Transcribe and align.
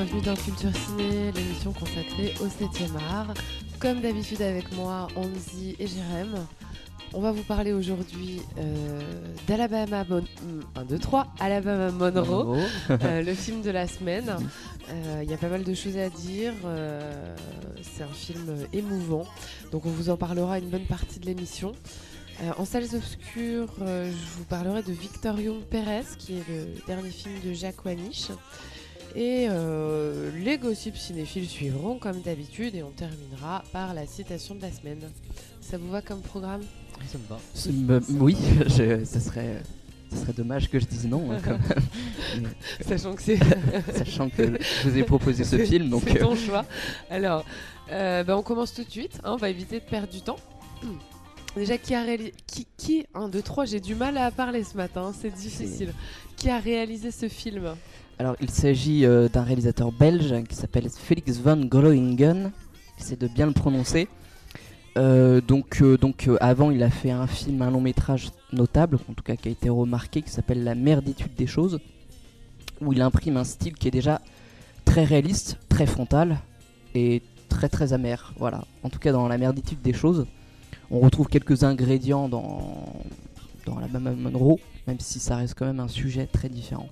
Bienvenue 0.00 0.22
dans 0.22 0.36
Culture 0.36 0.70
Ciné, 0.76 1.32
l'émission 1.32 1.72
consacrée 1.72 2.32
au 2.40 2.46
7e 2.46 2.96
art. 3.10 3.34
Comme 3.80 4.00
d'habitude 4.00 4.40
avec 4.42 4.72
moi, 4.76 5.08
Anzi 5.16 5.74
et 5.80 5.88
Jérém. 5.88 6.46
On 7.14 7.20
va 7.20 7.32
vous 7.32 7.42
parler 7.42 7.72
aujourd'hui 7.72 8.40
euh, 8.58 9.00
d'Alabama 9.48 10.04
Mon 10.08 10.22
1, 10.76 10.84
2, 10.84 10.98
3, 11.00 11.26
Alabama 11.40 11.90
Monroe, 11.90 12.60
euh, 12.90 13.22
le 13.24 13.34
film 13.34 13.60
de 13.60 13.70
la 13.70 13.88
semaine. 13.88 14.36
Euh, 14.88 15.22
Il 15.24 15.28
y 15.28 15.34
a 15.34 15.36
pas 15.36 15.48
mal 15.48 15.64
de 15.64 15.74
choses 15.74 15.96
à 15.96 16.08
dire. 16.10 16.52
C'est 17.82 18.04
un 18.04 18.14
film 18.14 18.68
émouvant. 18.72 19.26
Donc 19.72 19.84
on 19.84 19.90
vous 19.90 20.10
en 20.10 20.16
parlera 20.16 20.60
une 20.60 20.68
bonne 20.68 20.86
partie 20.86 21.18
de 21.18 21.26
l'émission. 21.26 21.72
Euh, 22.42 22.52
en 22.56 22.64
salles 22.64 22.94
obscures, 22.94 23.68
euh, 23.82 24.12
je 24.12 24.38
vous 24.38 24.44
parlerai 24.44 24.84
de 24.84 24.92
Victor 24.92 25.40
Young 25.40 25.60
Perez, 25.62 26.04
qui 26.18 26.34
est 26.34 26.44
le 26.48 26.66
dernier 26.86 27.10
film 27.10 27.34
de 27.44 27.52
Jacques 27.52 27.84
Wanish. 27.84 28.28
Et 29.16 29.46
euh, 29.50 30.30
les 30.38 30.58
gossips 30.58 30.96
cinéphiles 30.96 31.48
suivront 31.48 31.98
comme 31.98 32.20
d'habitude 32.20 32.74
et 32.74 32.82
on 32.82 32.90
terminera 32.90 33.64
par 33.72 33.94
la 33.94 34.06
citation 34.06 34.54
de 34.54 34.62
la 34.62 34.70
semaine. 34.70 35.00
Ça 35.60 35.78
vous 35.78 35.90
va 35.90 36.02
comme 36.02 36.20
programme? 36.20 36.62
Ça 37.06 37.18
me 37.18 37.26
va. 37.28 37.38
Ce- 37.54 37.68
me- 37.70 38.02
oui, 38.22 38.36
je, 38.66 39.04
ça 39.04 39.18
serait, 39.20 39.62
ça 40.10 40.18
serait 40.18 40.32
dommage 40.34 40.68
que 40.70 40.78
je 40.78 40.86
dise 40.86 41.06
non, 41.06 41.30
hein, 41.32 41.38
quand 41.44 41.52
même. 41.58 42.48
Sachant 42.86 43.14
que 43.14 43.22
c'est 43.22 43.38
sachant 43.96 44.28
que 44.28 44.58
je 44.60 44.88
vous 44.88 44.98
ai 44.98 45.02
proposé 45.04 45.44
ce 45.44 45.56
film, 45.58 45.88
donc 45.90 46.02
c'est 46.06 46.20
euh, 46.20 46.24
ton 46.26 46.36
choix. 46.36 46.64
Alors, 47.10 47.44
euh, 47.90 48.22
bah, 48.24 48.36
on 48.36 48.42
commence 48.42 48.74
tout 48.74 48.84
de 48.84 48.90
suite. 48.90 49.20
hein, 49.24 49.32
on 49.32 49.36
va 49.36 49.48
éviter 49.50 49.80
de 49.80 49.84
perdre 49.84 50.12
du 50.12 50.20
temps. 50.20 50.38
Déjà, 51.56 51.76
qui 51.78 51.94
a 51.94 52.02
réalisé. 52.02 52.34
Qui, 52.46 52.66
qui 52.76 53.06
1, 53.14 53.28
2, 53.30 53.42
3, 53.42 53.64
j'ai 53.64 53.80
du 53.80 53.94
mal 53.94 54.16
à 54.18 54.30
parler 54.30 54.62
ce 54.64 54.76
matin, 54.76 55.12
c'est 55.18 55.30
difficile. 55.34 55.92
Qui 56.36 56.50
a 56.50 56.58
réalisé 56.58 57.10
ce 57.10 57.28
film? 57.28 57.74
Alors 58.18 58.34
il 58.40 58.50
s'agit 58.50 59.06
euh, 59.06 59.28
d'un 59.28 59.42
réalisateur 59.42 59.92
belge 59.92 60.34
qui 60.48 60.56
s'appelle 60.56 60.88
Felix 60.90 61.38
van 61.38 61.56
Groningen. 61.56 62.50
J'essaie 62.98 63.16
de 63.16 63.28
bien 63.28 63.46
le 63.46 63.52
prononcer. 63.52 64.08
Euh, 64.96 65.40
donc, 65.40 65.80
euh, 65.80 65.96
avant, 66.40 66.72
il 66.72 66.82
a 66.82 66.90
fait 66.90 67.12
un 67.12 67.28
film, 67.28 67.62
un 67.62 67.70
long 67.70 67.80
métrage 67.80 68.30
notable, 68.52 68.98
en 69.08 69.14
tout 69.14 69.22
cas 69.22 69.36
qui 69.36 69.48
a 69.48 69.52
été 69.52 69.68
remarqué, 69.68 70.22
qui 70.22 70.30
s'appelle 70.30 70.64
La 70.64 70.74
merditude 70.74 71.32
des 71.36 71.46
choses, 71.46 71.78
où 72.80 72.92
il 72.92 73.00
imprime 73.02 73.36
un 73.36 73.44
style 73.44 73.74
qui 73.74 73.86
est 73.86 73.92
déjà 73.92 74.20
très 74.84 75.04
réaliste, 75.04 75.56
très 75.68 75.86
frontal 75.86 76.38
et 76.96 77.22
très 77.48 77.68
très 77.68 77.92
amer. 77.92 78.34
Voilà. 78.38 78.64
En 78.82 78.88
tout 78.88 78.98
cas, 78.98 79.12
dans 79.12 79.28
La 79.28 79.38
merditude 79.38 79.80
des 79.80 79.92
choses, 79.92 80.26
on 80.90 80.98
retrouve 80.98 81.28
quelques 81.28 81.62
ingrédients 81.62 82.28
dans 82.28 82.84
dans 83.66 83.78
la 83.78 83.86
Mama 83.86 84.12
Monroe, 84.12 84.58
même 84.86 84.98
si 84.98 85.20
ça 85.20 85.36
reste 85.36 85.54
quand 85.54 85.66
même 85.66 85.80
un 85.80 85.88
sujet 85.88 86.26
très 86.26 86.48
différent. 86.48 86.88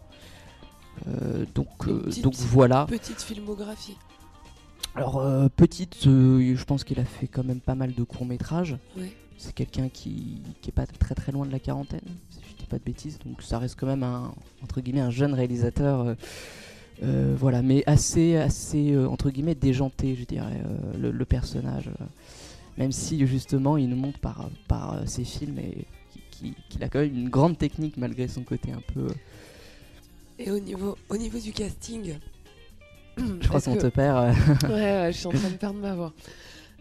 Euh, 1.08 1.44
donc, 1.54 1.68
euh, 1.88 2.00
Petite- 2.04 2.24
donc 2.24 2.34
voilà. 2.36 2.86
Petite 2.86 3.20
filmographie. 3.22 3.96
Alors 4.94 5.18
euh, 5.18 5.48
petite, 5.54 6.04
je 6.04 6.64
pense 6.64 6.82
qu'il 6.84 6.98
a 7.00 7.04
fait 7.04 7.26
quand 7.26 7.44
même 7.44 7.60
pas 7.60 7.74
mal 7.74 7.92
de 7.94 8.02
courts 8.02 8.24
métrages. 8.26 8.76
C'est 9.36 9.52
quelqu'un 9.54 9.90
qui, 9.90 10.40
qui 10.62 10.70
est 10.70 10.72
pas 10.72 10.86
très 10.86 11.14
très 11.14 11.32
loin 11.32 11.44
de 11.44 11.52
la 11.52 11.58
quarantaine, 11.58 12.00
si 12.30 12.40
je 12.50 12.56
dis 12.56 12.64
pas 12.66 12.78
de 12.78 12.82
bêtises. 12.84 13.18
Donc 13.24 13.42
ça 13.42 13.58
reste 13.58 13.78
quand 13.78 13.86
même 13.86 14.02
un 14.02 14.32
entre 14.62 14.80
guillemets 14.80 15.02
un 15.02 15.10
jeune 15.10 15.34
réalisateur, 15.34 16.16
euh, 17.02 17.36
voilà, 17.38 17.60
mais 17.60 17.82
assez 17.86 18.36
assez 18.36 18.92
euh, 18.92 19.06
entre 19.06 19.28
guillemets 19.28 19.54
déjanté, 19.54 20.16
je 20.16 20.24
dirais, 20.24 20.62
euh, 20.64 20.98
le, 20.98 21.10
le 21.10 21.24
personnage. 21.26 21.90
même 22.78 22.92
si 22.92 23.26
justement 23.26 23.76
il 23.76 23.90
nous 23.90 23.96
montre 23.96 24.18
par 24.18 24.48
par 24.68 25.06
ses 25.06 25.24
films 25.24 25.58
et 25.58 25.86
qui- 26.10 26.22
qui- 26.30 26.54
qu'il 26.70 26.82
a 26.84 26.88
quand 26.88 27.00
même 27.00 27.14
une 27.14 27.28
grande 27.28 27.58
technique 27.58 27.98
malgré 27.98 28.28
son 28.28 28.42
côté 28.44 28.72
un 28.72 28.80
peu. 28.94 29.08
Et 30.38 30.50
au 30.50 30.58
niveau, 30.58 30.96
au 31.08 31.16
niveau 31.16 31.38
du 31.38 31.52
casting, 31.52 32.14
je 33.18 33.48
crois 33.48 33.60
qu'on 33.60 33.74
que- 33.76 33.82
te 33.82 33.86
perd. 33.86 34.16
euh, 34.18 34.32
Ouais, 34.68 34.68
ouais, 35.06 35.12
je 35.12 35.18
suis 35.18 35.26
en 35.26 35.30
train 35.32 35.50
de 35.50 35.56
perdre 35.56 35.78
ma 35.80 35.94
voix. 35.94 36.12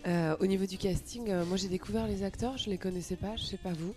Euh, 0.07 0.35
au 0.39 0.45
niveau 0.45 0.65
du 0.65 0.77
casting, 0.77 1.29
euh, 1.29 1.45
moi 1.45 1.57
j'ai 1.57 1.67
découvert 1.69 2.05
les 2.07 2.23
acteurs, 2.23 2.57
je 2.57 2.69
les 2.69 2.77
connaissais 2.77 3.15
pas, 3.15 3.35
je 3.37 3.43
sais 3.43 3.57
pas 3.57 3.71
vous. 3.73 3.93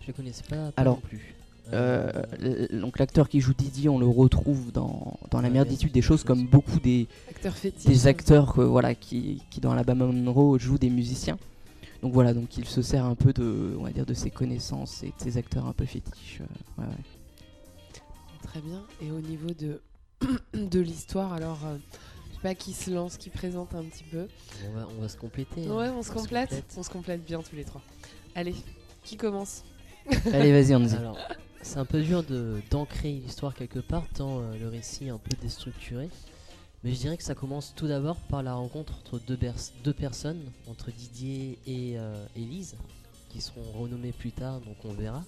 Je 0.00 0.08
ne 0.10 0.12
connaissais 0.16 0.42
pas, 0.48 0.56
pas 0.72 0.80
Alors, 0.80 0.94
non 0.96 1.00
plus. 1.02 1.34
Euh, 1.72 2.10
donc 2.72 2.98
l'acteur 2.98 3.28
qui 3.28 3.40
joue 3.40 3.54
Didier, 3.54 3.88
on 3.88 3.98
le 4.00 4.06
retrouve 4.08 4.72
dans, 4.72 5.18
dans 5.30 5.40
la 5.40 5.46
Ouais, 5.46 5.54
merditude 5.54 5.92
des 5.92 6.02
choses 6.02 6.20
choses. 6.20 6.24
comme 6.24 6.46
beaucoup 6.46 6.80
des, 6.80 7.06
Acteurs 7.28 7.54
fétiches. 7.56 7.86
des 7.86 8.06
acteurs 8.08 8.58
euh, 8.58 8.64
voilà, 8.66 8.96
qui, 8.96 9.40
qui 9.50 9.60
dans 9.60 9.70
Alabama 9.70 10.06
Monroe 10.06 10.58
jouent 10.58 10.78
des 10.78 10.90
musiciens. 10.90 11.38
Donc 12.02 12.12
voilà, 12.12 12.34
donc 12.34 12.56
il 12.58 12.64
se 12.64 12.82
sert 12.82 13.04
un 13.04 13.14
peu 13.14 13.32
de, 13.32 13.76
on 13.78 13.84
va 13.84 13.90
dire, 13.90 14.06
de 14.06 14.14
ses 14.14 14.30
connaissances 14.30 15.04
et 15.04 15.08
de 15.08 15.12
ses 15.22 15.36
acteurs 15.36 15.66
un 15.66 15.72
peu 15.72 15.84
fétiches. 15.84 16.40
euh, 16.40 16.82
ouais, 16.82 16.88
ouais. 16.88 16.94
Très 18.42 18.60
bien. 18.60 18.82
Et 19.02 19.10
au 19.10 19.20
niveau 19.20 19.50
de, 19.50 19.80
de 20.54 20.80
l'histoire, 20.80 21.32
alors, 21.32 21.58
euh, 21.66 21.76
je 22.30 22.34
sais 22.36 22.40
pas 22.42 22.54
qui 22.54 22.72
se 22.72 22.90
lance, 22.90 23.16
qui 23.16 23.30
présente 23.30 23.74
un 23.74 23.84
petit 23.84 24.04
peu. 24.04 24.26
on, 24.68 24.72
va, 24.72 24.88
on 24.96 25.00
va 25.00 25.08
se 25.08 25.16
compléter. 25.16 25.66
hein. 25.66 25.74
Ouais, 25.76 25.88
on 25.90 26.02
se 26.02 26.10
complète. 26.10 26.48
complète. 26.50 26.74
On 26.76 26.82
se 26.82 26.90
complète 26.90 27.24
bien 27.24 27.42
tous 27.42 27.56
les 27.56 27.64
trois. 27.64 27.82
Allez, 28.34 28.54
qui 29.04 29.16
commence? 29.16 29.64
Allez, 30.32 30.52
vas-y, 30.52 30.74
on 30.74 30.80
dit. 30.80 30.94
Alors, 30.94 31.18
c'est 31.62 31.78
un 31.78 31.84
peu 31.84 32.00
dur 32.02 32.22
de- 32.22 32.60
d'ancrer 32.70 33.12
l'histoire 33.12 33.54
quelque 33.54 33.78
part, 33.80 34.04
tant 34.14 34.40
euh, 34.40 34.56
le 34.58 34.68
récit 34.68 35.06
est 35.06 35.10
un 35.10 35.18
peu 35.18 35.36
déstructuré. 35.42 36.08
Mais 36.82 36.94
je 36.94 36.98
dirais 37.00 37.18
que 37.18 37.22
ça 37.22 37.34
commence 37.34 37.74
tout 37.76 37.86
d'abord 37.86 38.16
par 38.16 38.42
la 38.42 38.54
rencontre 38.54 38.94
entre 38.98 39.18
deux, 39.18 39.38
deux 39.84 39.92
personnes, 39.92 40.40
entre 40.66 40.90
Didier 40.90 41.58
et 41.66 41.98
euh, 41.98 42.24
Élise, 42.34 42.76
qui 43.28 43.42
seront 43.42 43.62
renommées 43.78 44.12
plus 44.12 44.32
tard, 44.32 44.60
donc 44.60 44.76
on 44.84 44.94
verra. 44.94 45.22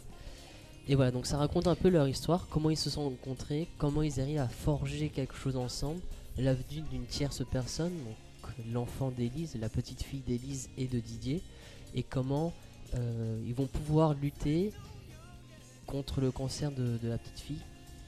Et 0.88 0.94
voilà, 0.96 1.10
donc 1.12 1.26
ça 1.26 1.38
raconte 1.38 1.66
un 1.68 1.74
peu 1.76 1.88
leur 1.88 2.08
histoire, 2.08 2.48
comment 2.50 2.68
ils 2.70 2.76
se 2.76 2.90
sont 2.90 3.04
rencontrés, 3.04 3.68
comment 3.78 4.02
ils 4.02 4.20
arrivent 4.20 4.40
à 4.40 4.48
forger 4.48 5.08
quelque 5.10 5.34
chose 5.34 5.56
ensemble, 5.56 6.00
la 6.38 6.54
venue 6.54 6.82
d'une 6.90 7.04
tierce 7.06 7.42
personne, 7.48 7.92
donc 7.92 8.52
l'enfant 8.72 9.10
d'Élise, 9.10 9.56
la 9.60 9.68
petite 9.68 10.02
fille 10.02 10.22
d'Élise 10.26 10.68
et 10.76 10.86
de 10.86 10.98
Didier, 10.98 11.40
et 11.94 12.02
comment 12.02 12.52
euh, 12.94 13.40
ils 13.46 13.54
vont 13.54 13.66
pouvoir 13.68 14.14
lutter 14.14 14.72
contre 15.86 16.20
le 16.20 16.30
cancer 16.30 16.72
de, 16.72 16.98
de 17.02 17.08
la 17.08 17.18
petite 17.18 17.40
fille, 17.40 17.60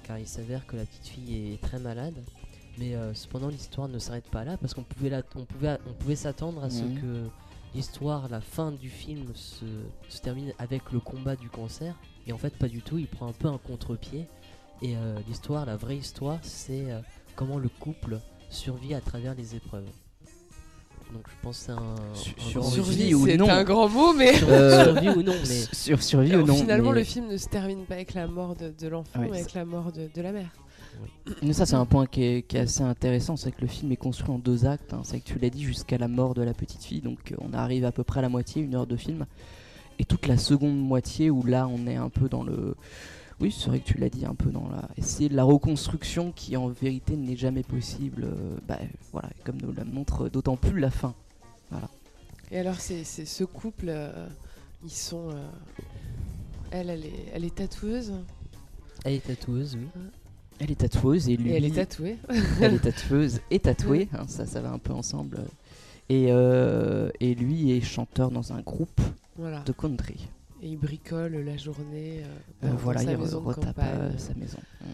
car 0.02 0.18
il 0.18 0.26
s'avère 0.26 0.66
que 0.66 0.76
la 0.76 0.84
petite 0.84 1.06
fille 1.06 1.52
est 1.54 1.60
très 1.60 1.78
malade. 1.78 2.14
Mais 2.76 2.96
euh, 2.96 3.14
cependant, 3.14 3.48
l'histoire 3.48 3.88
ne 3.88 4.00
s'arrête 4.00 4.28
pas 4.30 4.44
là, 4.44 4.56
parce 4.56 4.74
qu'on 4.74 4.82
pouvait, 4.82 5.10
la- 5.10 5.22
on 5.36 5.44
pouvait, 5.44 5.78
on 5.88 5.92
pouvait 5.92 6.16
s'attendre 6.16 6.62
à 6.64 6.70
ce 6.70 6.82
Mhm. 6.82 7.00
que 7.00 7.24
l'histoire, 7.74 8.28
la 8.28 8.40
fin 8.40 8.72
du 8.72 8.88
film 8.90 9.26
se, 9.34 9.64
se 10.08 10.20
termine 10.20 10.52
avec 10.58 10.90
le 10.90 10.98
combat 10.98 11.36
du 11.36 11.48
cancer. 11.48 11.94
Et 12.26 12.32
en 12.32 12.38
fait, 12.38 12.54
pas 12.56 12.68
du 12.68 12.80
tout, 12.82 12.98
il 12.98 13.06
prend 13.06 13.26
un 13.28 13.32
peu 13.32 13.48
un 13.48 13.58
contre-pied. 13.58 14.26
Et 14.82 14.96
euh, 14.96 15.18
l'histoire, 15.28 15.66
la 15.66 15.76
vraie 15.76 15.96
histoire, 15.96 16.38
c'est 16.42 16.90
euh, 16.90 17.00
comment 17.36 17.58
le 17.58 17.68
couple 17.68 18.18
survit 18.50 18.94
à 18.94 19.00
travers 19.00 19.34
les 19.34 19.54
épreuves. 19.56 19.86
Donc 21.12 21.22
je 21.28 21.34
pense 21.42 21.58
que 21.58 21.64
c'est 21.66 21.72
un, 21.72 21.94
Sur- 22.14 22.34
un 22.38 22.42
sur- 22.42 22.60
grand 22.62 22.70
survie 22.70 23.14
ou 23.14 23.26
c'est 23.26 23.36
non. 23.36 23.48
un 23.48 23.62
grand 23.62 23.88
mot, 23.88 24.12
mais. 24.14 24.34
Sur- 24.34 24.48
Euh, 24.48 24.84
survie 24.94 25.08
ou 25.10 25.22
non, 25.22 25.34
mais 25.46 25.74
Sur 25.74 26.02
survie 26.02 26.30
ou 26.32 26.34
Alors, 26.36 26.46
non 26.48 26.54
finalement, 26.56 26.90
mais- 26.92 26.98
le 27.00 27.04
film 27.04 27.28
ne 27.28 27.36
se 27.36 27.48
termine 27.48 27.84
pas 27.84 27.94
avec 27.94 28.14
la 28.14 28.26
mort 28.26 28.56
de, 28.56 28.70
de 28.76 28.88
l'enfant, 28.88 29.20
Ouais, 29.20 29.28
mais 29.30 29.40
avec 29.40 29.54
la 29.54 29.64
mort 29.64 29.92
de, 29.92 30.08
de 30.12 30.22
la 30.22 30.32
mère. 30.32 30.50
Mais 31.42 31.52
ça, 31.52 31.66
c'est 31.66 31.74
un 31.74 31.86
point 31.86 32.06
qui 32.06 32.22
est, 32.24 32.42
qui 32.42 32.56
est 32.56 32.60
assez 32.60 32.82
intéressant, 32.82 33.36
c'est 33.36 33.50
que 33.52 33.60
le 33.60 33.66
film 33.66 33.90
est 33.92 33.96
construit 33.96 34.30
en 34.30 34.38
deux 34.38 34.64
actes. 34.66 34.92
hein. 34.92 35.02
C'est 35.04 35.20
que 35.20 35.24
tu 35.24 35.38
l'as 35.38 35.50
dit 35.50 35.62
jusqu'à 35.62 35.98
la 35.98 36.08
mort 36.08 36.34
de 36.34 36.42
la 36.42 36.54
petite 36.54 36.82
fille, 36.82 37.00
donc 37.00 37.32
euh, 37.32 37.36
on 37.40 37.52
arrive 37.52 37.84
à 37.84 37.92
peu 37.92 38.02
près 38.04 38.18
à 38.20 38.22
la 38.22 38.28
moitié, 38.28 38.62
une 38.62 38.74
heure 38.74 38.86
de 38.86 38.96
film, 38.96 39.26
et 39.98 40.04
toute 40.04 40.26
la 40.26 40.36
seconde 40.38 40.78
moitié 40.78 41.30
où 41.30 41.42
là, 41.44 41.68
on 41.68 41.86
est 41.86 41.96
un 41.96 42.08
peu 42.08 42.28
dans 42.28 42.42
le, 42.42 42.74
oui, 43.40 43.50
c'est 43.56 43.68
vrai 43.68 43.80
que 43.80 43.84
tu 43.84 43.98
l'as 43.98 44.08
dit, 44.08 44.24
un 44.24 44.34
peu 44.34 44.50
dans 44.50 44.68
la, 44.68 44.88
essayer 44.96 45.28
de 45.28 45.36
la 45.36 45.44
reconstruction 45.44 46.32
qui 46.32 46.56
en 46.56 46.68
vérité 46.68 47.16
n'est 47.16 47.36
jamais 47.36 47.62
possible. 47.62 48.24
euh, 48.24 48.56
bah 48.66 48.78
voilà, 49.12 49.30
comme 49.44 49.56
nous 49.60 49.72
la 49.72 49.84
montre 49.84 50.28
d'autant 50.28 50.56
plus 50.56 50.78
la 50.80 50.90
fin. 50.90 51.14
Et 52.50 52.58
alors, 52.58 52.78
c'est 52.78 53.02
c'est 53.04 53.24
ce 53.24 53.42
couple, 53.42 53.86
euh, 53.88 54.28
ils 54.84 54.90
sont. 54.90 55.30
euh, 55.30 55.48
elle, 56.70 56.90
elle 56.90 57.04
est, 57.04 57.26
elle 57.32 57.44
est 57.44 57.54
tatoueuse 57.54 58.12
elle 59.04 59.14
est 59.14 59.26
tatoueuse, 59.26 59.76
oui. 59.76 59.86
Elle 60.60 60.70
est 60.70 60.76
tatoueuse 60.76 61.28
et 61.28 61.36
lui, 61.36 61.50
et 61.50 61.56
elle 61.56 61.64
est 61.66 61.74
tatouée. 61.74 62.16
elle 62.60 62.74
est 62.74 62.78
tatoueuse 62.78 63.40
et 63.50 63.58
tatouée, 63.58 64.08
hein, 64.14 64.24
ça, 64.28 64.46
ça 64.46 64.62
va 64.62 64.70
un 64.70 64.78
peu 64.78 64.92
ensemble. 64.92 65.44
Et, 66.08 66.26
euh, 66.30 67.10
et 67.20 67.34
lui 67.34 67.72
est 67.72 67.80
chanteur 67.80 68.30
dans 68.30 68.52
un 68.52 68.60
groupe 68.60 69.00
Voilà. 69.36 69.60
de 69.60 69.72
country. 69.72 70.28
Et 70.62 70.68
il 70.68 70.76
bricole 70.76 71.36
la 71.36 71.56
journée 71.56 72.22
euh, 72.22 72.26
Euh, 72.64 72.70
dans 72.70 72.76
voilà, 72.76 73.00
sa 73.02 73.12
il 73.12 73.18
maison 73.18 73.40
retape 73.40 73.78
euh, 73.78 74.16
sa 74.18 74.34
maison. 74.34 74.58
Mm. 74.80 74.86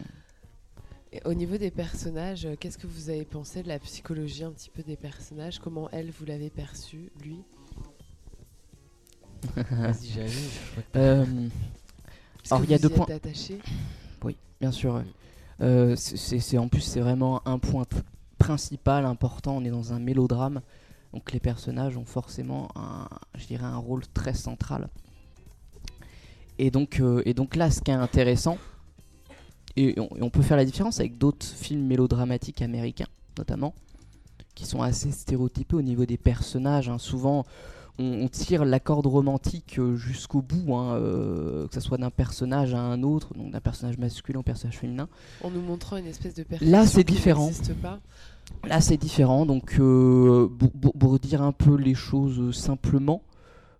Et 1.12 1.20
au 1.24 1.34
niveau 1.34 1.56
des 1.56 1.72
personnages, 1.72 2.46
qu'est-ce 2.60 2.78
que 2.78 2.86
vous 2.86 3.10
avez 3.10 3.24
pensé 3.24 3.62
de 3.64 3.68
la 3.68 3.80
psychologie 3.80 4.44
un 4.44 4.52
petit 4.52 4.70
peu 4.70 4.82
des 4.84 4.96
personnages? 4.96 5.58
Comment 5.58 5.88
elle, 5.90 6.10
vous 6.12 6.24
l'avez 6.24 6.50
perçu, 6.50 7.10
lui? 7.22 7.42
Euh, 10.96 11.24
Alors, 12.50 12.64
il 12.64 12.70
y 12.70 12.74
a 12.74 12.78
deux 12.78 12.88
points. 12.88 13.06
oui, 14.24 14.36
bien 14.60 14.72
sûr. 14.72 15.02
Euh, 15.60 15.94
c'est- 15.96 16.58
en 16.58 16.68
plus 16.68 16.80
c'est 16.80 17.00
vraiment 17.00 17.46
un 17.46 17.58
point 17.58 17.84
principal, 18.38 19.04
important. 19.04 19.56
On 19.56 19.64
est 19.64 19.70
dans 19.70 19.92
un 19.92 19.98
mélodrame, 19.98 20.60
donc 21.12 21.32
les 21.32 21.40
personnages 21.40 21.96
ont 21.96 22.04
forcément 22.04 22.68
un, 22.76 23.08
je 23.36 23.46
dirais, 23.46 23.64
un 23.64 23.76
rôle 23.78 24.06
très 24.14 24.34
central. 24.34 24.88
Et 26.58 26.70
donc, 26.70 27.00
euh, 27.00 27.22
et 27.24 27.34
donc 27.34 27.56
là, 27.56 27.70
ce 27.70 27.80
qui 27.80 27.90
est 27.90 27.94
intéressant, 27.94 28.58
et 29.76 29.98
on, 29.98 30.08
et 30.16 30.22
on 30.22 30.30
peut 30.30 30.42
faire 30.42 30.56
la 30.56 30.64
différence 30.64 31.00
avec 31.00 31.16
d'autres 31.18 31.46
films 31.46 31.86
mélodramatiques 31.86 32.60
américains, 32.62 33.06
notamment, 33.38 33.74
qui 34.54 34.66
sont 34.66 34.82
assez 34.82 35.10
stéréotypés 35.10 35.76
au 35.76 35.82
niveau 35.82 36.04
des 36.04 36.18
personnages. 36.18 36.88
hein. 36.88 36.98
Souvent, 36.98 37.46
on, 37.98 38.04
on 38.24 38.28
tire 38.28 38.64
la 38.64 38.78
corde 38.80 39.06
romantique 39.06 39.78
euh, 39.78 39.96
jusqu'au 39.96 40.42
bout, 40.42 40.74
hein, 40.74 40.94
euh, 40.96 41.66
que 41.68 41.74
ce 41.74 41.80
soit 41.80 41.98
d'un 41.98 42.10
personnage 42.10 42.74
à 42.74 42.80
un 42.80 43.02
autre, 43.02 43.32
donc 43.34 43.52
d'un 43.52 43.60
personnage 43.60 43.96
masculin 43.96 44.40
au 44.40 44.42
personnage 44.42 44.78
féminin. 44.78 45.08
En 45.42 45.50
nous 45.50 45.62
montrant 45.62 45.96
une 45.96 46.06
espèce 46.06 46.34
de 46.34 46.44
Là, 46.60 46.86
c'est 46.86 47.04
qui 47.04 47.14
différent. 47.14 47.46
n'existe 47.46 47.74
pas. 47.74 48.00
Là, 48.64 48.80
c'est 48.80 48.96
différent. 48.96 49.46
Donc, 49.46 49.76
euh, 49.78 50.48
pour, 50.98 51.18
dire 51.18 51.42
un 51.42 51.52
peu 51.52 51.76
les 51.76 51.94
choses 51.94 52.54
simplement, 52.56 53.22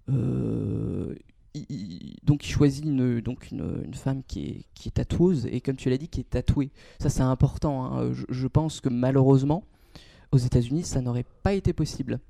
euh, 0.09 1.15
il, 1.55 2.17
donc 2.25 2.47
il 2.47 2.51
choisit 2.51 2.85
une, 2.85 3.21
donc 3.21 3.51
une, 3.51 3.95
femme 3.95 4.23
qui 4.27 4.67
est, 4.85 4.91
tatoueuse 4.91 5.47
et 5.47 5.61
comme 5.61 5.77
tu 5.77 5.91
l'as 5.91 5.99
dit, 5.99 6.09
qui 6.09 6.21
est 6.21 6.31
tatouée. 6.31 6.71
Ça, 6.99 7.11
c'est 7.11 7.23
important. 7.23 7.85
hein. 7.85 8.13
Je, 8.13 8.25
je 8.29 8.47
pense 8.47 8.81
que 8.81 8.89
malheureusement, 8.89 9.65
aux 10.33 10.39
États-Unis, 10.39 10.85
ça 10.85 11.01
n'aurait 11.01 11.27
pas 11.43 11.53
été 11.53 11.73
possible. 11.73 12.21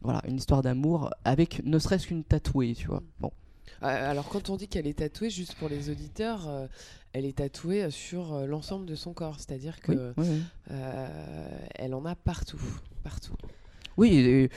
Voilà, 0.00 0.20
une 0.26 0.36
histoire 0.36 0.62
d'amour 0.62 1.10
avec 1.24 1.64
ne 1.64 1.78
serait-ce 1.78 2.08
qu'une 2.08 2.24
tatouée, 2.24 2.74
tu 2.74 2.88
vois. 2.88 3.02
Bon, 3.20 3.30
Alors 3.80 4.28
quand 4.28 4.48
on 4.50 4.56
dit 4.56 4.68
qu'elle 4.68 4.86
est 4.86 4.98
tatouée, 4.98 5.30
juste 5.30 5.54
pour 5.56 5.68
les 5.68 5.90
auditeurs, 5.90 6.48
euh, 6.48 6.66
elle 7.12 7.24
est 7.24 7.36
tatouée 7.38 7.90
sur 7.90 8.32
euh, 8.34 8.46
l'ensemble 8.46 8.86
de 8.86 8.94
son 8.94 9.12
corps, 9.12 9.36
c'est-à-dire 9.38 9.80
que 9.80 9.92
oui, 9.92 9.98
oui, 10.18 10.26
oui. 10.30 10.42
euh, 10.70 11.48
elle 11.74 11.94
en 11.94 12.04
a 12.04 12.14
partout, 12.14 12.60
partout. 13.02 13.34
Oui, 13.96 14.14
et, 14.16 14.50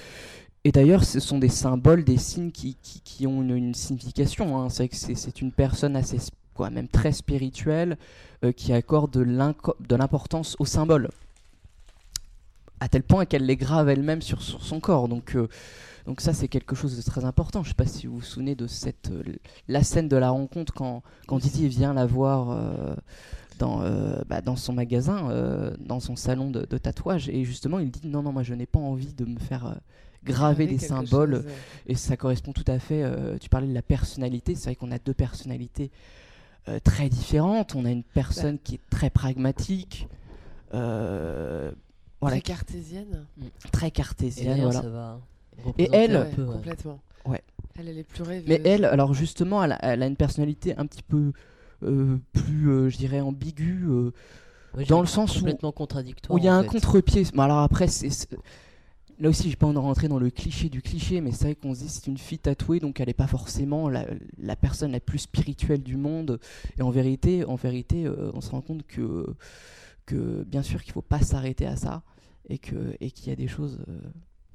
et 0.63 0.71
d'ailleurs, 0.71 1.03
ce 1.03 1.19
sont 1.19 1.39
des 1.39 1.49
symboles, 1.49 2.03
des 2.03 2.17
signes 2.17 2.51
qui, 2.51 2.75
qui, 2.81 3.01
qui 3.01 3.27
ont 3.27 3.41
une, 3.41 3.55
une 3.55 3.73
signification. 3.73 4.59
hein. 4.61 4.69
C'est 4.69 4.87
que 4.87 4.95
c'est- 4.95 5.41
une 5.41 5.51
personne 5.51 5.95
assez, 5.95 6.17
quoi, 6.53 6.69
même 6.69 6.87
très 6.87 7.11
spirituelle, 7.11 7.97
euh, 8.43 8.51
qui 8.51 8.73
accorde 8.73 9.11
de 9.11 9.95
l'importance 9.95 10.55
aux 10.59 10.65
symboles. 10.65 11.09
À 12.85 12.87
tel 12.87 13.01
point 13.01 13.25
qu'elle 13.25 13.45
les 13.45 13.57
grave 13.57 13.89
elle-même 13.89 14.21
sur, 14.21 14.41
sur 14.41 14.61
son 14.63 14.79
corps. 14.79 15.07
Donc, 15.07 15.35
euh, 15.35 15.47
donc 16.05 16.21
ça, 16.21 16.33
c'est 16.33 16.47
quelque 16.47 16.75
chose 16.75 16.95
de 16.95 17.01
très 17.01 17.25
important. 17.25 17.63
Je 17.63 17.69
ne 17.69 17.71
sais 17.71 17.75
pas 17.83 17.87
si 17.87 18.05
vous 18.05 18.17
vous 18.17 18.21
souvenez 18.21 18.53
de 18.53 18.67
cette, 18.67 19.09
euh, 19.09 19.23
la 19.67 19.81
scène 19.81 20.07
de 20.07 20.15
la 20.17 20.29
rencontre 20.29 20.71
quand, 20.73 21.01
quand 21.27 21.39
Didier 21.39 21.67
vient 21.67 21.93
la 21.93 22.05
voir 22.05 22.51
euh, 22.51 22.95
dans, 23.57 23.79
bah, 24.29 24.41
dans 24.41 24.55
son 24.55 24.73
magasin, 24.73 25.19
dans 25.79 25.99
son 25.99 26.15
salon 26.15 26.51
de, 26.51 26.65
de 26.65 26.77
tatouage. 26.77 27.29
Et 27.29 27.43
justement, 27.43 27.79
il 27.79 27.89
dit 27.89 28.07
non, 28.07 28.21
non, 28.21 28.31
moi 28.31 28.43
je 28.43 28.53
n'ai 28.53 28.67
pas 28.67 28.79
envie 28.79 29.13
de 29.13 29.25
me 29.25 29.39
faire 29.39 29.77
graver 30.25 30.67
des 30.67 30.77
symboles. 30.79 31.35
chose, 31.43 31.51
Et 31.87 31.95
ça 31.95 32.17
correspond 32.17 32.51
tout 32.51 32.65
à 32.67 32.79
fait. 32.79 33.01
euh, 33.03 33.37
tu 33.39 33.47
parlais 33.49 33.67
de 33.67 33.73
la 33.73 33.81
personnalité. 33.81 34.55
C'est 34.55 34.65
vrai 34.69 34.75
qu'on 34.75 34.91
a 34.91 34.99
deux 34.99 35.13
personnalités 35.13 35.89
euh, 36.67 36.79
très 36.83 37.09
différentes. 37.09 37.75
On 37.75 37.85
a 37.85 37.91
une 37.91 38.03
personne 38.03 38.57
qui 38.59 38.75
est 38.75 38.81
très 38.89 39.09
pragmatique. 39.09 40.07
euh, 40.73 41.71
voilà, 42.29 42.41
très 42.41 42.53
cartésienne. 42.53 43.25
très 43.71 43.87
Et 43.87 43.91
cartésienne. 43.91 44.47
d'ailleurs, 44.49 44.65
Voilà. 44.71 44.81
ça 44.81 44.89
va 44.89 45.19
Et 45.57 45.61
représenter 45.63 45.97
elle- 45.97 46.15
un 46.15 46.21
Ouais, 46.21 46.31
peu, 46.31 46.43
ouais. 46.43 46.53
complètement. 46.53 46.99
Ouais. 47.25 47.41
Elle, 47.79 47.87
elle 47.89 47.97
est 47.99 48.03
plus 48.03 48.23
rêveuse. 48.23 48.47
Mais 48.47 48.61
elle, 48.65 48.85
alors 48.85 49.13
justement, 49.13 49.63
elle 49.63 49.73
a, 49.73 49.79
elle 49.81 50.03
a 50.03 50.07
une 50.07 50.15
personnalité 50.15 50.75
un 50.77 50.85
petit 50.85 51.03
peu 51.03 51.31
euh, 51.83 52.17
plus, 52.33 52.69
euh, 52.69 52.89
je 52.89 52.97
dirais, 52.97 53.19
ambiguë. 53.19 53.83
euh, 53.87 54.11
Dans 54.87 55.01
le 55.01 55.07
sens 55.07 55.35
où- 55.35 55.39
complètement 55.39 55.71
contradictoire. 55.71 56.33
où 56.35 56.37
il 56.37 56.43
y 56.45 56.47
a 56.47 56.55
un 56.55 56.63
contre-pied. 56.63 57.23
Bon, 57.33 57.43
alors 57.43 57.59
après, 57.59 57.87
c'est 57.87 58.09
là 59.19 59.29
aussi, 59.29 59.49
j'ai 59.49 59.55
pas 59.55 59.65
envie 59.65 59.75
de 59.75 59.79
rentrer 59.79 60.07
dans 60.07 60.17
le 60.19 60.29
cliché 60.29 60.69
du 60.69 60.81
cliché, 60.81 61.19
mais 61.21 61.31
c'est 61.31 61.45
vrai 61.45 61.55
qu'on 61.55 61.73
se 61.73 61.79
dit 61.81 61.89
c'est 61.89 62.07
une 62.07 62.17
fille 62.17 62.39
tatouée, 62.39 62.79
donc 62.79 62.99
elle 62.99 63.07
n'est 63.07 63.13
pas 63.13 63.27
forcément 63.27 63.89
la, 63.89 64.05
la 64.41 64.55
personne 64.55 64.91
la 64.93 64.99
plus 65.01 65.19
spirituelle 65.19 65.83
du 65.83 65.95
monde. 65.97 66.39
Et 66.77 66.81
en 66.81 66.89
vérité, 66.91 67.43
en 67.45 67.55
vérité, 67.55 68.05
euh, 68.05 68.31
on 68.33 68.41
se 68.41 68.49
rend 68.51 68.61
compte 68.61 68.85
que 68.87 69.25
que 70.05 70.43
bien 70.43 70.61
sûr 70.63 70.83
qu'il 70.83 70.93
faut 70.93 71.01
pas 71.01 71.21
s'arrêter 71.21 71.65
à 71.65 71.75
ça 71.75 72.03
et 72.49 72.57
que 72.57 72.95
et 72.99 73.11
qu'il 73.11 73.27
y 73.27 73.31
a 73.31 73.35
des 73.35 73.47
choses 73.47 73.79
euh, 73.87 73.99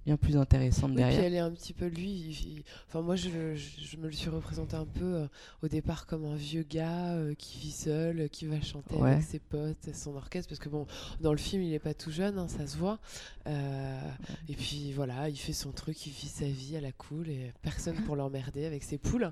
bien 0.07 0.17
plus 0.17 0.37
intéressantes 0.39 0.91
Oui, 0.93 0.97
puis 0.97 1.05
derrière. 1.05 1.25
elle 1.25 1.35
est 1.35 1.39
un 1.41 1.51
petit 1.51 1.75
peu 1.75 1.87
lui. 1.87 2.11
il- 2.11 2.31
il- 2.59 2.63
Enfin, 2.89 3.03
moi, 3.03 3.17
je, 3.17 3.29
je- 3.55 3.85
je 3.85 3.97
me 3.99 4.07
le 4.07 4.13
suis 4.13 4.31
représenté 4.31 4.75
un 4.75 4.87
peu 4.87 5.05
euh, 5.17 5.27
au 5.63 5.69
départ 5.69 6.07
comme 6.07 6.25
un 6.25 6.37
vieux 6.37 6.63
gars 6.63 7.13
euh, 7.17 7.35
qui 7.35 7.59
vit 7.59 7.71
seul, 7.71 8.21
euh, 8.21 8.29
qui 8.29 8.47
va 8.47 8.61
chanter 8.63 8.95
Ouais. 8.97 9.13
avec 9.13 9.25
ses 9.25 9.39
potes, 9.41 9.95
son 9.95 10.17
orchestre. 10.17 10.49
Parce 10.49 10.59
que 10.59 10.71
bon, 10.71 10.87
dans 11.21 11.33
le 11.33 11.39
film, 11.39 11.63
il 11.63 11.73
est 11.75 11.79
pas 11.79 11.93
tout 11.93 12.11
jeune, 12.11 12.39
hein, 12.39 12.49
ça 12.49 12.67
se 12.67 12.79
voit. 12.79 12.99
Euh, 13.47 14.01
et 14.49 14.55
puis 14.55 14.93
voilà, 14.93 15.29
il 15.29 15.37
fait 15.37 15.53
son 15.53 15.71
truc, 15.73 16.07
il 16.07 16.13
vit 16.13 16.29
sa 16.29 16.47
vie 16.47 16.77
à 16.77 16.81
la 16.81 16.93
cool 16.93 17.29
et 17.29 17.53
personne 17.63 17.97
pour 18.07 18.17
l'emmerder 18.17 18.65
avec 18.65 18.83
ses 18.85 18.97
poules. 18.99 19.31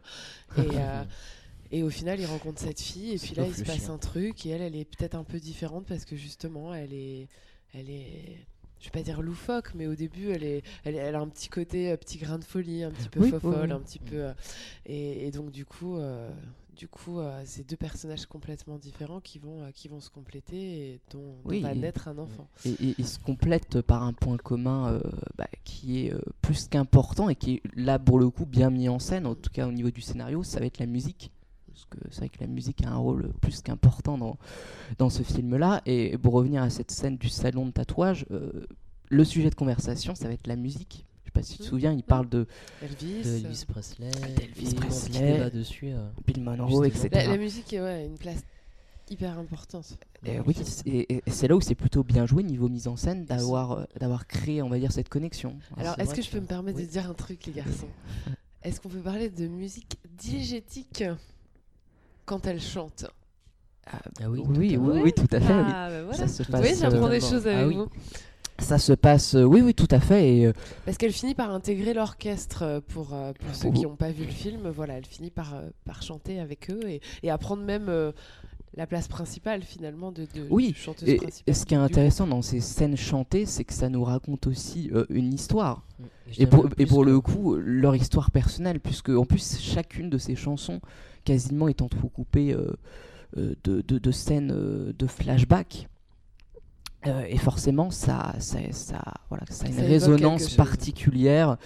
Et, 0.58 0.60
euh, 0.74 1.02
et 1.70 1.82
au 1.82 1.90
final, 1.90 2.20
il 2.20 2.26
rencontre 2.26 2.60
cette 2.60 2.80
fille 2.80 3.12
et 3.12 3.18
puis 3.18 3.34
là, 3.34 3.46
il 3.46 3.54
se 3.54 3.62
passe 3.64 3.84
chien. 3.84 3.94
un 3.94 3.98
truc 3.98 4.44
et 4.44 4.50
elle, 4.50 4.62
elle 4.62 4.76
est 4.76 4.84
peut-être 4.84 5.14
un 5.14 5.24
peu 5.24 5.40
différente 5.40 5.86
parce 5.86 6.04
que 6.04 6.14
justement, 6.14 6.74
elle 6.74 6.92
est, 6.92 7.28
elle 7.74 7.90
est, 7.90 8.46
je 8.80 8.84
vais 8.86 8.90
pas 8.90 9.02
dire 9.02 9.22
loufoque, 9.22 9.72
mais 9.74 9.86
au 9.86 9.94
début, 9.94 10.30
elle 10.30 10.44
est, 10.44 10.62
elle, 10.84 10.94
elle 10.96 11.14
a 11.14 11.20
un 11.20 11.28
petit 11.28 11.48
côté, 11.48 11.90
euh, 11.90 11.96
petit 11.96 12.18
grain 12.18 12.38
de 12.38 12.44
folie, 12.44 12.82
un 12.84 12.90
petit 12.90 13.08
peu 13.08 13.20
Oui, 13.20 13.30
fofolle, 13.30 13.66
oui, 13.70 13.72
un 13.72 13.80
petit 13.80 13.98
peu, 13.98 14.16
euh, 14.24 14.32
et, 14.86 15.26
et 15.26 15.30
donc 15.30 15.50
du 15.50 15.64
coup, 15.64 15.96
euh, 15.96 16.30
du 16.76 16.86
coup, 16.86 17.18
c'est 17.44 17.68
deux 17.68 17.76
personnages 17.76 18.26
complètement 18.26 18.78
différents 18.78 19.18
qui 19.20 19.40
vont, 19.40 19.68
qui 19.74 19.88
vont 19.88 19.98
se 19.98 20.10
compléter 20.10 20.92
et 20.92 21.00
dont, 21.10 21.32
dont 21.42 21.50
Oui, 21.50 21.60
va 21.60 21.72
et- 21.72 21.76
naître 21.76 22.06
un 22.06 22.18
enfant. 22.18 22.48
Et, 22.64 22.70
et 22.70 22.94
ils 22.98 23.06
se 23.08 23.18
complètent 23.18 23.80
par 23.80 24.04
un 24.04 24.12
point 24.12 24.36
commun 24.36 25.00
bah, 25.36 25.48
qui 25.64 26.06
est 26.06 26.14
plus 26.40 26.68
qu'important 26.68 27.28
et 27.30 27.34
qui 27.34 27.54
est 27.54 27.62
là 27.74 27.98
pour 27.98 28.20
le 28.20 28.30
coup 28.30 28.46
bien 28.46 28.70
mis 28.70 28.88
en 28.88 29.00
scène, 29.00 29.26
en 29.26 29.34
tout 29.34 29.50
cas 29.50 29.66
au 29.66 29.72
niveau 29.72 29.90
du 29.90 30.00
scénario, 30.02 30.44
ça 30.44 30.60
va 30.60 30.66
être 30.66 30.78
la 30.78 30.86
musique. 30.86 31.32
Parce 31.78 31.86
que 32.02 32.08
c'est 32.10 32.18
vrai 32.18 32.28
que 32.28 32.40
la 32.40 32.48
musique 32.48 32.82
a 32.84 32.90
un 32.90 32.96
rôle 32.96 33.30
plus 33.40 33.60
qu'important 33.62 34.18
dans, 34.18 34.36
dans 34.98 35.10
ce 35.10 35.22
film-là. 35.22 35.80
Et 35.86 36.18
pour 36.18 36.32
revenir 36.34 36.62
à 36.62 36.70
cette 36.70 36.90
scène 36.90 37.16
du 37.16 37.28
salon 37.28 37.66
de 37.66 37.70
tatouage, 37.70 38.26
euh, 38.32 38.66
le 39.10 39.24
sujet 39.24 39.48
de 39.50 39.54
conversation, 39.54 40.14
ça 40.16 40.26
va 40.26 40.34
être 40.34 40.48
la 40.48 40.56
musique. 40.56 41.06
Je 41.22 41.26
sais 41.28 41.30
pas 41.32 41.42
si 41.42 41.52
tu 41.52 41.58
te 41.58 41.62
Mhm. 41.64 41.68
souviens, 41.68 41.92
il 41.92 42.02
parle 42.02 42.28
de 42.28 42.46
Elvis. 42.82 43.22
de 43.22 43.28
euh, 43.28 43.36
Elvis 43.36 43.64
Presley, 43.68 44.10
d'Elvis 44.36 44.70
et 44.70 44.74
bon, 44.74 44.80
Presley. 44.80 45.50
dessus. 45.50 45.90
euh, 45.92 46.08
Bill 46.26 46.42
Monroe, 46.42 46.84
etc. 46.86 47.08
la, 47.12 47.26
la 47.28 47.36
musique 47.36 47.72
est 47.72 47.80
ouais, 47.80 48.06
une 48.06 48.18
place 48.18 48.40
hyper 49.08 49.38
importante. 49.38 49.96
Et 50.26 50.40
oui, 50.40 50.54
c'est- 50.64 50.86
et, 50.88 51.22
c'est 51.28 51.46
là 51.46 51.54
où 51.54 51.60
c'est 51.60 51.74
plutôt 51.76 52.02
bien 52.02 52.26
joué 52.26 52.42
niveau 52.42 52.68
mise 52.68 52.88
en 52.88 52.96
scène 52.96 53.24
d'avoir 53.24 53.86
d'avoir 54.00 54.26
créé, 54.26 54.62
on 54.62 54.68
va 54.68 54.78
dire, 54.80 54.90
cette 54.90 55.08
connexion. 55.08 55.56
Alors, 55.76 55.94
est-ce 56.00 56.14
que 56.14 56.22
je 56.22 56.30
peux 56.30 56.40
me 56.40 56.46
permettre 56.46 56.78
oui. 56.78 56.86
de 56.86 56.90
dire 56.90 57.08
un 57.08 57.14
truc, 57.14 57.46
les 57.46 57.52
garçons? 57.52 57.86
Est-ce 58.64 58.80
qu'on 58.80 58.88
peut 58.88 58.98
parler 58.98 59.30
de 59.30 59.46
musique 59.46 59.98
diégétique? 60.18 61.04
Quand 62.28 62.46
elle 62.46 62.60
chante 62.60 63.06
Ah 63.86 63.98
oui, 64.28 64.42
Oui, 64.46 64.76
oui, 64.76 65.00
oui, 65.04 65.12
tout 65.12 65.26
à 65.34 65.40
fait. 65.40 65.52
oui. 65.52 65.62
Ah, 65.74 65.88
bah 65.90 66.02
voilà. 66.04 66.18
Ça 66.18 66.28
se 66.28 66.42
passe. 66.42 66.60
Oui, 66.62 66.74
j'apprends 66.78 67.08
des 67.08 67.18
totalement. 67.20 67.28
choses 67.30 67.46
avec 67.46 67.58
Ah 67.58 67.66
oui. 67.66 67.74
vous. 67.76 67.88
Ça 68.60 68.76
se 68.78 68.92
passe, 68.92 69.34
euh, 69.36 69.44
oui, 69.44 69.60
oui, 69.62 69.72
tout 69.72 69.86
à 69.90 70.00
fait. 70.00 70.36
Et, 70.36 70.46
euh, 70.46 70.52
Parce 70.84 70.98
qu'elle 70.98 71.12
finit 71.12 71.34
par 71.34 71.50
intégrer 71.52 71.94
l'orchestre 71.94 72.62
euh, 72.64 72.80
pour, 72.86 73.14
euh, 73.14 73.32
pour 73.32 73.54
ceux 73.54 73.70
qui 73.70 73.82
n'ont 73.82 73.94
pas 73.96 74.10
vu 74.10 74.24
le 74.24 74.32
film. 74.32 74.68
Voilà, 74.68 74.94
elle 74.98 75.06
finit 75.06 75.30
par, 75.30 75.54
euh, 75.54 75.68
par 75.84 76.02
chanter 76.02 76.40
avec 76.40 76.68
eux 76.70 76.80
et, 76.88 77.00
et 77.22 77.30
à 77.30 77.38
prendre 77.38 77.62
même 77.62 77.88
euh, 77.88 78.10
la 78.74 78.86
place 78.88 79.06
principale 79.06 79.62
finalement 79.62 80.10
de, 80.10 80.22
de 80.34 80.46
Oui, 80.50 80.74
chanteuse 80.76 81.08
et, 81.08 81.16
principale. 81.16 81.44
et 81.46 81.54
ce 81.54 81.64
qui 81.66 81.74
est 81.74 81.78
intéressant 81.78 82.26
dans 82.26 82.42
ces 82.42 82.60
scènes 82.60 82.96
chantées, 82.96 83.46
c'est 83.46 83.62
que 83.64 83.72
ça 83.72 83.88
nous 83.88 84.02
raconte 84.02 84.48
aussi 84.48 84.90
euh, 84.92 85.06
une 85.08 85.32
histoire. 85.32 85.84
Mm. 86.00 86.04
Et 86.36 86.46
pour, 86.46 86.64
même 86.64 86.72
et 86.72 86.84
plus 86.84 86.86
pour 86.86 87.04
que- 87.04 87.10
le 87.10 87.20
coup, 87.20 87.56
leur 87.56 87.96
histoire 87.96 88.30
personnelle, 88.30 88.80
puisque 88.80 89.08
en 89.10 89.24
plus, 89.24 89.58
chacune 89.58 90.10
de 90.10 90.18
ces 90.18 90.36
chansons, 90.36 90.80
quasiment 91.24 91.68
est 91.68 91.80
entrecoupée 91.82 92.52
euh, 92.52 92.72
euh, 93.36 93.54
de, 93.64 93.80
de, 93.82 93.98
de 93.98 94.10
scènes 94.10 94.52
euh, 94.52 94.92
de 94.98 95.06
flashback. 95.06 95.88
Euh, 97.06 97.24
et 97.28 97.36
forcément, 97.38 97.90
ça, 97.90 98.34
ça, 98.40 98.58
ça, 98.72 99.02
voilà, 99.28 99.44
ça 99.50 99.66
a 99.66 99.68
une 99.68 99.78
résonance 99.80 100.54
particulière. 100.56 101.56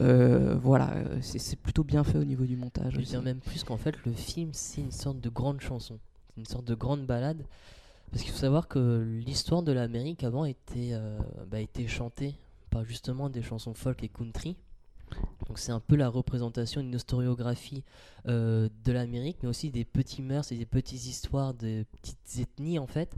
Euh, 0.00 0.56
voilà, 0.60 0.92
c'est 1.20 1.56
plutôt 1.58 1.84
bien 1.84 2.02
fait 2.02 2.18
au 2.18 2.24
niveau 2.24 2.44
du 2.44 2.56
montage. 2.56 2.94
Je 2.94 2.98
aussi. 2.98 3.10
dirais 3.10 3.22
même 3.22 3.38
plus 3.38 3.62
qu'en 3.62 3.76
fait, 3.76 3.94
le 4.04 4.12
film, 4.12 4.50
c'est 4.52 4.80
une 4.80 4.90
sorte 4.90 5.20
de 5.20 5.28
grande 5.28 5.60
chanson. 5.60 5.98
Une 6.36 6.46
sorte 6.46 6.64
de 6.64 6.74
grande 6.74 7.06
balade. 7.06 7.44
Parce 8.10 8.24
qu'il 8.24 8.32
faut 8.32 8.38
savoir 8.38 8.68
que 8.68 9.06
l'histoire 9.24 9.62
de 9.62 9.72
l'Amérique 9.72 10.24
avant 10.24 10.44
était, 10.44 10.90
euh, 10.92 11.18
bah, 11.50 11.60
était 11.60 11.86
chantée 11.86 12.34
par 12.72 12.84
justement 12.84 13.28
des 13.28 13.42
chansons 13.42 13.74
folk 13.74 14.02
et 14.02 14.08
country. 14.08 14.56
Donc 15.46 15.58
c'est 15.58 15.72
un 15.72 15.80
peu 15.80 15.94
la 15.94 16.08
représentation, 16.08 16.80
une 16.80 16.94
historiographie 16.94 17.84
euh, 18.26 18.68
de 18.84 18.92
l'Amérique, 18.92 19.36
mais 19.42 19.48
aussi 19.48 19.70
des 19.70 19.84
petits 19.84 20.22
mœurs 20.22 20.50
et 20.52 20.56
des 20.56 20.66
petites 20.66 21.06
histoires 21.06 21.52
de 21.52 21.84
petites 21.92 22.40
ethnies 22.40 22.78
en 22.78 22.86
fait. 22.86 23.14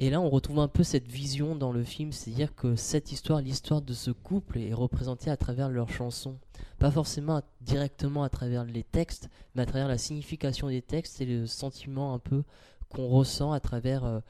Et 0.00 0.10
là, 0.10 0.20
on 0.20 0.30
retrouve 0.30 0.60
un 0.60 0.68
peu 0.68 0.84
cette 0.84 1.08
vision 1.08 1.56
dans 1.56 1.72
le 1.72 1.82
film, 1.82 2.12
c'est-à-dire 2.12 2.54
que 2.54 2.76
cette 2.76 3.10
histoire, 3.10 3.40
l'histoire 3.40 3.82
de 3.82 3.94
ce 3.94 4.12
couple, 4.12 4.58
est 4.58 4.72
représentée 4.72 5.28
à 5.28 5.36
travers 5.36 5.68
leurs 5.68 5.90
chansons. 5.90 6.36
Pas 6.78 6.92
forcément 6.92 7.42
directement 7.60 8.22
à 8.22 8.28
travers 8.28 8.64
les 8.64 8.84
textes, 8.84 9.28
mais 9.54 9.62
à 9.62 9.66
travers 9.66 9.88
la 9.88 9.98
signification 9.98 10.68
des 10.68 10.82
textes 10.82 11.20
et 11.20 11.26
le 11.26 11.46
sentiment 11.46 12.14
un 12.14 12.20
peu 12.20 12.44
qu'on 12.90 13.08
ressent 13.08 13.50
à 13.50 13.58
travers 13.58 14.04
euh, 14.04 14.20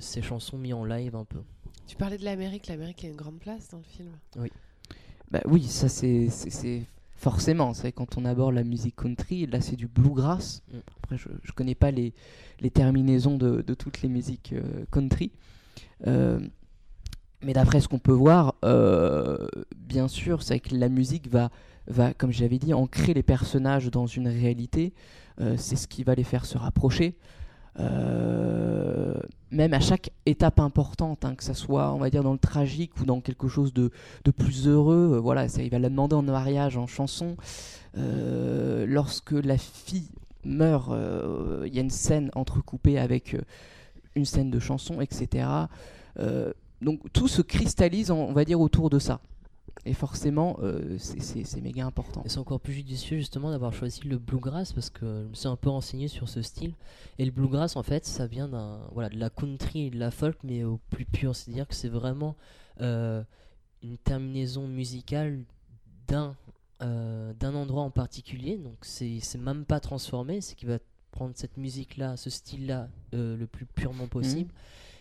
ces 0.00 0.22
chansons 0.22 0.58
mises 0.58 0.74
en 0.74 0.84
live 0.84 1.14
un 1.16 1.24
peu. 1.24 1.40
Tu 1.86 1.96
parlais 1.96 2.18
de 2.18 2.24
l'Amérique. 2.24 2.68
L'Amérique 2.68 3.04
a 3.04 3.08
une 3.08 3.16
grande 3.16 3.38
place 3.38 3.68
dans 3.68 3.78
le 3.78 3.84
film. 3.84 4.10
Bah 5.30 5.40
oui, 5.46 5.64
ça 5.64 5.88
c'est 5.88 6.28
forcément, 7.14 7.72
c'est 7.72 7.92
quand 7.92 8.18
on 8.18 8.24
aborde 8.24 8.54
la 8.54 8.64
musique 8.64 8.96
country, 8.96 9.46
là 9.46 9.60
c'est 9.60 9.76
du 9.76 9.86
bluegrass. 9.86 10.62
Mm. 10.72 10.78
Après, 11.02 11.16
je, 11.16 11.28
je 11.42 11.52
connais 11.52 11.76
pas 11.76 11.92
les, 11.92 12.12
les 12.60 12.70
terminaisons 12.70 13.36
de, 13.36 13.62
de 13.62 13.74
toutes 13.74 14.02
les 14.02 14.08
musiques 14.08 14.52
euh, 14.52 14.84
country. 14.90 15.30
Euh, 16.06 16.40
mais 17.42 17.52
d'après 17.52 17.80
ce 17.80 17.88
qu'on 17.88 17.98
peut 17.98 18.12
voir, 18.12 18.54
euh, 18.64 19.46
bien 19.76 20.08
sûr, 20.08 20.42
c'est 20.42 20.60
que 20.60 20.74
la 20.74 20.88
musique 20.88 21.28
va, 21.28 21.50
va, 21.86 22.12
comme 22.12 22.32
j'avais 22.32 22.58
dit, 22.58 22.74
ancrer 22.74 23.14
les 23.14 23.22
personnages 23.22 23.90
dans 23.90 24.06
une 24.06 24.28
réalité. 24.28 24.92
Euh, 25.40 25.56
c'est 25.56 25.76
ce 25.76 25.88
qui 25.88 26.04
va 26.04 26.14
les 26.14 26.24
faire 26.24 26.44
se 26.44 26.58
rapprocher. 26.58 27.16
Euh, 27.80 29.14
même 29.50 29.74
à 29.74 29.80
chaque 29.80 30.10
étape 30.26 30.60
importante, 30.60 31.24
hein, 31.24 31.34
que 31.34 31.44
ça 31.44 31.54
soit, 31.54 31.92
on 31.92 31.98
va 31.98 32.10
dire, 32.10 32.22
dans 32.22 32.32
le 32.32 32.38
tragique 32.38 32.98
ou 33.00 33.04
dans 33.04 33.20
quelque 33.20 33.48
chose 33.48 33.72
de, 33.72 33.90
de 34.24 34.30
plus 34.30 34.66
heureux, 34.66 35.12
euh, 35.14 35.20
voilà, 35.20 35.48
ça, 35.48 35.62
il 35.62 35.70
va 35.70 35.78
la 35.78 35.88
demander 35.88 36.16
en 36.16 36.22
mariage, 36.22 36.76
en 36.76 36.86
chanson. 36.86 37.36
Euh, 37.96 38.86
lorsque 38.86 39.32
la 39.32 39.58
fille 39.58 40.08
meurt, 40.44 40.90
il 41.66 41.74
y 41.74 41.78
a 41.78 41.82
une 41.82 41.90
scène 41.90 42.30
entrecoupée 42.34 42.98
avec 42.98 43.36
une 44.16 44.24
scène 44.24 44.50
de 44.50 44.58
chanson, 44.58 45.00
etc. 45.00 45.46
Donc 46.80 47.00
tout 47.12 47.28
se 47.28 47.42
cristallise, 47.42 48.10
on 48.10 48.32
va 48.32 48.44
dire, 48.44 48.60
autour 48.60 48.90
de 48.90 48.98
ça. 48.98 49.20
Et 49.84 49.94
forcément, 49.94 50.58
euh, 50.62 50.96
c'est- 50.98 51.60
méga 51.60 51.84
important. 51.86 52.22
C'est 52.26 52.38
encore 52.38 52.60
plus 52.60 52.72
judicieux 52.74 53.16
justement 53.18 53.50
d'avoir 53.50 53.72
choisi 53.72 54.02
le 54.04 54.18
bluegrass 54.18 54.72
parce 54.72 54.90
que 54.90 55.22
je 55.24 55.28
me 55.28 55.34
suis 55.34 55.48
un 55.48 55.56
peu 55.56 55.70
renseigné 55.70 56.06
sur 56.08 56.28
ce 56.28 56.40
style. 56.42 56.74
Et 57.18 57.24
le 57.24 57.30
bluegrass 57.32 57.74
en 57.76 57.82
fait 57.82 58.04
ça 58.04 58.26
vient 58.26 58.48
d'un 58.48 58.80
voilà 58.92 59.08
de 59.08 59.18
la 59.18 59.30
country 59.30 59.86
et 59.86 59.90
de 59.90 59.98
la 59.98 60.10
folk 60.10 60.36
mais 60.44 60.62
au 60.62 60.78
plus 60.90 61.04
pur, 61.04 61.34
c'est-à-dire 61.34 61.66
que 61.66 61.74
c'est 61.74 61.88
vraiment 61.88 62.36
euh, 62.80 63.24
une 63.82 63.98
terminaison 63.98 64.68
musicale 64.68 65.42
d'un 66.06 66.36
euh, 66.82 67.32
d'un 67.34 67.54
endroit 67.54 67.82
en 67.82 67.90
particulier. 67.90 68.58
Donc 68.58 68.76
c'est 68.82 69.20
même 69.38 69.64
pas 69.64 69.80
transformé, 69.80 70.40
c'est 70.40 70.54
qu'il 70.54 70.68
va 70.68 70.78
prendre 71.12 71.32
cette 71.34 71.56
musique 71.56 71.96
là, 71.96 72.16
ce 72.16 72.30
style 72.30 72.66
là 72.66 72.88
le 73.12 73.44
plus 73.46 73.66
purement 73.66 74.06
possible. 74.06 74.52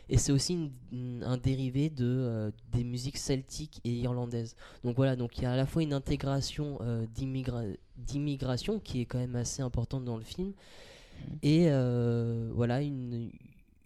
Et 0.10 0.18
c'est 0.18 0.32
aussi 0.32 0.54
une- 0.54 0.72
une- 0.92 1.24
un 1.24 1.38
dérivé 1.38 1.90
de, 1.90 2.06
euh, 2.06 2.52
des 2.74 2.84
musiques 2.84 3.18
celtiques 3.18 3.80
et 3.86 3.92
irlandaises. 3.92 4.56
Donc 4.84 4.96
voilà, 4.98 5.16
donc 5.16 5.38
il 5.38 5.44
y 5.44 5.46
a 5.46 5.54
à 5.54 5.56
la 5.56 5.66
fois 5.66 5.84
une 5.84 5.94
intégration 5.94 6.78
euh, 6.82 7.06
d'immigra- 7.16 7.64
d'immigration 7.98 8.80
qui 8.80 9.02
est 9.02 9.06
quand 9.06 9.20
même 9.20 9.36
assez 9.36 9.62
importante 9.62 10.04
dans 10.04 10.18
le 10.18 10.24
film, 10.24 10.52
et 11.44 11.66
euh, 11.70 12.50
voilà 12.54 12.82
une, 12.82 13.30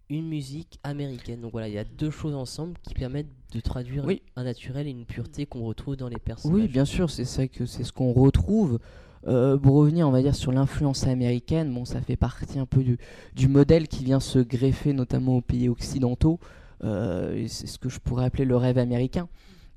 une 0.09 0.27
musique 0.27 0.79
américaine. 0.83 1.41
Donc 1.41 1.51
voilà, 1.51 1.67
il 1.67 1.73
y 1.73 1.77
a 1.77 1.83
deux 1.83 2.11
choses 2.11 2.33
ensemble 2.33 2.73
qui 2.83 2.93
permettent 2.93 3.27
de 3.51 3.59
traduire 3.59 4.05
Oui. 4.05 4.21
un 4.35 4.43
naturel 4.45 4.87
et 4.87 4.91
une 4.91 5.05
pureté 5.05 5.45
qu'on 5.45 5.63
retrouve 5.65 5.95
dans 5.95 6.07
les 6.09 6.17
personnages. 6.19 6.59
Oui, 6.59 6.67
bien 6.67 6.85
sûr, 6.85 7.09
c'est 7.09 7.25
ça 7.25 7.47
que 7.47 7.65
c'est 7.65 7.83
ce 7.83 7.91
qu'on 7.91 8.13
retrouve. 8.13 8.79
Euh, 9.27 9.57
pour 9.57 9.75
revenir, 9.75 10.07
on 10.07 10.11
va 10.11 10.21
dire, 10.21 10.35
sur 10.35 10.51
l'influence 10.51 11.07
américaine, 11.07 11.73
bon, 11.73 11.83
ça 11.85 11.99
fait 12.01 12.15
partie 12.15 12.59
un 12.59 12.65
peu 12.67 12.83
du, 12.83 12.97
du 13.35 13.47
modèle 13.47 13.87
qui 13.87 14.03
vient 14.03 14.19
se 14.19 14.37
greffer 14.39 14.93
notamment 14.93 15.37
aux 15.37 15.41
pays 15.41 15.67
occidentaux. 15.67 16.39
Euh, 16.83 17.45
c'est 17.47 17.65
ce 17.67 17.79
que 17.79 17.89
je 17.89 17.99
pourrais 17.99 18.25
appeler 18.25 18.45
le 18.45 18.55
rêve 18.55 18.77
américain. 18.77 19.27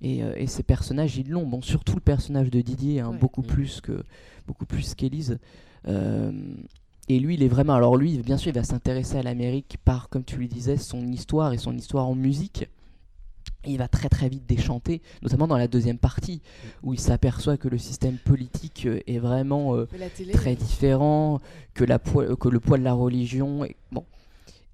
Et, 0.02 0.22
euh, 0.22 0.32
et 0.36 0.46
ces 0.46 0.62
personnages, 0.62 1.16
ils 1.16 1.28
l'ont. 1.30 1.46
Bon, 1.46 1.62
surtout 1.62 1.94
le 1.94 2.00
personnage 2.00 2.50
de 2.50 2.60
Didier, 2.60 3.00
hein, 3.00 3.10
Ouais. 3.10 3.18
beaucoup 3.18 3.42
plus 3.42 3.80
que 3.80 4.02
beaucoup 4.46 4.66
plus 4.66 4.94
qu'Élise. 4.94 5.38
Et 7.10 7.20
lui, 7.20 7.34
il 7.34 7.42
est 7.42 7.48
vraiment. 7.48 7.74
Alors 7.74 7.96
lui, 7.96 8.18
bien 8.18 8.36
sûr, 8.36 8.50
il 8.50 8.54
va 8.54 8.64
s'intéresser 8.64 9.16
à 9.16 9.22
l'Amérique 9.22 9.78
par, 9.84 10.10
comme 10.10 10.24
tu 10.24 10.36
lui 10.36 10.48
disais, 10.48 10.76
son 10.76 11.06
histoire 11.10 11.54
et 11.54 11.58
son 11.58 11.74
histoire 11.76 12.06
en 12.06 12.14
musique. 12.14 12.68
Et 13.64 13.72
il 13.72 13.78
va 13.78 13.88
très 13.88 14.08
très 14.08 14.28
vite 14.28 14.46
déchanter, 14.46 15.02
notamment 15.22 15.48
dans 15.48 15.56
la 15.58 15.66
deuxième 15.68 15.98
partie, 15.98 16.40
où 16.82 16.94
il 16.94 17.00
s'aperçoit 17.00 17.56
que 17.56 17.68
le 17.68 17.76
système 17.78 18.16
politique 18.16 18.86
euh, 18.86 19.00
est 19.06 19.18
vraiment 19.18 19.74
euh, 19.74 19.86
télé, 20.16 20.32
très 20.32 20.54
différent, 20.54 21.40
que, 21.74 21.84
la 21.84 21.98
poi- 21.98 22.24
euh, 22.24 22.36
que 22.36 22.48
le 22.48 22.60
poids 22.60 22.78
de 22.78 22.84
la 22.84 22.92
religion. 22.92 23.64
est- 23.64 23.76
bon. 23.90 24.04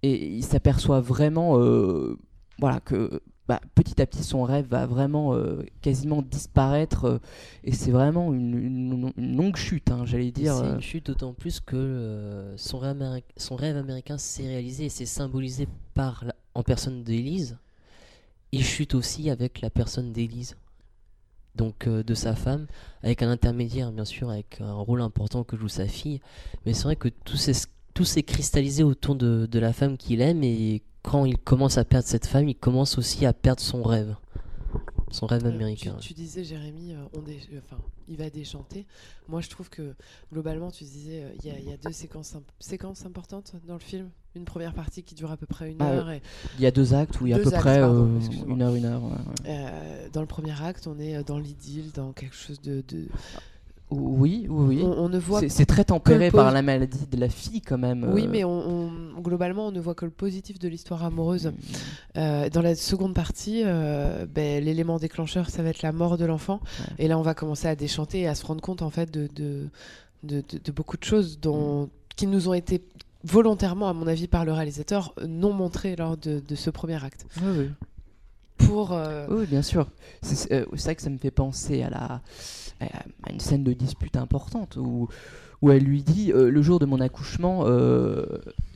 Et 0.02 0.28
il 0.28 0.44
s'aperçoit 0.44 1.00
vraiment 1.00 1.58
euh, 1.58 2.18
voilà, 2.58 2.78
que 2.80 3.22
bah, 3.48 3.58
petit 3.74 4.00
à 4.02 4.06
petit 4.06 4.22
son 4.22 4.42
rêve 4.42 4.66
va 4.68 4.86
vraiment 4.86 5.34
euh, 5.34 5.62
quasiment 5.80 6.20
disparaître. 6.20 7.04
euh, 7.06 7.18
et 7.64 7.72
c'est 7.72 7.90
vraiment 7.90 8.34
une, 8.34 8.54
une- 8.54 9.12
une 9.16 9.36
longue 9.36 9.56
chute, 9.56 9.90
hein, 9.90 10.04
j'allais 10.04 10.30
dire. 10.30 10.54
C'est 10.56 10.64
euh, 10.64 10.74
une 10.74 10.80
chute 10.82 11.06
d'autant 11.06 11.32
plus 11.32 11.58
que 11.60 11.74
euh, 11.76 12.54
son, 12.58 12.78
rêve 12.78 12.96
améri- 13.00 13.24
son 13.38 13.56
rêve 13.56 13.76
américain 13.78 14.18
s'est 14.18 14.46
réalisé 14.46 14.84
et 14.84 14.88
s'est 14.90 15.06
symbolisé 15.06 15.68
par 15.94 16.24
la- 16.26 16.34
en 16.54 16.62
personne 16.62 17.02
d'Élise. 17.02 17.56
Il 18.54 18.62
chute 18.62 18.94
aussi 18.94 19.30
avec 19.30 19.62
la 19.62 19.68
personne 19.68 20.12
d'Élise, 20.12 20.54
donc 21.56 21.88
euh, 21.88 22.04
de 22.04 22.14
sa 22.14 22.36
femme, 22.36 22.68
avec 23.02 23.20
un 23.20 23.28
intermédiaire 23.28 23.90
bien 23.90 24.04
sûr, 24.04 24.30
avec 24.30 24.60
un 24.60 24.74
rôle 24.74 25.00
important 25.00 25.42
que 25.42 25.56
joue 25.56 25.66
sa 25.66 25.88
fille. 25.88 26.20
Mais 26.64 26.72
c'est 26.72 26.84
vrai 26.84 26.94
que 26.94 27.08
tout 27.08 27.36
s'est 28.04 28.22
cristallisé 28.22 28.84
autour 28.84 29.16
de 29.16 29.58
la 29.58 29.72
femme 29.72 29.96
qu'il 29.96 30.20
aime. 30.20 30.44
Et 30.44 30.82
quand 31.02 31.24
il 31.24 31.36
commence 31.36 31.78
à 31.78 31.84
perdre 31.84 32.06
cette 32.06 32.28
femme, 32.28 32.48
il 32.48 32.54
commence 32.54 32.96
aussi 32.96 33.26
à 33.26 33.32
perdre 33.32 33.60
son 33.60 33.82
rêve, 33.82 34.14
son 35.14 35.26
rêve 35.26 35.44
Euh, 35.46 35.50
américain. 35.50 35.96
Tu, 36.00 36.08
tu 36.08 36.14
disais, 36.14 36.44
Jérémy, 36.44 36.92
euh, 36.92 37.04
on 37.16 37.20
dé- 37.20 37.40
euh, 37.52 37.60
enfin, 37.64 37.80
il 38.08 38.16
va 38.16 38.28
déchanter. 38.30 38.86
Moi, 39.28 39.40
je 39.40 39.48
trouve 39.48 39.70
que 39.70 39.94
globalement, 40.32 40.70
tu 40.70 40.84
disais, 40.84 41.24
il 41.42 41.46
y, 41.46 41.50
a- 41.50 41.58
il 41.58 41.68
y 41.68 41.72
a 41.72 41.76
deux 41.76 41.92
séquences, 41.92 42.34
imp- 42.34 42.42
séquences 42.60 43.06
importantes 43.06 43.52
dans 43.66 43.74
le 43.74 43.80
film. 43.80 44.10
Une 44.36 44.44
première 44.44 44.74
partie 44.74 45.02
qui 45.04 45.14
dure 45.14 45.30
à 45.30 45.36
peu 45.36 45.46
près 45.46 45.70
une 45.70 45.76
Ah, 45.80 45.92
heure. 45.92 46.10
Et, 46.10 46.20
Il 46.58 46.62
y 46.62 46.66
a 46.66 46.72
deux 46.72 46.92
actes 46.92 47.20
où 47.20 47.26
il 47.26 47.30
y 47.30 47.32
a 47.32 47.36
à 47.36 47.38
peu 47.38 47.48
actes, 47.48 47.58
près 47.60 47.78
pardon, 47.80 48.18
une 48.48 48.62
heure, 48.62 48.74
une 48.74 48.84
heure. 48.84 49.02
ouais, 49.04 49.10
ouais. 49.10 49.16
euh, 49.46 50.08
dans 50.12 50.20
le 50.20 50.26
premier 50.26 50.60
acte, 50.60 50.86
on 50.88 50.98
est 50.98 51.22
dans 51.22 51.38
l'idylle, 51.38 51.92
dans 51.92 52.12
quelque 52.12 52.34
chose 52.34 52.60
de. 52.60 52.82
de- 52.88 53.06
Oui, 53.96 54.46
oui, 54.48 54.76
oui. 54.76 54.82
On, 54.84 55.04
on 55.04 55.08
ne 55.08 55.18
voit 55.18 55.40
C'est- 55.48 55.64
très 55.66 55.84
tempéré 55.84 56.30
par 56.30 56.50
la 56.52 56.62
maladie 56.62 57.06
de 57.10 57.16
la 57.18 57.28
fille 57.28 57.60
quand 57.60 57.78
même. 57.78 58.08
Oui, 58.12 58.24
euh, 58.24 58.28
mais 58.30 58.44
on, 58.44 58.68
on- 59.16 59.20
globalement, 59.20 59.68
on 59.68 59.72
ne 59.72 59.80
voit 59.80 59.94
que 59.94 60.04
le 60.04 60.10
positif 60.10 60.58
de 60.58 60.68
l'histoire 60.68 61.04
amoureuse. 61.04 61.46
mm, 61.46 61.52
Euh, 62.16 62.48
dans 62.50 62.62
la 62.62 62.74
seconde 62.74 63.14
partie, 63.14 63.62
euh, 63.64 64.26
ben, 64.32 64.62
l'élément 64.64 64.98
déclencheur, 64.98 65.50
ça 65.50 65.62
va 65.62 65.70
être 65.70 65.82
la 65.82 65.92
mort 65.92 66.16
de 66.18 66.24
l'enfant. 66.24 66.60
Ouais. 66.80 67.04
Et 67.04 67.08
là, 67.08 67.18
on 67.18 67.22
va 67.22 67.34
commencer 67.34 67.66
à 67.68 67.74
déchanter 67.76 68.20
et 68.20 68.26
à 68.28 68.34
se 68.34 68.44
rendre 68.46 68.60
compte 68.60 68.82
en 68.82 68.90
fait 68.90 69.10
de, 69.10 69.28
de, 69.34 69.68
de, 70.22 70.36
de- 70.48 70.58
de 70.64 70.72
beaucoup 70.72 70.96
de 70.96 71.04
choses 71.04 71.38
dont, 71.40 71.88
qui 72.16 72.26
nous 72.26 72.48
ont 72.48 72.54
été 72.54 72.82
volontairement, 73.24 73.88
à 73.88 73.92
mon 73.94 74.06
avis, 74.06 74.28
par 74.28 74.44
le 74.44 74.52
réalisateur, 74.52 75.14
non 75.26 75.52
montrées 75.52 75.96
lors 75.96 76.16
de, 76.16 76.42
ce 76.54 76.70
premier 76.70 77.02
acte. 77.02 77.26
Oui, 77.42 77.52
oui. 77.58 77.70
Pour 78.58 78.92
euh, 78.92 79.26
Oui, 79.30 79.46
bien 79.46 79.62
sûr. 79.62 79.88
C'est 80.22 80.64
vrai 80.68 80.94
que 80.94 81.02
ça 81.02 81.10
me 81.10 81.18
fait 81.18 81.30
penser 81.32 81.82
à, 81.82 81.90
la, 81.90 82.20
à 82.80 83.32
une 83.32 83.40
scène 83.40 83.64
de 83.64 83.72
dispute 83.72 84.16
importante 84.16 84.76
où, 84.76 85.08
où 85.62 85.70
elle 85.70 85.82
lui 85.82 86.02
dit 86.02 86.30
euh, 86.30 86.50
le 86.50 86.62
jour 86.62 86.78
de 86.78 86.84
mon 86.84 87.00
accouchement, 87.00 87.62
euh, 87.64 88.26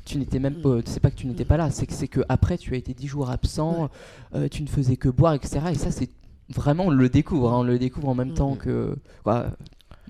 tu 0.06 0.18
n'étais 0.18 0.38
même 0.38 0.60
pas, 0.62 0.78
c'est 0.86 1.00
pas 1.00 1.10
que 1.10 1.16
tu 1.16 1.26
n'étais 1.26 1.44
pas 1.44 1.58
là, 1.58 1.70
c'est 1.70 1.86
que 1.86 1.92
c'est 1.92 2.08
que 2.08 2.20
après 2.30 2.56
tu 2.56 2.72
as 2.74 2.78
été 2.78 2.94
dix 2.94 3.06
jours 3.06 3.30
absent, 3.30 3.90
euh, 4.34 4.48
tu 4.48 4.62
ne 4.62 4.68
faisais 4.68 4.96
que 4.96 5.10
boire, 5.10 5.34
etc. 5.34 5.60
Et 5.70 5.74
ça, 5.74 5.90
c'est 5.90 6.10
vraiment 6.48 6.86
on 6.86 6.90
le 6.90 7.08
découvre, 7.10 7.52
hein, 7.52 7.58
on 7.58 7.62
le 7.62 7.78
découvre 7.78 8.08
en 8.08 8.14
même 8.14 8.32
temps 8.32 8.54
que. 8.54 8.96
quoi, 9.22 9.50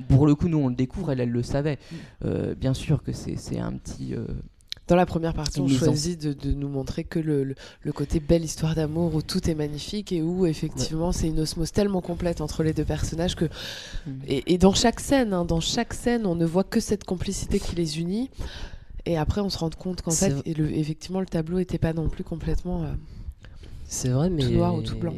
pour 0.08 0.28
le 0.28 0.36
coup, 0.36 0.46
nous 0.46 0.58
on 0.58 0.68
le 0.68 0.76
découvre, 0.76 1.10
elle, 1.10 1.20
elle 1.20 1.32
le 1.32 1.42
savait. 1.42 1.78
Bien 2.56 2.74
sûr 2.74 3.02
que 3.02 3.12
c'est 3.12 3.36
c'est 3.36 3.58
un 3.58 3.72
petit. 3.72 4.14
Dans 4.88 4.96
la 4.96 5.06
première 5.06 5.34
partie, 5.34 5.60
on 5.60 5.66
choisit 5.86 6.20
de, 6.20 6.32
de 6.32 6.52
nous 6.52 6.68
montrer 6.68 7.04
que 7.04 7.18
le, 7.18 7.44
le, 7.44 7.54
le 7.82 7.92
côté 7.92 8.18
belle 8.20 8.44
histoire 8.44 8.74
d'amour 8.74 9.14
où 9.14 9.22
tout 9.22 9.48
est 9.50 9.54
magnifique 9.54 10.10
et 10.12 10.22
où 10.22 10.46
effectivement 10.46 11.12
c'est 11.12 11.28
une 11.28 11.40
osmose 11.40 11.70
tellement 11.72 12.00
complète 12.00 12.40
entre 12.40 12.62
les 12.62 12.72
deux 12.72 12.84
personnages 12.84 13.36
que 13.36 13.44
Et, 14.26 14.54
et 14.54 14.58
dans 14.58 14.74
chaque 14.74 14.98
scène, 15.00 15.32
hein, 15.32 15.44
dans 15.44 15.60
chaque 15.60 15.94
scène, 15.94 16.26
on 16.26 16.34
ne 16.34 16.46
voit 16.46 16.64
que 16.64 16.80
cette 16.80 17.04
complicité 17.04 17.60
qui 17.60 17.76
les 17.76 18.00
unit. 18.00 18.30
Et 19.06 19.16
après, 19.16 19.40
on 19.40 19.48
se 19.48 19.58
rend 19.58 19.70
compte 19.70 20.02
qu'en 20.02 20.10
fait, 20.10 20.34
et 20.44 20.54
le- 20.54 20.70
effectivement, 20.76 21.20
le 21.20 21.26
tableau 21.26 21.58
n'était 21.58 21.78
pas 21.78 21.92
non 21.94 22.08
plus 22.08 22.24
complètement. 22.24 22.84
euh, 22.84 22.92
C'est 23.84 24.08
vrai, 24.10 24.28
mais 24.30 24.42
noir 24.54 24.74
ou 24.74 24.82
tout 24.82 24.96
blanc. 24.98 25.14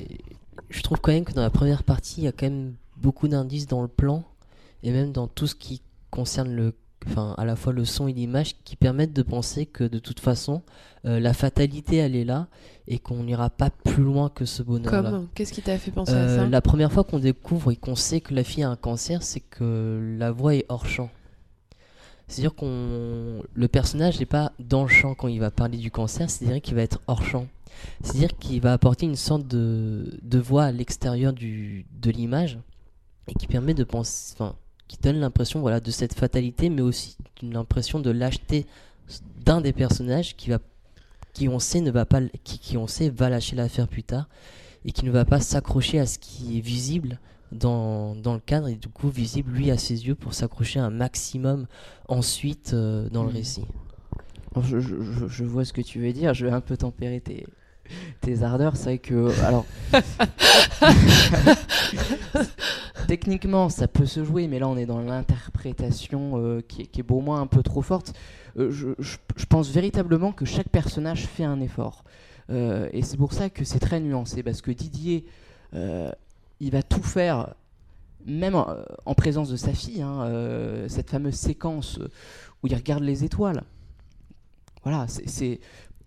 je 0.69 0.83
trouve 0.83 1.01
quand 1.01 1.13
même 1.13 1.25
que 1.25 1.33
dans 1.33 1.43
la 1.43 1.51
première 1.51 1.83
partie, 1.83 2.21
il 2.21 2.25
y 2.25 2.29
a 2.29 2.33
quand 2.33 2.47
même 2.47 2.75
beaucoup 2.97 3.27
d'indices 3.29 3.67
dans 3.67 3.83
le 3.83 3.89
plan 3.89 4.25
et 4.83 4.93
même 4.93 5.11
dans 5.13 5.27
tout 5.27 5.47
ce 5.47 5.55
qui 5.55 5.81
concerne 6.11 6.53
le, 6.55 6.75
enfin, 7.07 7.35
à 7.39 7.45
la 7.45 7.57
fois 7.57 7.73
le 7.73 7.85
son 7.85 8.09
et 8.09 8.13
l'image, 8.13 8.57
qui 8.65 8.77
permettent 8.77 9.13
de 9.13 9.23
penser 9.23 9.67
que 9.67 9.85
de 9.85 9.99
toute 9.99 10.21
façon, 10.21 10.63
euh, 11.07 11.19
la 11.21 11.33
fatalité, 11.33 11.97
elle 11.97 12.15
est 12.17 12.25
là 12.25 12.49
et 12.89 12.99
qu'on 12.99 13.23
n'ira 13.25 13.51
pas 13.51 13.71
plus 13.71 14.03
loin 14.03 14.29
que 14.29 14.45
ce 14.45 14.63
bonheur-là. 14.63 15.11
Comme, 15.11 15.29
qu'est-ce 15.35 15.53
qui 15.53 15.63
t'a 15.63 15.79
fait 15.79 15.91
penser 15.91 16.13
Euh, 16.13 16.25
à 16.25 16.37
ça? 16.41 16.47
la 16.47 16.61
première 16.61 16.93
fois 16.93 17.05
qu'on 17.05 17.19
découvre 17.19 17.71
et 17.73 17.77
qu'on 17.77 17.95
sait 17.97 18.21
que 18.21 18.35
la 18.35 18.45
fille 18.45 18.63
a 18.65 18.71
un 18.71 18.77
cancer, 18.77 19.23
c'est 19.23 19.41
que 19.41 20.17
la 20.19 20.31
voix 20.33 20.55
est 20.55 20.67
hors 20.69 20.87
champ. 20.87 21.11
C'est-à-dire 22.29 22.55
qu'on 22.55 23.43
le 23.55 23.69
personnage 23.69 24.21
n'est 24.21 24.27
pas 24.27 24.53
dans 24.61 24.83
le 24.83 24.89
champ 24.89 25.15
quand 25.15 25.27
il 25.29 25.41
va 25.41 25.51
parler 25.51 25.79
du 25.79 25.91
cancer, 25.91 26.31
c'est-à-dire 26.31 26.61
qu'il 26.63 26.75
va 26.77 26.83
être 26.83 27.01
hors 27.09 27.23
champ. 27.25 27.47
C'est-à-dire 28.03 28.37
qu'il 28.39 28.61
va 28.61 28.73
apporter 28.73 29.07
une 29.07 29.17
sorte 29.17 29.47
de, 29.49 30.19
de 30.23 30.39
voix 30.39 30.65
à 30.65 30.73
l'extérieur 30.73 31.33
du 31.33 31.87
de 32.01 32.11
l'image 32.11 32.59
et 33.27 33.35
qui 33.35 33.47
permet 33.47 33.75
de 33.75 33.85
penser, 33.85 34.35
enfin, 34.39 34.55
qui 34.91 34.99
donne 35.01 35.21
l'impression 35.21 35.61
voilà 35.61 35.79
de 35.79 35.91
cette 35.93 36.15
fatalité, 36.15 36.69
mais 36.69 36.83
aussi 36.83 37.17
d'une 37.39 37.57
impression 37.57 38.01
de 38.01 38.11
lâcheté 38.11 38.67
d'un 39.45 39.61
des 39.61 39.73
personnages 39.73 40.35
qui 40.37 40.51
va, 40.51 40.59
qui 41.33 41.49
on 41.49 41.61
sait 41.61 41.81
ne 41.81 41.93
va 41.93 42.05
pas, 42.07 42.21
qui, 42.43 42.59
qui 42.59 42.77
on 42.77 42.89
sait 42.89 43.09
va 43.09 43.29
lâcher 43.29 43.55
l'affaire 43.55 43.87
plus 43.87 44.03
tard 44.03 44.29
et 44.85 44.91
qui 44.91 45.05
ne 45.05 45.13
va 45.13 45.25
pas 45.25 45.39
s'accrocher 45.39 46.01
à 46.01 46.07
ce 46.07 46.19
qui 46.19 46.59
est 46.59 46.61
visible 46.61 47.21
dans, 47.53 48.17
dans 48.17 48.35
le 48.35 48.41
cadre 48.41 48.67
et 48.67 48.75
du 48.75 48.89
coup 48.89 49.11
visible 49.11 49.53
lui 49.53 49.71
à 49.71 49.79
ses 49.79 50.09
yeux 50.09 50.17
pour 50.17 50.35
s'accrocher 50.35 50.81
un 50.81 50.91
maximum 50.91 51.69
ensuite 52.09 52.73
euh, 52.75 53.09
dans 53.11 53.23
le 53.23 53.31
Mhm. 53.31 53.37
récit. 53.37 53.65
Je 54.57 55.45
vois 55.45 55.65
ce 55.65 55.73
que 55.73 55.83
tu 55.83 56.01
veux 56.01 56.13
dire, 56.13 56.35
je 56.35 56.47
vais 56.47 56.53
un 56.53 56.61
peu 56.61 56.77
tempérer 56.77 57.21
tes, 57.21 57.47
tes 58.21 58.43
ardeurs. 58.43 58.77
C'est 58.77 58.85
vrai 58.85 58.99
que. 58.99 59.31
Alors. 59.45 59.67
Techniquement, 63.07 63.69
ça 63.69 63.89
peut 63.89 64.07
se 64.07 64.25
jouer, 64.25 64.47
mais 64.49 64.59
là, 64.59 64.69
on 64.69 64.77
est 64.77 64.87
dans 64.87 65.01
l'interprétation 65.01 66.33
euh, 66.37 66.61
qui, 66.67 66.83
est, 66.83 66.87
qui 66.87 67.01
est 67.01 67.05
pour 67.05 67.23
moi 67.23 67.39
un 67.39 67.47
peu 67.47 67.63
trop 67.63 67.83
forte. 67.83 68.13
Euh, 68.59 68.71
je, 68.71 68.89
je- 68.99 69.17
je 69.37 69.45
pense 69.47 69.69
véritablement 69.71 70.33
que 70.33 70.45
chaque 70.45 70.69
personnage 70.69 71.27
fait 71.27 71.45
un 71.45 71.61
effort. 71.61 72.05
Euh, 72.51 72.89
et 72.93 73.03
c'est 73.03 73.17
pour 73.17 73.33
ça 73.33 73.51
que 73.51 73.65
c'est 73.65 73.79
très 73.79 74.01
nuancé, 74.01 74.43
parce 74.43 74.61
que 74.63 74.71
Didier, 74.71 75.25
il 75.73 76.71
va 76.71 76.83
tout 76.83 77.03
faire, 77.03 77.55
même 78.27 78.55
en, 78.55 78.67
en 79.07 79.15
présence 79.15 79.49
de 79.51 79.57
sa 79.57 79.73
fille, 79.73 80.03
hein, 80.03 80.29
cette 80.89 81.11
fameuse 81.11 81.35
séquence 81.35 81.99
où 82.63 82.67
il 82.67 82.75
regarde 82.75 83.03
les 83.03 83.25
étoiles. 83.25 83.63
Voilà, 84.85 85.07
c'est- 85.09 85.61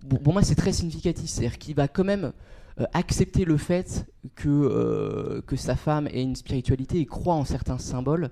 pour, 0.07 0.33
moi 0.33 0.43
c'est 0.43 0.55
très 0.55 0.74
significatif, 0.74 1.29
c'est-à-dire 1.29 1.57
qu'il 1.57 1.75
va 1.75 1.88
quand 1.88 2.03
même 2.03 2.33
euh, 2.79 2.86
accepter 2.93 3.45
le 3.45 3.57
fait 3.57 4.05
que, 4.36 4.50
euh, 4.50 5.41
que 5.45 5.55
sa 5.55 5.75
femme 5.75 6.07
ait 6.07 6.24
une 6.24 6.36
spiritualité 6.36 7.00
et 7.00 7.05
croit 7.05 7.36
en 7.36 7.45
certains 7.45 7.77
symboles, 7.77 8.29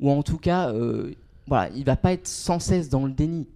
ou 0.00 0.10
en 0.10 0.22
tout 0.22 0.38
cas, 0.38 0.70
euh, 0.72 1.12
voilà, 1.46 1.70
il 1.74 1.84
va 1.84 1.96
pas 1.96 2.12
être 2.12 2.26
sans 2.26 2.58
cesse 2.58 2.88
dans 2.88 3.04
le 3.04 3.12
déni. 3.12 3.46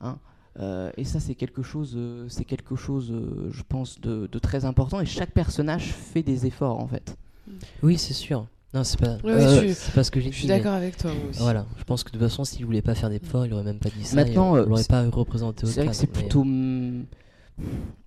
hein. 0.00 0.18
Euh, 0.60 0.90
et 0.98 1.04
ça 1.04 1.18
c'est 1.18 1.34
quelque 1.34 1.62
chose, 1.62 1.98
c'est 2.28 2.44
quelque 2.44 2.76
chose, 2.76 3.10
je 3.50 3.62
pense, 3.66 4.00
de 4.00 4.38
très 4.38 4.66
important. 4.66 5.00
Et 5.00 5.06
chaque 5.06 5.30
personnage 5.30 5.92
fait 5.92 6.22
des 6.22 6.44
efforts 6.46 6.78
en 6.78 6.86
fait. 6.86 7.16
Oui, 7.82 7.98
c'est 7.98 8.14
sûr. 8.14 8.46
Non, 8.74 8.84
c'est 8.84 8.98
pas, 8.98 9.16
Ouais, 9.22 9.32
euh, 9.32 9.54
je 9.54 9.66
suis- 9.66 9.74
c'est 9.74 9.92
pas 9.94 10.02
ce 10.02 10.10
que 10.10 10.18
j'ai 10.20 10.28
Je 10.30 10.32
dit. 10.32 10.38
suis 10.40 10.48
mais- 10.48 10.56
d'accord 10.58 10.72
avec 10.72 10.96
toi 10.96 11.12
moi 11.12 11.28
aussi. 11.30 11.40
Voilà, 11.40 11.66
je 11.76 11.84
pense 11.84 12.02
que 12.04 12.08
de 12.10 12.18
toute 12.18 12.22
façon, 12.28 12.44
s'il 12.44 12.64
voulait 12.64 12.80
pas 12.82 12.94
faire 12.94 13.10
d'efforts, 13.10 13.44
il 13.44 13.52
aurait 13.52 13.64
même 13.64 13.78
pas 13.78 13.90
dit 13.90 14.02
ça. 14.04 14.16
Maintenant, 14.16 14.56
euh, 14.56 14.62
on 14.64 14.68
l'aurait 14.68 14.82
c'est- 14.82 14.88
pas 14.88 15.02
représenté 15.08 15.64
au 15.64 15.66
C'est 15.66 15.74
vrai 15.74 15.82
que 15.82 15.86
cadre, 15.90 15.94
c'est 16.00 16.06
plutôt, 16.06 16.42
mm, 16.44 17.04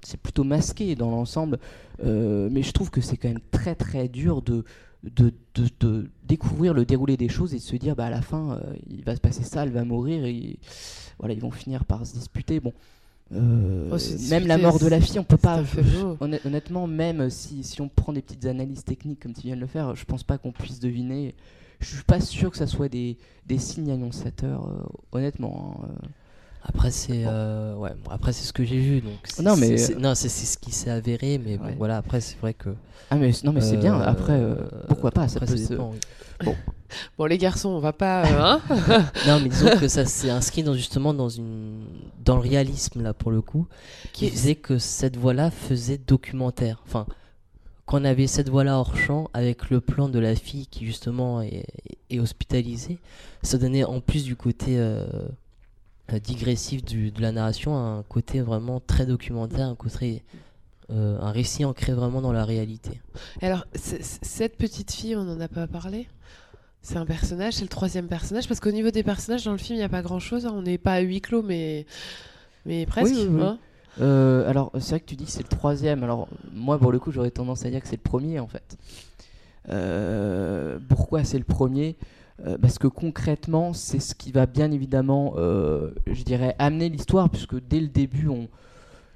c'est 0.02 0.20
plutôt 0.20 0.44
masqué 0.44 0.96
dans 0.96 1.12
l'ensemble, 1.12 1.60
euh, 2.04 2.50
mais 2.52 2.64
je 2.64 2.72
trouve 2.72 2.90
que 2.90 3.00
c'est 3.02 3.16
quand 3.18 3.28
même 3.28 3.40
très 3.52 3.76
très 3.76 4.08
dur 4.08 4.42
de, 4.42 4.64
de, 5.04 5.32
de- 5.54 5.70
de 5.82 6.10
découvrir 6.28 6.74
le 6.74 6.84
déroulé 6.84 7.16
des 7.16 7.30
choses 7.30 7.54
et 7.54 7.58
de 7.58 7.62
se 7.62 7.76
dire 7.76 7.96
bah 7.96 8.06
à 8.08 8.10
la 8.10 8.24
fin 8.24 8.54
euh, 8.54 8.74
il 8.90 9.04
va 9.04 9.16
se 9.16 9.22
passer 9.22 9.44
ça, 9.44 9.62
elle 9.64 9.72
va 9.72 9.84
mourir 9.86 10.26
et 10.26 10.58
voilà 11.20 11.36
ils 11.36 11.40
vont 11.42 11.52
finir 11.52 11.86
par 11.86 12.04
se 12.08 12.14
disputer. 12.14 12.60
Bon, 12.60 12.74
euh, 13.34 13.90
Oh, 13.92 13.98
même 14.30 14.48
la 14.48 14.58
mort 14.58 14.80
de 14.80 14.88
la 14.88 15.02
fille, 15.02 15.20
on 15.20 15.24
peut 15.24 15.38
pas. 15.38 15.64
Honnêtement, 16.46 16.88
même 16.88 17.30
si, 17.30 17.64
si 17.64 17.82
on 17.82 17.90
prend 17.90 18.14
des 18.14 18.22
petites 18.22 18.46
analyses 18.46 18.84
techniques 18.84 19.20
comme 19.22 19.34
tu 19.34 19.42
viens 19.42 19.56
de 19.56 19.62
le 19.62 19.68
faire, 19.68 19.96
je 19.96 20.06
pense 20.06 20.24
pas 20.24 20.38
qu'on 20.38 20.52
puisse 20.52 20.80
deviner. 20.80 21.36
Je 21.80 21.96
suis 21.96 22.04
pas 22.04 22.22
sûr 22.22 22.52
que 22.52 22.58
ça 22.58 22.68
soit 22.68 22.88
des, 22.90 23.18
des 23.46 23.58
signes 23.58 23.92
annonciateurs, 23.92 24.68
euh, 24.70 24.84
honnêtement. 25.12 25.80
hein, 25.84 25.88
euh. 25.92 26.08
Après 26.68 26.90
c'est 26.92 27.24
euh, 27.28 27.76
ouais, 27.76 27.92
bon, 28.04 28.10
après 28.12 28.34
c'est 28.34 28.44
ce 28.46 28.52
que 28.54 28.64
j'ai 28.66 28.80
vu 28.80 29.02
donc 29.02 29.14
Non, 29.42 29.56
mais- 29.56 29.78
c'est- 29.78 29.94
c'est- 29.94 29.96
non, 30.00 30.16
c'est 30.16 30.30
c'est 30.30 30.46
ce 30.48 30.58
qui 30.58 30.72
s'est 30.72 30.90
avéré 30.90 31.38
mais 31.38 31.58
bon, 31.58 31.66
Ouais. 31.66 31.76
voilà, 31.78 31.98
après 31.98 32.22
c'est 32.22 32.38
vrai 32.40 32.54
que 32.56 32.70
Ah 33.12 33.16
mais 33.18 33.32
non 33.44 33.54
mais 33.54 33.62
c'est 33.62 33.78
bien. 33.78 34.00
euh, 34.00 34.04
Après, 34.06 34.34
euh, 34.34 34.56
pourquoi 34.88 35.12
pas 35.12 35.28
Ça 35.28 35.38
après, 35.38 35.46
peut 35.54 35.58
ça 35.58 35.64
se- 35.68 35.70
dépend, 35.74 35.92
oui. 36.42 36.50
Bon 37.18 37.26
les 37.26 37.38
garçons, 37.38 37.70
on 37.70 37.80
va 37.80 37.94
pas 37.94 38.24
euh, 38.26 38.42
hein 38.42 38.62
Non, 39.28 39.40
mais 39.42 39.50
disons 39.50 39.70
que 39.80 39.88
ça 39.88 40.06
s'est 40.06 40.30
inscrit 40.30 40.64
dans, 40.64 40.74
justement 40.74 41.14
dans, 41.14 41.30
une, 41.30 41.84
dans 42.24 42.36
le 42.36 42.42
réalisme, 42.42 43.02
là, 43.04 43.14
pour 43.14 43.32
le 43.32 43.42
coup, 43.42 43.68
qui 44.14 44.30
faisait 44.30 44.56
que 44.56 44.78
cette 44.78 45.18
voix-là 45.18 45.52
faisait 45.52 45.98
documentaire. 45.98 46.82
Enfin, 46.88 47.06
qu'on 47.86 48.04
avait 48.06 48.28
cette 48.28 48.50
voix-là 48.50 48.78
hors 48.80 48.96
champ, 48.98 49.30
avec 49.34 49.70
le 49.70 49.82
plan 49.82 50.10
de 50.10 50.20
la 50.20 50.36
fille 50.36 50.68
qui, 50.68 50.86
justement, 50.86 51.42
est, 51.42 51.66
est 52.10 52.20
hospitalisée, 52.20 52.98
ça 53.44 53.58
donnait, 53.58 53.84
en 53.84 54.00
plus 54.00 54.24
du 54.24 54.36
côté 54.36 54.78
euh, 54.80 55.06
euh, 55.14 55.28
digressif 56.24 56.84
du- 56.84 57.12
de 57.12 57.22
la 57.22 57.32
narration, 57.32 57.76
un 57.78 58.04
côté 58.04 58.42
vraiment 58.42 58.80
très 58.80 59.06
documentaire, 59.06 59.68
un 59.68 59.76
côté... 59.76 60.24
euh, 60.92 61.20
un 61.20 61.32
récit 61.32 61.66
ancré 61.66 61.94
vraiment 61.94 62.22
dans 62.22 62.32
la 62.32 62.46
réalité. 62.46 63.02
Alors, 63.42 63.66
cette 63.74 64.56
petite 64.56 64.92
fille, 64.92 65.16
on 65.16 65.24
n'en 65.24 65.40
a 65.42 65.48
pas 65.48 65.66
parlé. 65.66 66.08
C'est 66.84 66.98
un 66.98 67.08
personnage, 67.08 67.56
c'est 67.56 67.64
le 67.64 67.70
troisième 67.70 68.08
personnage, 68.08 68.48
parce 68.48 68.60
qu'au 68.60 68.72
niveau 68.72 68.92
des 68.92 69.02
personnages 69.02 69.44
dans 69.46 69.52
le 69.52 69.58
film, 69.58 69.78
il 69.78 69.80
n'y 69.80 69.84
a 69.86 69.90
pas 69.90 70.04
grand-chose. 70.04 70.46
hein. 70.46 70.54
On 70.54 70.62
n'est 70.62 70.78
pas 70.78 70.94
à 70.94 71.00
huis 71.00 71.22
clos, 71.22 71.42
mais, 71.42 71.88
mais 72.68 72.86
presque. 72.86 73.16
Oui, 73.16 73.26
oui, 73.28 73.36
oui. 73.38 73.42
hein. 73.42 73.58
Euh, 74.02 74.48
alors, 74.48 74.72
c'est 74.76 74.90
vrai 74.92 75.00
que 75.00 75.06
tu 75.06 75.16
dis 75.16 75.26
que 75.26 75.32
c'est 75.32 75.42
le 75.42 75.48
troisième. 75.58 76.04
Alors, 76.04 76.28
moi, 76.54 76.78
pour 76.78 76.92
le 76.92 77.00
coup, 77.00 77.12
j'aurais 77.12 77.32
tendance 77.32 77.66
à 77.66 77.72
dire 77.72 77.82
que 77.82 77.88
c'est 77.88 77.96
le 77.96 78.02
premier, 78.04 78.40
en 78.40 78.46
fait. 78.48 78.78
Euh, 79.70 80.78
pourquoi 80.88 81.24
c'est 81.24 81.40
le 81.40 81.44
premier? 81.46 81.96
Euh, 82.44 82.58
Parce 82.62 82.78
que 82.80 82.88
concrètement, 82.88 83.74
c'est 83.74 84.00
ce 84.00 84.14
qui 84.14 84.32
va 84.32 84.46
bien 84.46 84.72
évidemment, 84.72 85.36
euh, 85.38 85.92
je 86.08 86.24
dirais, 86.24 86.56
amener 86.60 86.90
l'histoire, 86.90 87.30
puisque 87.30 87.56
dès 87.66 87.80
le 87.80 87.88
début, 87.88 88.28
on, 88.28 88.50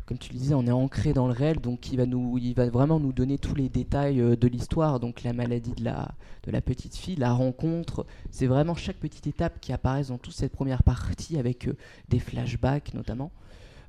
comme 0.06 0.18
tu 0.18 0.32
le 0.32 0.40
disais, 0.40 0.54
on 0.54 0.66
est 0.66 0.72
ancré 0.72 1.12
dans 1.12 1.28
le 1.28 1.34
réel, 1.34 1.60
donc 1.60 1.92
il 1.92 1.98
va, 1.98 2.06
nous, 2.06 2.38
il 2.38 2.54
va 2.54 2.70
vraiment 2.70 3.00
nous 3.00 3.12
donner 3.12 3.38
tous 3.38 3.56
les 3.56 3.68
détails 3.68 4.22
euh, 4.22 4.36
de 4.36 4.48
l'histoire, 4.48 5.00
donc 5.00 5.24
la 5.24 5.34
maladie 5.34 5.74
de 5.74 5.84
la, 5.84 6.12
de 6.44 6.52
la 6.52 6.62
petite 6.62 6.96
fille, 6.96 7.18
la 7.18 7.34
rencontre, 7.34 8.06
c'est 8.32 8.48
vraiment 8.48 8.76
chaque 8.76 8.98
petite 8.98 9.28
étape 9.28 9.60
qui 9.60 9.74
apparaît 9.74 10.04
dans 10.04 10.18
toute 10.18 10.34
cette 10.34 10.54
première 10.54 10.84
partie, 10.84 11.38
avec 11.38 11.70
des 12.08 12.20
flashbacks 12.20 12.94
notamment. 12.94 13.32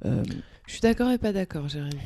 Je 0.02 0.22
suis 0.66 0.80
d'accord 0.80 1.10
et 1.10 1.18
pas 1.18 1.32
d'accord, 1.32 1.68
Jérémy. 1.68 2.00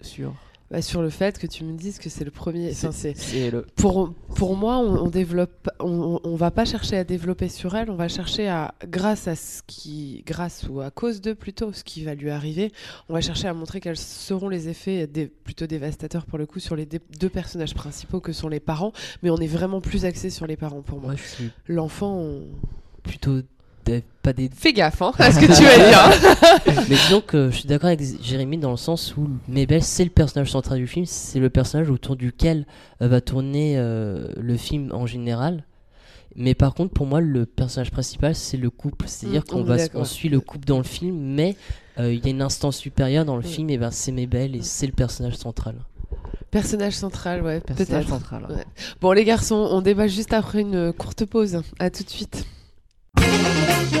sur 0.00 0.34
Bah, 0.72 0.80
sur 0.80 1.02
le 1.02 1.10
fait 1.10 1.38
que 1.38 1.46
tu 1.46 1.64
me 1.64 1.76
dises 1.76 1.98
que 1.98 2.08
c'est 2.08 2.24
le 2.24 2.30
premier. 2.30 2.72
Le 2.72 3.66
pour 3.76 4.14
pour 4.34 4.56
moi, 4.56 4.78
on, 4.78 5.04
on 5.04 5.10
développe, 5.10 5.68
on, 5.80 6.34
va 6.34 6.50
pas 6.50 6.64
chercher 6.64 6.96
à 6.96 7.04
développer 7.04 7.50
sur 7.50 7.76
elle. 7.76 7.90
On 7.90 7.94
va 7.94 8.08
chercher 8.08 8.48
à, 8.48 8.72
grâce 8.86 9.28
à 9.28 9.36
ce 9.36 9.60
qui, 9.66 10.24
grâce 10.26 10.66
ou 10.70 10.80
à 10.80 10.90
cause 10.90 11.20
de 11.20 11.34
plutôt 11.34 11.74
ce 11.74 11.84
qui 11.84 12.02
va 12.04 12.14
lui 12.14 12.30
arriver, 12.30 12.72
on 13.10 13.12
va 13.12 13.20
chercher 13.20 13.48
à 13.48 13.52
montrer 13.52 13.80
quels 13.80 13.98
seront 13.98 14.48
les 14.48 14.70
effets 14.70 15.06
des, 15.06 15.26
plutôt 15.26 15.66
dévastateurs 15.66 16.24
pour 16.24 16.38
le 16.38 16.46
coup 16.46 16.58
sur 16.58 16.74
les 16.74 16.86
deux 16.86 17.28
personnages 17.28 17.74
principaux 17.74 18.20
que 18.20 18.32
sont 18.32 18.48
les 18.48 18.60
parents. 18.60 18.94
Mais 19.22 19.28
on 19.28 19.36
est 19.36 19.46
vraiment 19.46 19.82
plus 19.82 20.06
axé 20.06 20.30
sur 20.30 20.46
les 20.46 20.56
parents 20.56 20.80
pour 20.80 21.02
moi. 21.02 21.14
L'enfant, 21.68 22.16
on... 22.16 22.46
plutôt 23.02 23.42
des- 23.84 24.04
pas 24.22 24.32
des 24.32 24.48
fais 24.54 24.72
gaffe, 24.72 25.02
hein, 25.02 25.12
à 25.18 25.32
ce 25.32 25.40
que 25.40 25.46
tu 25.46 25.62
vas 25.62 25.76
dire. 26.68 26.86
Mais 26.88 26.94
disons 26.96 27.20
que 27.20 27.50
je 27.50 27.56
suis 27.56 27.68
d'accord 27.68 27.88
avec 27.88 28.00
Jérémy 28.22 28.58
dans 28.58 28.70
le 28.70 28.76
sens 28.76 29.16
où 29.16 29.28
Mabel 29.48 29.82
c'est 29.82 30.04
le 30.04 30.10
personnage 30.10 30.50
central 30.50 30.78
du 30.78 30.86
film, 30.86 31.06
c'est 31.06 31.40
le 31.40 31.50
personnage 31.50 31.90
autour 31.90 32.16
duquel 32.16 32.66
euh, 33.00 33.08
va 33.08 33.20
tourner 33.20 33.74
euh, 33.76 34.28
le 34.40 34.56
film 34.56 34.90
en 34.92 35.06
général. 35.06 35.64
Mais 36.34 36.54
par 36.54 36.72
contre, 36.74 36.94
pour 36.94 37.04
moi, 37.06 37.20
le 37.20 37.44
personnage 37.44 37.90
principal, 37.90 38.34
c'est 38.34 38.56
le 38.56 38.70
couple. 38.70 39.04
C'est-à-dire 39.06 39.42
Mm, 39.42 39.44
on 39.50 39.52
qu'on 39.58 39.62
va, 39.64 39.76
on 39.94 40.04
suit 40.04 40.28
le 40.30 40.40
couple 40.40 40.64
dans 40.66 40.78
le 40.78 40.84
film, 40.84 41.14
mais 41.18 41.56
euh, 41.98 42.12
il 42.12 42.24
y 42.24 42.28
a 42.28 42.30
une 42.30 42.40
instance 42.40 42.76
supérieure 42.78 43.24
dans 43.26 43.36
le 43.36 43.42
Mm. 43.42 43.46
film, 43.46 43.70
et 43.70 43.76
ben 43.78 43.90
c'est 43.90 44.12
Mabel 44.12 44.56
et 44.56 44.62
c'est 44.62 44.86
le 44.86 44.92
personnage 44.92 45.34
central. 45.36 45.74
Personnage 46.50 46.94
central, 46.94 47.42
ouais, 47.42 47.60
personnage 47.60 48.04
peut-être. 48.04 48.08
central. 48.08 48.46
Ouais. 48.50 48.64
Bon, 49.00 49.12
les 49.12 49.24
garçons, 49.24 49.68
on 49.70 49.80
débat 49.80 50.06
juste 50.06 50.32
après 50.32 50.60
une 50.60 50.92
courte 50.92 51.24
pause. 51.24 51.60
À 51.78 51.90
tout 51.90 52.02
de 52.04 52.10
suite. 52.10 52.46
Thank 53.16 53.86
you. 53.86 53.91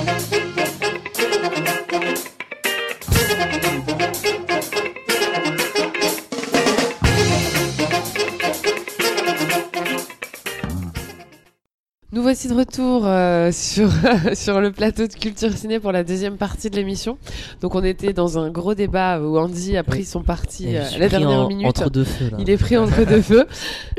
Nous 12.14 12.20
voici 12.20 12.46
de 12.46 12.52
retour 12.52 13.06
euh, 13.06 13.50
sur, 13.52 13.90
sur 14.34 14.60
le 14.60 14.70
plateau 14.70 15.06
de 15.06 15.12
Culture 15.14 15.50
Ciné 15.56 15.80
pour 15.80 15.92
la 15.92 16.04
deuxième 16.04 16.36
partie 16.36 16.68
de 16.68 16.76
l'émission. 16.76 17.16
Donc 17.62 17.74
on 17.74 17.82
était 17.82 18.12
dans 18.12 18.38
un 18.38 18.50
gros 18.50 18.74
débat 18.74 19.18
où 19.18 19.38
Andy 19.38 19.78
a 19.78 19.82
pris 19.82 20.04
son 20.04 20.22
parti 20.22 20.76
euh, 20.76 20.82
la 20.98 21.08
pris 21.08 21.08
dernière 21.08 21.30
en- 21.40 21.48
minute. 21.48 21.66
Entre 21.66 21.88
deux 21.88 22.04
feux, 22.04 22.28
là. 22.30 22.36
Il 22.38 22.50
est 22.50 22.58
pris 22.58 22.76
entre 22.76 23.06
deux 23.06 23.22
feux 23.22 23.46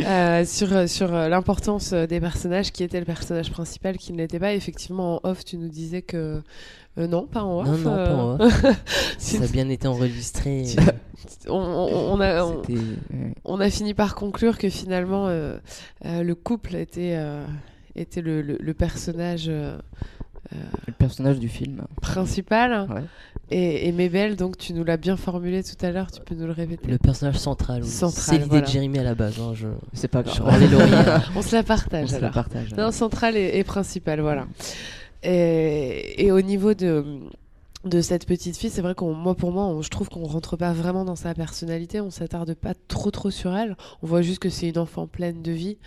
euh, 0.05 0.45
sur, 0.45 0.87
sur 0.87 1.11
euh, 1.11 1.27
l'importance 1.27 1.91
euh, 1.93 2.05
des 2.05 2.19
personnages, 2.19 2.71
qui 2.71 2.83
était 2.83 2.99
le 2.99 3.05
personnage 3.05 3.49
principal, 3.51 3.97
qui 3.97 4.13
ne 4.13 4.19
l'était 4.19 4.39
pas. 4.39 4.53
Effectivement, 4.53 5.15
en 5.25 5.29
off, 5.29 5.43
tu 5.43 5.57
nous 5.57 5.69
disais 5.69 6.03
que. 6.03 6.39
euh, 6.99 7.07
non, 7.07 7.25
pas 7.25 7.41
en 7.41 7.61
off. 7.61 7.67
Non, 7.67 7.77
non, 7.77 7.97
euh, 7.97 8.05
pas 8.05 8.13
en 8.15 8.39
off. 8.45 8.53
c'est- 9.17 9.37
Ça 9.39 9.43
a 9.45 9.47
bien 9.47 9.67
été 9.69 9.87
enregistré. 9.87 10.65
On, 11.47 11.55
on- 11.55 12.13
on 12.13 12.21
a, 12.21 12.45
on, 13.45 13.59
a 13.59 13.69
fini 13.71 13.95
par 13.95 14.13
conclure 14.13 14.59
que 14.59 14.69
finalement, 14.69 15.25
euh, 15.29 15.57
euh, 16.05 16.21
le 16.21 16.35
couple 16.35 16.75
était, 16.75 17.15
euh, 17.17 17.43
était 17.95 18.21
le, 18.21 18.41
le- 18.41 18.57
le 18.59 18.73
personnage 18.73 19.45
euh, 19.47 19.77
le 20.87 20.93
personnage 20.93 21.39
du 21.39 21.47
film. 21.47 21.83
principal. 22.01 22.87
Ouais. 22.91 23.01
Et, 23.49 23.87
et 23.87 23.91
Mabel, 23.91 24.35
donc 24.35 24.57
tu 24.57 24.73
nous 24.73 24.83
l'as 24.83 24.97
bien 24.97 25.15
formulé 25.17 25.63
tout 25.63 25.83
à 25.85 25.91
l'heure, 25.91 26.11
tu 26.11 26.21
peux 26.21 26.35
nous 26.35 26.45
le 26.45 26.51
répéter 26.51 26.89
Le 26.91 26.97
personnage 26.97 27.37
central. 27.37 27.81
oui. 27.83 27.87
Central, 27.89 28.23
C'est 28.23 28.33
l'idée 28.37 28.45
voilà. 28.49 28.65
de 28.67 28.71
Jérémy 28.71 28.99
à 28.99 29.03
la 29.03 29.15
base. 29.15 29.39
hein, 29.39 29.53
je... 29.55 29.67
C'est 29.93 30.07
pas 30.07 30.23
je 30.23 30.39
grave. 30.41 30.71
lauriers. 30.71 31.19
On 31.35 31.41
se 31.41 31.55
la 31.55 31.63
partage 31.63 32.05
On 32.11 32.15
se 32.15 32.19
la 32.21 32.29
partage. 32.29 32.73
Non, 32.75 32.91
central 32.91 33.35
et, 33.37 33.57
et 33.57 33.63
principal, 33.63 34.21
voilà. 34.21 34.45
Et, 35.23 36.25
et 36.25 36.31
au 36.31 36.41
niveau 36.41 36.73
de, 36.73 37.05
de 37.85 38.01
cette 38.01 38.25
petite 38.27 38.57
fille, 38.57 38.69
c'est 38.69 38.81
vrai 38.81 38.95
qu'on, 38.95 39.13
moi 39.13 39.35
pour 39.35 39.51
moi, 39.51 39.65
on- 39.65 39.81
je 39.81 39.89
trouve 39.89 40.09
qu'on 40.09 40.23
rentre 40.25 40.57
pas 40.57 40.73
vraiment 40.73 41.05
dans 41.05 41.15
sa 41.15 41.33
personnalité, 41.33 42.01
on 42.01 42.09
s'attarde 42.11 42.53
pas 42.55 42.73
trop 42.87 43.11
trop 43.11 43.31
sur 43.31 43.55
elle. 43.55 43.75
On 44.01 44.07
voit 44.07 44.21
juste 44.21 44.39
que 44.39 44.49
c'est 44.49 44.69
une 44.69 44.77
enfant 44.77 45.07
pleine 45.07 45.41
de 45.41 45.51
vie. 45.51 45.77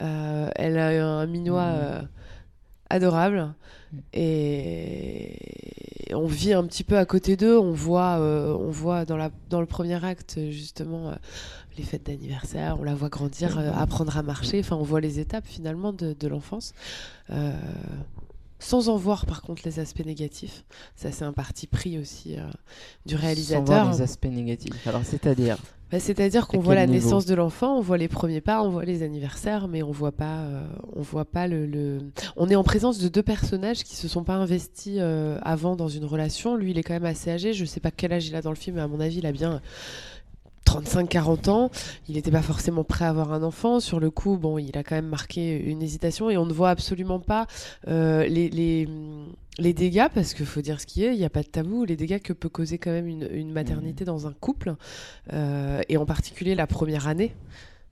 Euh, 0.00 0.48
elle 0.56 0.78
a 0.78 1.18
un 1.20 1.26
minois 1.26 1.66
Mhm. 1.66 1.78
euh, 1.80 2.02
adorable. 2.88 3.54
Mm. 3.92 3.98
Et 4.14 5.36
on 6.14 6.26
vit 6.26 6.52
un 6.52 6.64
petit 6.64 6.84
peu 6.84 6.98
à 6.98 7.04
côté 7.04 7.36
d'eux. 7.36 7.58
On 7.58 7.72
voit, 7.72 8.18
euh, 8.18 8.56
on 8.58 8.70
voit 8.70 9.04
dans, 9.04 9.16
la, 9.16 9.30
dans 9.48 9.60
le 9.60 9.66
premier 9.66 10.02
acte, 10.04 10.38
justement, 10.50 11.12
les 11.76 11.84
fêtes 11.84 12.06
d'anniversaire. 12.06 12.76
On 12.80 12.84
la 12.84 12.94
voit 12.94 13.08
grandir, 13.08 13.58
apprendre 13.78 14.16
à 14.16 14.22
marcher. 14.22 14.60
Enfin, 14.60 14.76
on 14.76 14.82
voit 14.82 15.00
les 15.00 15.20
étapes, 15.20 15.46
finalement, 15.46 15.92
de, 15.92 16.14
de 16.18 16.28
l'enfance. 16.28 16.72
Sans 18.62 18.90
en 18.90 18.96
voir, 18.96 19.24
par 19.24 19.40
contre, 19.40 19.62
les 19.64 19.78
aspects 19.80 20.04
négatifs. 20.04 20.64
Ça, 20.94 21.10
c'est 21.12 21.24
un 21.24 21.32
parti 21.32 21.66
pris 21.66 21.98
aussi 21.98 22.36
euh, 22.38 22.42
du 23.06 23.14
Sans 23.14 23.20
réalisateur. 23.22 23.64
voir 23.64 23.92
les 23.92 24.02
aspects 24.02 24.26
négatifs. 24.26 24.86
Alors, 24.86 25.00
c'est-à-dire? 25.02 25.56
Bah, 25.90 25.98
C'est-à-dire 25.98 26.46
qu'on 26.46 26.60
voit 26.60 26.74
la 26.74 26.86
niveau 26.86 27.04
naissance 27.04 27.26
de 27.26 27.34
l'enfant, 27.34 27.76
on 27.76 27.80
voit 27.80 27.98
les 27.98 28.08
premiers 28.08 28.40
pas, 28.40 28.62
on 28.62 28.70
voit 28.70 28.84
les 28.84 29.02
anniversaires, 29.02 29.66
mais 29.68 29.82
on 29.82 29.90
voit 29.90 30.12
pas, 30.12 30.40
euh, 30.42 30.62
on 30.94 31.02
voit 31.02 31.24
pas 31.24 31.48
le, 31.48 31.66
le- 31.66 31.98
On 32.36 32.48
est 32.48 32.54
en 32.54 32.62
présence 32.62 32.98
de 32.98 33.08
deux 33.08 33.22
personnages 33.22 33.82
qui 33.82 33.96
se 33.96 34.06
sont 34.08 34.22
pas 34.24 34.34
investis 34.34 34.98
euh, 35.00 35.38
avant 35.42 35.74
dans 35.76 35.88
une 35.88 36.04
relation. 36.04 36.56
Lui, 36.56 36.70
il 36.70 36.78
est 36.78 36.82
quand 36.82 36.94
même 36.94 37.04
assez 37.04 37.30
âgé. 37.30 37.52
Je 37.52 37.64
sais 37.64 37.80
pas 37.80 37.90
quel 37.90 38.12
âge 38.12 38.28
il 38.28 38.36
a 38.36 38.42
dans 38.42 38.50
le 38.50 38.56
film, 38.56 38.76
mais 38.76 38.82
à 38.82 38.88
mon 38.88 39.00
avis, 39.00 39.18
il 39.18 39.26
a 39.26 39.32
bien 39.32 39.60
35-40 40.66 41.50
ans. 41.50 41.70
Il 42.08 42.14
n'était 42.14 42.30
pas 42.30 42.42
forcément 42.42 42.84
prêt 42.84 43.04
à 43.04 43.08
avoir 43.08 43.32
un 43.32 43.42
enfant. 43.42 43.80
Sur 43.80 44.00
le 44.00 44.10
coup, 44.10 44.36
bon, 44.36 44.58
il 44.58 44.76
a 44.78 44.82
quand 44.82 44.94
même 44.94 45.06
marqué 45.08 45.58
une 45.58 45.82
hésitation 45.82 46.30
et 46.30 46.36
on 46.36 46.46
ne 46.46 46.52
voit 46.52 46.70
absolument 46.70 47.20
pas 47.20 47.46
euh, 47.88 48.26
les, 48.26 48.48
les, 48.50 48.88
les 49.58 49.72
dégâts, 49.74 50.08
parce 50.14 50.34
qu'il 50.34 50.46
faut 50.46 50.60
dire 50.62 50.80
ce 50.80 50.86
qui 50.86 51.04
est, 51.04 51.12
il 51.14 51.18
n'y 51.18 51.24
a 51.24 51.30
pas 51.30 51.42
de 51.42 51.48
tabou, 51.48 51.84
les 51.84 51.96
dégâts 51.96 52.20
que 52.20 52.32
peut 52.32 52.48
causer 52.48 52.78
quand 52.78 52.90
même 52.92 53.06
une, 53.08 53.28
une 53.32 53.52
maternité 53.52 54.04
dans 54.04 54.26
un 54.26 54.32
couple, 54.32 54.74
euh, 55.32 55.80
et 55.88 55.96
en 55.96 56.06
particulier 56.06 56.54
la 56.54 56.66
première 56.66 57.08
année. 57.08 57.34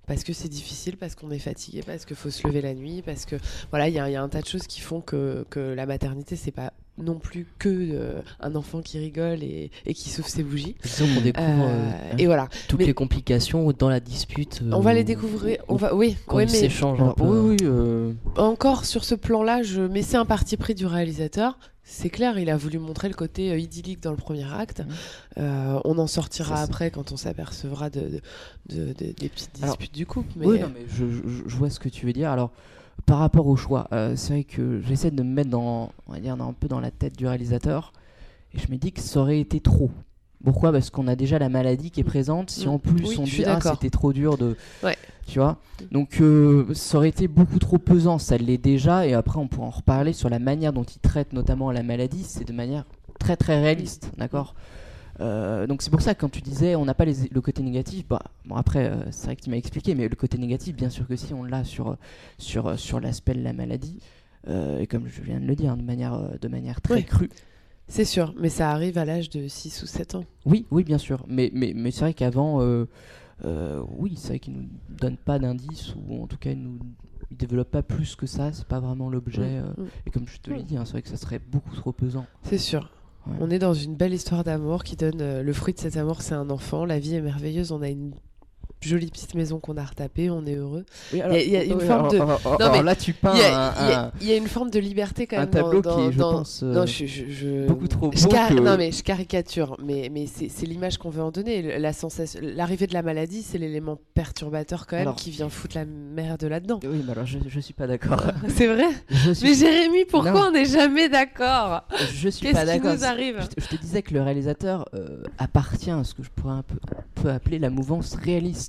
Parce 0.06 0.24
que 0.24 0.32
c'est 0.32 0.48
difficile, 0.48 0.96
parce 0.96 1.14
qu'on 1.14 1.30
est 1.30 1.38
fatigué, 1.38 1.82
parce 1.84 2.06
qu'il 2.06 2.16
faut 2.16 2.30
se 2.30 2.46
lever 2.46 2.62
la 2.62 2.72
nuit, 2.72 3.02
parce 3.02 3.26
que 3.26 3.36
voilà, 3.68 3.88
il 3.88 3.94
y, 3.94 3.98
a- 3.98 4.08
il 4.08 4.12
y 4.12 4.16
a 4.16 4.22
un 4.22 4.28
tas 4.30 4.40
de 4.40 4.46
choses 4.46 4.66
qui 4.66 4.80
font 4.80 5.02
que, 5.02 5.44
que 5.50 5.60
la 5.60 5.84
maternité, 5.84 6.34
c'est 6.34 6.50
pas 6.50 6.72
non 6.98 7.18
plus 7.18 7.46
que 7.58 7.68
euh, 7.68 8.20
un 8.40 8.54
enfant 8.54 8.82
qui 8.82 8.98
rigole 8.98 9.42
et, 9.42 9.70
et 9.86 9.94
qui 9.94 10.08
souffle 10.10 10.28
ses 10.30 10.42
bougies. 10.42 10.76
Disons 10.82 11.06
qu'on 11.14 11.20
découvre 11.20 11.46
Euh, 11.48 11.90
euh, 12.12 12.16
et 12.18 12.26
voilà, 12.26 12.48
toutes 12.68 12.80
mais- 12.80 12.86
les 12.86 12.94
complications 12.94 13.70
dans 13.72 13.88
la 13.88 14.00
dispute. 14.00 14.60
on 14.72 14.80
va 14.80 14.92
les 14.94 15.04
découvrir. 15.04 15.58
On 15.68 15.76
va, 15.76 15.94
oui, 15.94 16.16
Quand 16.26 16.36
oui, 16.38 16.44
ils 16.44 16.50
s'échangent 16.50 17.00
un 17.00 17.04
Alors, 17.04 17.14
peu. 17.16 17.24
Oui, 17.24 17.56
oui. 17.60 17.66
euh, 17.66 18.12
encore 18.36 18.84
sur 18.84 19.04
ce 19.04 19.14
plan-là, 19.14 19.62
je... 19.62 19.80
mais 19.82 20.02
c'est 20.02 20.16
un 20.16 20.24
parti 20.26 20.56
pris 20.56 20.74
du 20.74 20.86
réalisateur. 20.86 21.58
C'est 21.90 22.10
clair, 22.10 22.38
il 22.38 22.50
a 22.50 22.56
voulu 22.58 22.78
montrer 22.78 23.08
le 23.08 23.14
côté 23.14 23.50
euh, 23.50 23.58
idyllique 23.58 24.02
dans 24.02 24.10
le 24.10 24.18
premier 24.18 24.44
acte. 24.52 24.82
Euh, 25.38 25.80
on 25.84 25.96
en 25.98 26.06
sortira 26.06 26.60
après 26.60 26.90
quand 26.90 27.12
on 27.12 27.16
s'apercevra 27.16 27.88
de, 27.90 28.00
de- 28.00 28.20
de- 28.68 28.84
de- 28.92 29.12
des 29.12 29.28
petites 29.30 29.50
Alors, 29.62 29.76
disputes 29.76 29.94
du 29.94 30.04
couple. 30.04 30.30
Mais... 30.36 30.46
Oui, 30.46 30.60
non, 30.60 30.70
mais 30.74 30.84
je, 30.88 31.04
je- 31.10 31.48
je 31.48 31.56
vois 31.56 31.70
ce 31.70 31.80
que 31.80 31.88
tu 31.88 32.04
veux 32.04 32.12
dire. 32.12 32.30
Alors, 32.30 32.50
par 33.08 33.18
rapport 33.18 33.46
au 33.46 33.56
choix, 33.56 33.88
euh, 33.92 34.14
c'est 34.16 34.32
vrai 34.34 34.44
que 34.44 34.80
j'essaie 34.86 35.10
de 35.10 35.22
me 35.22 35.32
mettre 35.34 35.50
dans, 35.50 35.90
on 36.06 36.12
va 36.12 36.20
dire, 36.20 36.34
un 36.40 36.52
peu 36.52 36.68
dans 36.68 36.78
la 36.80 36.90
tête 36.90 37.16
du 37.16 37.26
réalisateur, 37.26 37.92
et 38.54 38.58
je 38.58 38.70
me 38.70 38.76
dis 38.76 38.92
que 38.92 39.00
ça 39.00 39.20
aurait 39.20 39.40
été 39.40 39.60
trop. 39.60 39.90
Pourquoi? 40.44 40.70
Parce 40.70 40.90
qu'on 40.90 41.08
a 41.08 41.16
déjà 41.16 41.38
la 41.38 41.48
maladie 41.48 41.90
qui 41.90 42.00
est 42.00 42.04
présente. 42.04 42.50
Si 42.50 42.66
Mm. 42.66 42.70
en 42.70 42.78
plus 42.78 43.08
Oui, 43.08 43.16
on 43.18 43.24
dit 43.24 43.44
ah 43.44 43.58
c'était 43.60 43.90
trop 43.90 44.12
dur 44.12 44.36
de, 44.38 44.56
Ouais. 44.84 44.96
tu 45.26 45.40
vois? 45.40 45.56
Donc 45.90 46.20
euh, 46.20 46.66
ça 46.74 46.98
aurait 46.98 47.08
été 47.08 47.26
beaucoup 47.26 47.58
trop 47.58 47.78
pesant. 47.78 48.18
Ça 48.18 48.36
l'est 48.36 48.56
déjà. 48.56 49.04
Et 49.06 49.14
après 49.14 49.38
on 49.40 49.48
pourra 49.48 49.66
en 49.66 49.70
reparler 49.70 50.12
sur 50.12 50.28
la 50.28 50.38
manière 50.38 50.72
dont 50.72 50.84
il 50.84 51.00
traite 51.00 51.32
notamment 51.32 51.72
la 51.72 51.82
maladie. 51.82 52.22
C'est 52.22 52.46
de 52.46 52.52
manière 52.52 52.84
très 53.18 53.36
très 53.36 53.60
réaliste, 53.60 54.12
d'accord? 54.16 54.54
Euh, 55.20 55.66
donc 55.66 55.82
c'est 55.82 55.90
pour 55.90 56.00
ça 56.00 56.14
que 56.14 56.20
quand 56.20 56.28
tu 56.28 56.40
disais 56.40 56.76
on 56.76 56.84
n'a 56.84 56.94
pas 56.94 57.04
les- 57.04 57.28
le 57.28 57.40
côté 57.40 57.62
négatif, 57.62 58.06
bah 58.08 58.22
bon 58.44 58.54
après 58.54 58.88
euh, 58.88 59.10
c'est 59.10 59.26
vrai 59.26 59.36
que 59.36 59.42
tu 59.42 59.50
m'as 59.50 59.56
expliqué, 59.56 59.94
mais 59.96 60.08
le 60.08 60.14
côté 60.14 60.38
négatif 60.38 60.76
bien 60.76 60.90
sûr 60.90 61.08
que 61.08 61.16
si 61.16 61.34
on 61.34 61.42
l'a 61.42 61.64
sur 61.64 61.96
sur 62.38 62.78
sur 62.78 63.00
l'aspect 63.00 63.34
de 63.34 63.42
la 63.42 63.52
maladie. 63.52 63.98
Euh, 64.46 64.78
et 64.78 64.86
comme 64.86 65.08
je 65.08 65.20
viens 65.20 65.40
de 65.40 65.46
le 65.46 65.56
dire, 65.56 65.76
de 65.76 65.82
manière, 65.82 66.14
euh, 66.14 66.28
de 66.40 66.46
manière 66.48 66.80
très 66.80 66.94
Oui. 66.94 67.04
crue. 67.04 67.28
C'est 67.88 68.04
sûr, 68.04 68.32
mais 68.38 68.48
ça 68.48 68.70
arrive 68.70 68.96
à 68.96 69.04
l'âge 69.04 69.28
de 69.30 69.48
6 69.48 69.82
ou 69.82 69.86
7 69.86 70.14
ans. 70.14 70.24
Oui, 70.46 70.64
oui, 70.70 70.84
bien 70.84 70.96
sûr. 70.98 71.24
Mais, 71.26 71.50
mais, 71.52 71.72
mais 71.74 71.90
c'est 71.90 72.00
vrai 72.02 72.14
qu'avant, 72.14 72.62
euh, 72.62 72.86
euh, 73.44 73.82
oui, 73.98 74.14
c'est 74.16 74.28
vrai 74.28 74.38
qu'il 74.38 74.52
nous 74.54 74.68
donne 74.88 75.16
pas 75.16 75.38
d'indices, 75.38 75.94
ou 75.96 76.22
en 76.22 76.26
tout 76.28 76.36
cas, 76.38 76.50
il 76.52 76.62
nous 76.62 76.78
il 77.30 77.36
développe 77.36 77.70
pas 77.70 77.82
plus 77.82 78.14
que 78.14 78.26
ça. 78.26 78.52
C'est 78.52 78.64
pas 78.66 78.80
vraiment 78.80 79.10
l'objet. 79.10 79.42
euh, 79.58 79.68
Mm, 79.76 79.82
mm. 79.82 79.88
et 80.06 80.10
comme 80.12 80.28
je 80.28 80.38
te 80.38 80.50
l'ai 80.50 80.60
Mm. 80.60 80.66
dit, 80.66 80.76
hein, 80.76 80.84
c'est 80.84 80.92
vrai 80.92 81.02
que 81.02 81.08
ça 81.08 81.16
serait 81.16 81.40
beaucoup 81.40 81.74
trop 81.74 81.92
pesant. 81.92 82.24
C'est 82.44 82.58
sûr. 82.58 82.90
On 83.40 83.50
est 83.50 83.58
dans 83.58 83.74
une 83.74 83.94
belle 83.94 84.14
histoire 84.14 84.44
d'amour 84.44 84.84
qui 84.84 84.96
donne 84.96 85.20
euh, 85.20 85.42
le 85.42 85.52
fruit 85.52 85.74
de 85.74 85.78
cet 85.78 85.96
amour, 85.96 86.22
c'est 86.22 86.34
un 86.34 86.50
enfant. 86.50 86.84
La 86.84 86.98
vie 86.98 87.14
est 87.14 87.20
merveilleuse. 87.20 87.72
On 87.72 87.82
a 87.82 87.88
une 87.88 88.14
jolie 88.80 89.10
petite 89.10 89.34
maison 89.34 89.58
qu'on 89.58 89.76
a 89.76 89.84
retapée. 89.84 90.30
On 90.30 90.44
est 90.46 90.54
heureux. 90.54 90.84
Il 91.12 91.18
y 91.18 91.22
a 91.56 91.64
une 91.64 91.80
forme 91.80 92.10
de- 92.10 92.18
là, 92.82 92.94
tu 92.96 93.12
peins 93.12 93.32
Il 93.34 93.40
y, 93.40 93.44
a, 93.44 93.58
un, 93.58 94.04
un- 94.06 94.36
une 94.36 94.46
forme 94.48 94.70
de 94.70 94.78
liberté 94.78 95.26
quand 95.26 95.36
un 95.36 95.40
même 95.40 95.50
tableau 95.50 95.80
dans, 95.82 95.96
qui 95.96 96.02
est, 96.08 96.12
je 96.12 96.18
dans- 96.18 96.32
pense, 96.32 96.62
euh, 96.62 96.72
Non, 96.72 96.86
je, 96.86 97.06
je- 97.06 97.24
je- 97.28 97.66
beaucoup 97.66 97.88
trop 97.88 98.08
beau 98.10 98.28
car- 98.30 98.48
que- 98.50 98.54
Non, 98.54 98.76
mais 98.76 98.92
je 98.92 99.02
caricature, 99.02 99.76
mais, 99.82 100.10
mais 100.12 100.26
c'est 100.26 100.66
l'image 100.66 100.98
qu'on 100.98 101.10
veut 101.10 101.22
en 101.22 101.30
donner. 101.30 101.78
La 101.78 101.92
sensation, 101.92 102.40
l'arrivée 102.42 102.86
de 102.86 102.94
la 102.94 103.02
maladie, 103.02 103.42
c'est 103.42 103.58
l'élément 103.58 103.98
perturbateur 104.14 104.86
quand 104.86 104.96
même 104.96 105.02
Alors- 105.08 105.16
qui 105.16 105.30
vient 105.30 105.48
foutre 105.48 105.76
la 105.76 105.84
merde 105.84 106.44
là-dedans. 106.44 106.80
Oui, 106.84 107.02
mais 107.04 107.12
alors 107.12 107.26
je, 107.26 107.38
je 107.46 107.60
suis 107.60 107.74
pas 107.74 107.86
d'accord. 107.86 108.20
c'est 108.48 108.66
vrai. 108.66 108.86
suis, 109.34 109.48
Mais 109.48 109.54
Jérémy, 109.54 110.04
pourquoi 110.04 110.32
Non. 110.32 110.44
on 110.48 110.50
n'est 110.52 110.64
jamais 110.64 111.08
d'accord 111.08 111.82
je 112.12 112.28
suis 112.28 112.46
Qu'est-ce 112.46 112.54
pas 112.54 112.60
qui 112.72 112.78
d'accord. 112.80 112.94
nous 112.94 113.04
arrive 113.04 113.48
Je 113.58 113.66
te, 113.66 113.76
disais 113.80 114.02
que 114.02 114.14
le 114.14 114.22
réalisateur 114.22 114.88
euh, 114.94 115.22
appartient 115.38 115.90
à 115.90 116.04
ce 116.04 116.14
que 116.14 116.22
je 116.22 116.30
pourrais 116.30 116.54
un 116.54 116.62
peu, 116.62 116.76
un 116.96 117.22
peu 117.22 117.28
appeler 117.30 117.58
la 117.58 117.70
mouvance 117.70 118.14
réaliste. 118.14 118.67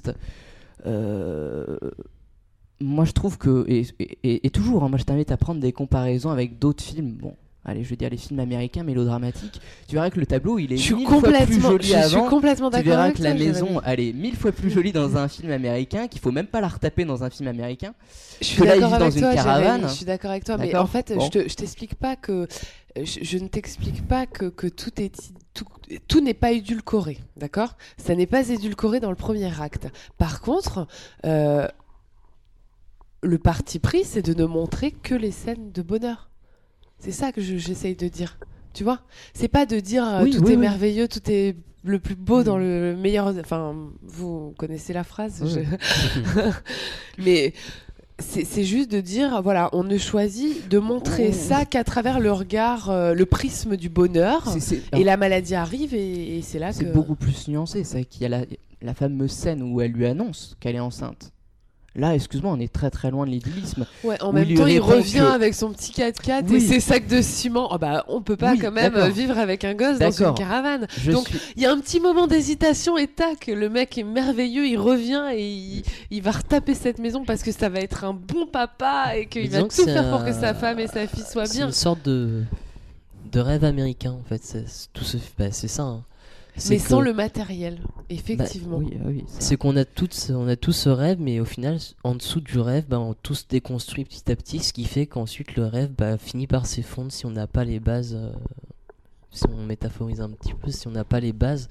Euh, 0.85 1.77
moi, 2.81 3.03
je 3.05 3.11
trouve 3.11 3.37
que, 3.37 3.65
et, 3.67 3.85
et- 4.23 4.47
et 4.47 4.49
toujours, 4.49 4.83
hein, 4.83 4.89
moi 4.89 4.97
je 4.97 5.03
t'invite 5.03 5.31
à 5.31 5.37
prendre 5.37 5.59
des 5.59 5.73
comparaisons 5.73 6.29
avec 6.29 6.59
d'autres 6.59 6.81
films. 6.81 7.11
Bon, 7.11 7.35
allez, 7.65 7.83
je 7.83 7.89
veux 7.89 7.97
dire 7.97 8.09
les 8.09 8.15
films 8.15 8.39
américains 8.39 8.83
mélodramatiques. 8.83 9.59
Tu 9.89 9.95
verras 9.95 10.09
que 10.09 10.19
le 10.19 10.25
tableau, 10.25 10.59
il 10.59 10.71
est 10.71 10.77
suis 10.77 10.95
mille 10.95 11.05
fois 11.07 11.21
plus 11.21 11.59
joli 11.61 11.83
je 11.83 11.87
suis 11.87 11.95
avant. 12.15 12.29
complètement 12.29 12.71
Tu 12.71 12.81
verras 12.83 13.03
avec 13.03 13.17
que 13.17 13.23
la 13.23 13.33
maison, 13.33 13.81
elle 13.85 13.99
est 13.99 14.13
mille 14.13 14.37
fois 14.37 14.53
plus 14.53 14.69
jolie 14.71 14.93
dans 14.93 15.17
un 15.17 15.27
film 15.27 15.51
américain, 15.51 16.07
qu'il 16.07 16.21
faut 16.21 16.31
même 16.31 16.47
pas 16.47 16.61
la 16.61 16.69
retaper 16.69 17.03
dans 17.03 17.21
un 17.25 17.29
film 17.29 17.49
américain. 17.49 17.93
Je 18.39 18.45
suis 18.45 18.61
d'accord 18.63 18.93
avec 18.93 19.13
une 19.15 19.21
toi, 19.21 19.33
caravane. 19.35 19.81
Je 19.83 19.93
suis 19.93 20.05
d'accord 20.05 20.31
avec 20.31 20.45
toi, 20.45 20.57
mais 20.57 20.73
en 20.77 20.87
fait, 20.87 21.11
Bon. 21.13 21.19
je 21.25 21.29
te- 21.39 21.49
je 21.49 21.55
t'explique 21.55 21.95
pas 21.95 22.15
que 22.15 22.47
je, 22.95 23.19
je 23.21 23.37
ne 23.37 23.47
t'explique 23.49 24.07
pas 24.07 24.25
que, 24.25 24.45
que 24.45 24.67
tout 24.67 25.01
est 25.01 25.31
tout, 25.59 25.99
tout 26.07 26.21
n'est 26.21 26.33
pas 26.33 26.51
édulcoré, 26.51 27.19
d'accord? 27.37 27.75
Ça 27.97 28.15
n'est 28.15 28.27
pas 28.27 28.47
édulcoré 28.49 28.99
dans 28.99 29.09
le 29.09 29.15
premier 29.15 29.51
acte. 29.61 29.87
Par 30.17 30.41
contre, 30.41 30.87
euh, 31.25 31.67
le 33.21 33.37
parti 33.37 33.79
pris, 33.79 34.03
c'est 34.03 34.21
de 34.21 34.33
ne 34.33 34.45
montrer 34.45 34.91
que 34.91 35.15
les 35.15 35.31
scènes 35.31 35.71
de 35.71 35.81
bonheur. 35.81 36.29
C'est 36.99 37.11
ça 37.11 37.31
que 37.31 37.41
je- 37.41 37.57
j'essaye 37.57 37.95
de 37.95 38.07
dire. 38.07 38.37
Tu 38.73 38.83
vois? 38.83 39.01
C'est 39.33 39.47
pas 39.47 39.65
de 39.65 39.79
dire 39.79 40.05
euh, 40.07 40.23
Oui, 40.23 40.31
tout 40.31 40.39
oui, 40.43 40.51
est 40.51 40.55
oui. 40.55 40.61
merveilleux, 40.61 41.07
tout 41.07 41.29
est 41.29 41.55
le 41.83 41.99
plus 41.99 42.15
beau 42.15 42.41
Mm. 42.41 42.43
dans 42.43 42.57
le 42.57 42.95
meilleur. 42.95 43.27
Enfin, 43.39 43.75
vous 44.03 44.53
connaissez 44.57 44.93
la 44.93 45.03
phrase. 45.03 45.43
Je- 45.45 45.59
mais 47.17 47.53
c'est 48.19 48.45
c'est 48.45 48.63
juste 48.63 48.91
de 48.91 49.01
dire, 49.01 49.41
voilà, 49.41 49.69
on 49.73 49.83
ne 49.83 49.97
choisit 49.97 50.67
de 50.69 50.77
montrer 50.79 51.29
Ouh. 51.29 51.33
ça 51.33 51.65
qu'à 51.65 51.83
travers 51.83 52.19
le 52.19 52.31
regard, 52.31 52.89
euh, 52.89 53.13
le 53.13 53.25
prisme 53.25 53.75
du 53.77 53.89
bonheur. 53.89 54.47
C'est- 54.53 54.59
c'est- 54.59 54.81
Et 54.97 55.03
la 55.03 55.17
maladie 55.17 55.55
arrive 55.55 55.93
et, 55.93 56.37
et 56.37 56.41
c'est 56.41 56.59
là 56.59 56.71
C'est 56.71 56.85
que. 56.85 56.91
beaucoup 56.91 57.15
plus 57.15 57.47
nuancé. 57.47 57.83
C'est 57.83 58.05
qu'il 58.05 58.23
y 58.23 58.25
a 58.25 58.29
la, 58.29 58.41
la 58.81 58.93
fameuse 58.93 59.31
scène 59.31 59.61
où 59.63 59.81
elle 59.81 59.91
lui 59.91 60.05
annonce 60.05 60.55
qu'elle 60.59 60.75
est 60.75 60.79
enceinte. 60.79 61.31
Là, 61.95 62.13
excuse-moi, 62.13 62.53
on 62.55 62.59
est 62.59 62.71
très 62.71 62.91
très 62.91 63.09
loin 63.09 63.25
de 63.25 63.31
l'idéalisme. 63.31 63.85
Ouais, 64.03 64.21
en 64.21 64.31
même 64.31 64.45
il 64.47 64.55
temps, 64.57 64.67
il 64.67 64.79
revient 64.79 65.19
que- 65.27 65.33
avec 65.33 65.55
son 65.55 65.73
petit 65.73 65.91
4x4 65.91 66.53
et 66.53 66.59
ses 66.59 66.79
sacs 66.79 67.07
de 67.07 67.19
ciment. 67.21 67.67
Oh 67.73 67.77
bah, 67.79 68.05
on 68.07 68.21
peut 68.21 68.37
pas 68.37 68.51
Oui, 68.51 68.59
quand 68.59 68.71
même 68.71 68.95
vivre 69.09 69.37
avec 69.39 69.63
un 69.65 69.73
gosse 69.73 69.97
dans 69.97 70.11
une 70.11 70.33
caravane. 70.35 70.85
Je 70.99 71.11
Donc, 71.11 71.27
suis- 71.27 71.39
Il 71.55 71.63
y 71.63 71.65
a 71.65 71.71
un 71.71 71.79
petit 71.79 71.99
moment 71.99 72.27
d'hésitation 72.27 72.95
et 72.97 73.07
tac, 73.07 73.47
le 73.47 73.69
mec 73.69 73.97
est 73.97 74.03
merveilleux, 74.03 74.67
il 74.67 74.77
revient 74.77 75.23
et 75.33 75.49
il, 75.51 75.83
il 76.11 76.21
va 76.21 76.31
retaper 76.31 76.75
cette 76.75 76.99
maison 76.99 77.25
parce 77.25 77.41
que 77.41 77.51
ça 77.51 77.69
va 77.69 77.79
être 77.79 78.03
un 78.03 78.13
bon 78.13 78.45
papa 78.45 79.17
et 79.17 79.25
qu'il 79.25 79.49
va 79.49 79.63
tout 79.63 79.67
c'est 79.71 79.85
faire 79.85 80.11
pour 80.11 80.23
que 80.23 80.31
sa 80.31 80.53
femme 80.53 80.79
et 80.79 80.87
sa 80.87 81.07
fille 81.07 81.23
soient 81.29 81.47
C'est 81.47 81.57
bien. 81.57 81.67
une 81.67 81.73
sorte 81.73 82.03
de, 82.05 82.43
de 83.31 83.39
rêve 83.39 83.63
américain 83.63 84.11
en 84.11 84.23
fait. 84.29 84.41
C'est 84.43 84.63
c'est 84.69 84.87
tout 84.93 85.03
ce, 85.03 85.17
bah, 85.37 85.45
c'est 85.51 85.67
ça. 85.67 85.83
hein. 85.83 86.03
Mais 86.69 86.77
que- 86.77 86.81
sans 86.89 87.01
le 87.01 87.13
matériel, 87.13 87.79
effectivement. 88.09 88.77
Oui, 88.77 88.97
oui, 89.05 89.23
ça. 89.27 89.39
C'est 89.41 89.55
qu'on 89.57 89.75
a 89.77 89.85
tous, 89.85 90.31
on 90.31 90.47
a 90.47 90.55
tous 90.55 90.73
ce 90.73 90.89
rêve, 90.89 91.17
mais 91.21 91.39
au 91.39 91.45
final, 91.45 91.77
en 92.03 92.15
dessous 92.15 92.41
du 92.41 92.59
rêve, 92.59 92.85
bah, 92.89 92.99
on 92.99 93.13
tous 93.13 93.47
déconstruit 93.47 94.03
petit 94.05 94.29
à 94.31 94.35
petit, 94.35 94.59
ce 94.59 94.73
qui 94.73 94.83
fait 94.85 95.05
qu'ensuite 95.05 95.55
le 95.55 95.65
rêve 95.65 95.91
bah, 95.97 96.17
finit 96.17 96.47
par 96.47 96.65
s'effondrer 96.65 97.11
si 97.11 97.25
on 97.25 97.31
n'a 97.31 97.47
pas 97.47 97.63
les 97.63 97.79
bases. 97.79 98.15
euh, 98.15 98.31
si 99.31 99.43
on 99.47 99.63
métaphorise 99.63 100.21
un 100.21 100.29
petit 100.31 100.53
peu, 100.55 100.71
si 100.71 100.87
on 100.87 100.91
n'a 100.91 101.03
pas 101.03 101.19
les 101.19 101.33
bases 101.33 101.69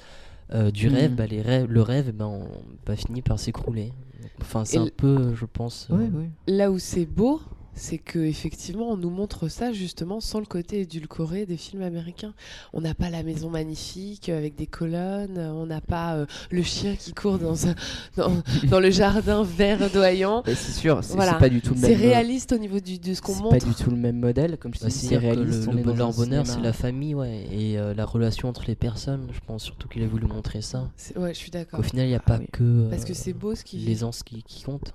euh, 0.55 0.71
du 0.71 0.88
Mhm. 0.88 0.95
rêve, 0.95 1.14
bah, 1.17 1.27
les 1.27 1.43
rêves, 1.43 1.67
le 1.69 1.83
rêve, 1.83 2.12
bah, 2.12 2.27
on, 2.29 2.47
bah, 2.87 2.95
finit 2.97 3.21
par 3.21 3.38
s'écrouler. 3.38 3.93
Enfin, 4.41 4.64
c'est 4.64 4.79
un 4.79 4.87
peu, 4.97 5.35
je 5.35 5.45
pense. 5.45 5.88
euh, 5.91 5.97
Oui, 5.97 6.11
oui. 6.14 6.25
Là 6.47 6.71
où 6.71 6.79
c'est 6.79 7.05
beau, 7.05 7.41
c'est 7.79 7.99
que 7.99 8.19
effectivement 8.19 8.91
on 8.91 8.97
nous 8.97 9.09
montre 9.11 9.49
ça 9.49 9.73
justement 9.73 10.21
sans 10.21 10.41
le 10.41 10.47
côté 10.47 10.81
édulcoré 10.81 11.47
des 11.47 11.57
films 11.57 11.83
américains. 11.83 12.35
On 12.73 12.81
n'a 12.83 12.95
pas 12.95 13.09
la 13.09 13.23
maison 13.23 13.49
magnifique 13.51 14.29
avec 14.29 14.55
des 14.57 14.67
colonnes, 14.67 15.38
on 15.38 15.67
n'a 15.67 15.81
pas 15.81 16.17
euh, 16.17 16.27
le 16.51 16.62
chien 16.62 16.97
qui 16.97 17.12
court 17.14 17.38
dans, 17.38 17.67
un- 17.69 17.75
dans, 18.17 18.31
dans 18.71 18.81
le 18.81 18.91
jardin 18.91 19.43
verdoyant. 19.45 20.43
C'est 20.47 20.73
sûr, 20.73 21.03
c'est 21.03 21.14
Voilà. 21.14 21.33
c'est 21.33 21.38
pas 21.38 21.49
du 21.49 21.61
tout 21.61 21.75
le 21.75 21.81
même. 21.81 21.91
C'est 21.91 21.97
réaliste 21.97 22.53
au 22.53 22.59
niveau 22.59 22.81
du, 22.81 22.99
de 22.99 23.14
ce 23.14 23.23
qu'on 23.23 23.33
C'est 23.35 23.43
montre. 23.43 23.59
pas 23.59 23.64
du 23.64 23.75
tout 23.75 23.91
le 23.91 23.97
même 23.97 24.19
modèle, 24.19 24.59
comme 24.59 24.75
je 24.75 24.81
Bah, 24.81 24.88
dis, 24.88 24.93
c'est 24.95 25.07
C'est-à-dire 25.09 25.31
que 25.31 25.37
réaliste. 25.37 25.67
le, 25.71 25.77
le 25.77 25.83
bonheur, 25.83 26.12
bonheur, 26.12 26.47
c'est 26.47 26.61
la 26.61 26.73
famille, 26.73 27.14
ouais, 27.14 27.47
et 27.53 27.79
euh, 27.79 27.95
la 27.95 28.05
relation 28.05 28.49
entre 28.49 28.64
les 28.67 28.75
personnes. 28.75 29.29
Je 29.33 29.41
pense 29.47 29.62
surtout 29.62 29.88
qu'il 29.88 30.03
a 30.03 30.07
voulu 30.07 30.27
montrer 30.27 30.61
ça. 30.62 30.91
C'est- 30.97 31.17
Ouais, 31.17 31.33
je 31.33 31.38
suis 31.38 31.51
d'accord. 31.51 31.79
Qu'au 31.81 31.83
final, 31.87 32.07
il 32.07 32.11
n'y 32.11 32.14
a 32.17 32.21
Ah 32.25 32.29
pas 32.29 32.38
oui. 32.38 32.47
que 32.53 32.62
euh, 32.64 32.91
Parce 32.91 33.05
que 33.05 33.14
c'est 33.14 33.33
beau 33.33 33.55
ce 33.55 33.64
qui 33.64 33.79
l'aisance 33.79 34.23
qui, 34.23 34.43
qui 34.43 34.62
compte. 34.64 34.93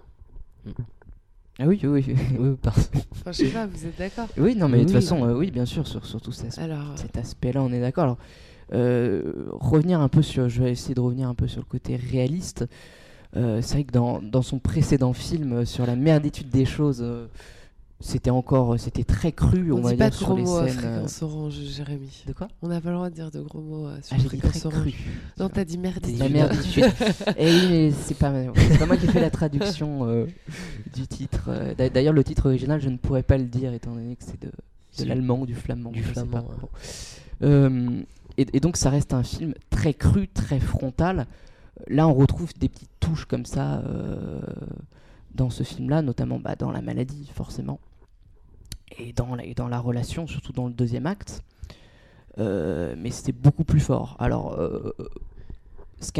Ah 1.59 1.65
oui, 1.67 1.79
oui, 1.83 2.03
oui. 2.07 2.15
oui, 2.39 2.55
pardon. 2.61 2.81
Enfin, 3.11 3.31
je 3.31 3.37
sais 3.37 3.45
pas, 3.47 3.67
vous 3.67 3.85
êtes 3.85 3.97
d'accord 3.97 4.27
Oui, 4.37 4.55
non, 4.55 4.67
mais 4.67 4.79
de 4.79 4.83
toute 4.83 4.93
façon, 4.93 5.23
euh, 5.23 5.35
oui, 5.35 5.51
bien 5.51 5.65
sûr, 5.65 5.87
sur, 5.87 6.05
sur 6.05 6.19
tout 6.19 6.31
Alors, 6.57 6.97
cet 6.97 7.17
aspect-là, 7.17 7.61
on 7.61 7.71
est 7.71 7.79
d'accord. 7.79 8.03
Alors, 8.03 8.17
euh, 8.73 9.21
revenir 9.51 10.01
un 10.01 10.09
peu 10.09 10.21
sur, 10.21 10.49
je 10.49 10.63
vais 10.63 10.71
essayer 10.71 10.95
de 10.95 10.99
revenir 10.99 11.27
un 11.29 11.35
peu 11.35 11.47
sur 11.47 11.61
le 11.61 11.65
côté 11.65 11.95
réaliste. 11.95 12.65
Euh, 13.35 13.61
c'est 13.61 13.75
vrai 13.75 13.83
que 13.83 13.91
dans, 13.91 14.21
dans 14.21 14.41
son 14.41 14.59
précédent 14.59 15.13
film 15.13 15.53
euh, 15.53 15.65
sur 15.65 15.85
la 15.85 15.95
merditude 15.95 16.49
des 16.49 16.65
choses, 16.65 17.01
euh, 17.01 17.27
c'était 17.99 18.29
encore, 18.31 18.77
c'était 18.79 19.05
très 19.05 19.31
cru, 19.31 19.71
on, 19.71 19.77
on 19.77 19.81
va 19.81 19.91
dit 19.91 19.95
dire 19.97 20.05
pas 20.05 20.09
de 20.09 20.15
sur 20.15 20.27
gros 20.27 20.37
mots 20.37 20.57
euh, 20.57 20.67
fréquence 20.67 21.21
orange, 21.23 21.53
Jérémy. 21.53 22.23
De 22.27 22.33
quoi? 22.33 22.49
On 22.61 22.67
n'a 22.67 22.81
pas 22.81 22.89
le 22.89 22.95
droit 22.95 23.09
de 23.09 23.15
dire 23.15 23.31
de 23.31 23.39
gros 23.41 23.61
mots 23.61 23.87
euh, 23.87 23.97
sur 24.01 24.17
Ah, 24.19 24.23
fréquence 24.23 24.65
orange. 24.65 24.81
cru. 24.81 24.93
Non, 25.39 25.47
t'as 25.49 25.63
dit 25.63 25.77
La 25.81 25.91
dit 26.27 26.33
merditude. 26.33 26.85
Et 27.37 27.45
oui, 27.49 27.67
mais 27.69 27.91
c'est 27.91 28.17
pas, 28.17 28.31
moi 28.85 28.97
qui 28.97 29.05
ai 29.05 29.09
fait 29.09 29.21
la 29.21 29.29
traduction 29.29 30.05
euh, 30.05 30.25
du 30.93 31.07
titre. 31.07 31.45
Euh, 31.47 31.73
d'a- 31.75 31.89
D'ailleurs, 31.89 32.13
le 32.13 32.23
titre 32.25 32.47
original, 32.47 32.81
je 32.81 32.89
ne 32.89 32.97
pourrais 32.97 33.23
pas 33.23 33.37
le 33.37 33.45
dire 33.45 33.73
étant 33.73 33.93
donné 33.93 34.17
que 34.17 34.23
c'est 34.25 34.41
de, 34.41 34.51
de 34.99 35.05
l'allemand 35.05 35.39
ou 35.39 35.45
du 35.45 35.55
flamand. 35.55 35.91
du 35.91 36.03
flamand, 36.03 36.29
pas. 36.29 36.39
ouais. 36.41 36.55
Bon. 36.61 36.69
Euh, 37.43 38.01
et, 38.37 38.47
et 38.51 38.59
donc, 38.59 38.75
ça 38.75 38.89
reste 38.89 39.13
un 39.13 39.23
film 39.23 39.53
très 39.69 39.93
cru, 39.93 40.27
très 40.27 40.59
frontal. 40.59 41.25
Là, 41.87 42.07
on 42.07 42.13
retrouve 42.13 42.51
des 42.59 42.67
petites 42.69 42.89
touches 42.99 43.25
comme 43.25 43.45
ça 43.45 43.79
euh, 43.79 44.41
dans 45.35 45.49
ce 45.49 45.63
film-là, 45.63 46.01
notamment 46.01 46.39
bah, 46.39 46.55
dans 46.55 46.71
la 46.71 46.81
maladie, 46.81 47.29
forcément, 47.33 47.79
et 48.97 49.13
dans 49.13 49.35
la, 49.35 49.45
et 49.45 49.53
dans 49.53 49.67
la 49.67 49.79
relation, 49.79 50.27
surtout 50.27 50.51
dans 50.53 50.67
le 50.67 50.73
deuxième 50.73 51.05
acte. 51.07 51.41
Euh, 52.39 52.95
mais 52.97 53.11
c'était 53.11 53.31
beaucoup 53.31 53.63
plus 53.63 53.79
fort. 53.79 54.15
Alors, 54.19 54.53
euh, 54.59 54.91
ce 55.99 56.11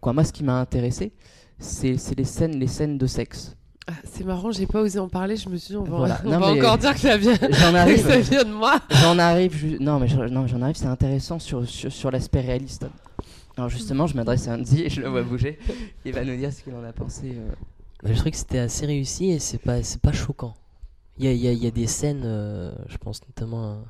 quoi, 0.00 0.12
moi, 0.12 0.24
ce 0.24 0.32
qui 0.32 0.44
m'a 0.44 0.60
intéressé, 0.60 1.12
c'est 1.58 1.96
les 2.16 2.24
scènes, 2.24 2.56
les 2.58 2.66
scènes 2.68 2.98
de 2.98 3.06
sexe. 3.06 3.56
Ah, 3.88 3.92
c'est 4.04 4.24
marrant, 4.24 4.50
j'ai 4.50 4.66
pas 4.66 4.80
osé 4.80 4.98
en 4.98 5.08
parler. 5.08 5.36
Je 5.36 5.48
me 5.48 5.56
suis 5.56 5.72
dit, 5.72 5.76
on 5.76 5.84
va, 5.84 5.96
Voilà. 5.98 6.20
on 6.24 6.30
Non, 6.30 6.38
va 6.40 6.52
mais- 6.52 6.60
encore 6.60 6.78
dire 6.78 6.92
que 6.94 7.00
ça 7.00 7.16
vient, 7.16 7.36
que 7.38 7.52
ça 7.54 8.18
vient 8.18 8.44
de 8.44 8.52
moi. 8.52 8.80
J'en 8.90 9.16
arrive, 9.18 9.80
non 9.80 10.00
mais 10.00 10.08
je- 10.08 10.16
j'en 10.46 10.62
arrive, 10.62 10.74
c'est 10.76 10.86
intéressant 10.86 11.38
sur, 11.38 11.68
sur, 11.68 11.92
sur 11.92 12.10
l'aspect 12.10 12.40
réaliste. 12.40 12.86
Alors 13.56 13.68
justement, 13.70 14.06
je 14.08 14.16
m'adresse 14.16 14.48
à 14.48 14.54
Andy 14.54 14.82
et 14.82 14.90
je 14.90 15.00
le 15.00 15.08
vois 15.08 15.22
bouger. 15.22 15.58
Il 16.04 16.12
va 16.12 16.24
nous 16.24 16.36
dire 16.36 16.52
ce 16.52 16.62
qu'il 16.62 16.74
en 16.74 16.82
a 16.84 16.92
pensé. 16.92 17.36
Bah, 18.02 18.10
je 18.12 18.18
trouve 18.18 18.30
que 18.30 18.36
c'était 18.36 18.58
assez 18.58 18.86
réussi 18.86 19.30
et 19.30 19.38
c'est 19.38 19.58
pas, 19.58 19.82
c'est 19.82 20.00
pas 20.00 20.12
choquant. 20.12 20.54
Il 21.18 21.24
y 21.24 21.28
a, 21.28 21.32
il 21.32 21.38
y 21.40 21.48
a- 21.48 21.52
y 21.52 21.66
a 21.66 21.70
des 21.70 21.86
scènes, 21.86 22.22
euh, 22.24 22.72
je 22.88 22.96
pense 22.98 23.20
notamment 23.26 23.64
à 23.64 23.66
un 23.68 23.84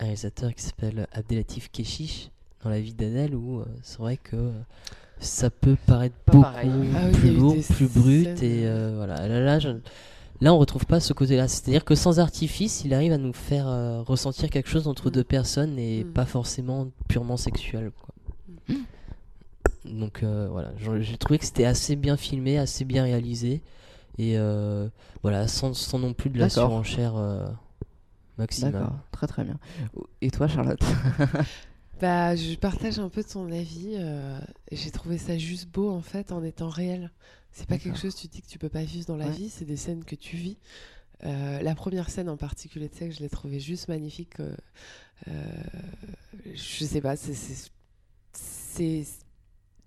réalisateur 0.00 0.54
qui 0.54 0.62
s'appelle 0.62 1.06
Abdelatif 1.12 1.70
Keshish 1.70 2.30
dans 2.62 2.68
la 2.70 2.80
vie 2.80 2.92
d'Adèle 2.92 3.34
où 3.34 3.60
euh, 3.60 3.64
c'est 3.82 3.98
vrai 3.98 4.18
que 4.18 4.36
euh, 4.36 4.50
ça 5.18 5.48
peut 5.48 5.76
paraître 5.86 6.14
Pas 6.26 6.32
beaucoup 6.32 6.44
pareil. 6.44 6.70
Ah 6.94 7.00
oui, 7.06 7.12
plus 7.12 7.34
lourd, 7.34 7.56
plus 7.70 7.88
brut 7.88 8.24
scènes, 8.24 8.36
et 8.42 8.66
euh, 8.66 8.92
voilà. 8.96 9.26
Là, 9.26 9.40
là, 9.40 9.58
je- 9.58 9.70
là, 10.42 10.52
on 10.52 10.58
retrouve 10.58 10.84
pas 10.84 11.00
ce 11.00 11.14
côté-là. 11.14 11.48
C'est-à-dire 11.48 11.86
que 11.86 11.94
sans 11.94 12.20
artifice, 12.20 12.84
il 12.84 12.92
arrive 12.92 13.12
à 13.12 13.18
nous 13.18 13.32
faire 13.32 13.66
euh, 13.68 14.02
ressentir 14.02 14.50
quelque 14.50 14.68
chose 14.68 14.86
entre 14.86 15.08
Mm. 15.08 15.12
deux 15.12 15.24
personnes 15.24 15.78
et 15.78 16.04
Mm. 16.04 16.12
pas 16.12 16.26
forcément 16.26 16.88
purement 17.08 17.38
sexuel. 17.38 17.90
Quoi. 17.98 18.76
Donc 19.92 20.22
euh, 20.22 20.48
voilà, 20.50 20.72
j'ai 21.00 21.16
trouvé 21.16 21.38
que 21.38 21.44
c'était 21.44 21.64
assez 21.64 21.96
bien 21.96 22.16
filmé, 22.16 22.58
assez 22.58 22.84
bien 22.84 23.04
réalisé 23.04 23.62
et 24.18 24.38
euh, 24.38 24.88
voilà, 25.22 25.46
sans, 25.48 25.74
sans 25.74 25.98
non 25.98 26.12
plus 26.14 26.30
de 26.30 26.38
la 26.38 26.48
surenchère 26.48 27.16
euh, 27.16 27.46
maximale. 28.38 28.72
D'accord, 28.72 28.98
très 29.12 29.26
très 29.26 29.44
bien. 29.44 29.58
Et 30.22 30.30
toi, 30.30 30.48
Charlotte? 30.48 30.80
Bah, 32.00 32.36
je 32.36 32.54
partage 32.56 32.98
un 32.98 33.08
peu 33.08 33.24
ton 33.24 33.50
avis. 33.50 33.94
euh, 33.96 34.38
j'ai 34.70 34.90
trouvé 34.90 35.16
ça 35.16 35.38
juste 35.38 35.68
beau 35.70 35.90
en 35.90 36.02
fait 36.02 36.30
en 36.30 36.44
étant 36.44 36.68
réel. 36.68 37.10
C'est 37.52 37.66
pas 37.66 37.78
quelque 37.78 37.98
chose 37.98 38.14
tu 38.14 38.28
dis 38.28 38.42
que 38.42 38.48
tu 38.48 38.58
peux 38.58 38.68
pas 38.68 38.82
vivre 38.84 39.06
dans 39.06 39.16
la 39.16 39.26
Ouais. 39.26 39.32
vie, 39.32 39.48
c'est 39.48 39.64
des 39.64 39.78
scènes 39.78 40.04
que 40.04 40.14
tu 40.14 40.36
vis. 40.36 40.58
Euh, 41.24 41.62
la 41.62 41.74
première 41.74 42.10
scène 42.10 42.28
en 42.28 42.36
particulier 42.36 42.88
de 42.88 42.94
sexe, 42.94 43.16
je 43.16 43.20
l'ai 43.22 43.30
trouvée 43.30 43.60
juste 43.60 43.88
magnifique. 43.88 44.40
euh, 44.40 44.54
euh, 45.28 45.32
je 46.54 46.84
sais 46.84 47.00
pas, 47.00 47.16
c'est- 47.16 47.70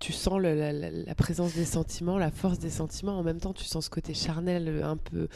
tu 0.00 0.12
sens 0.12 0.40
le- 0.40 1.04
la, 1.06 1.14
présence 1.14 1.54
des 1.54 1.64
sentiments, 1.64 2.18
la 2.18 2.30
force 2.30 2.58
des 2.58 2.70
sentiments. 2.70 3.18
En 3.18 3.22
même 3.22 3.38
temps, 3.38 3.52
tu 3.52 3.64
sens 3.64 3.84
ce 3.84 3.90
côté 3.90 4.14
charnel, 4.14 4.82
un 4.82 4.96
peu, 4.96 5.28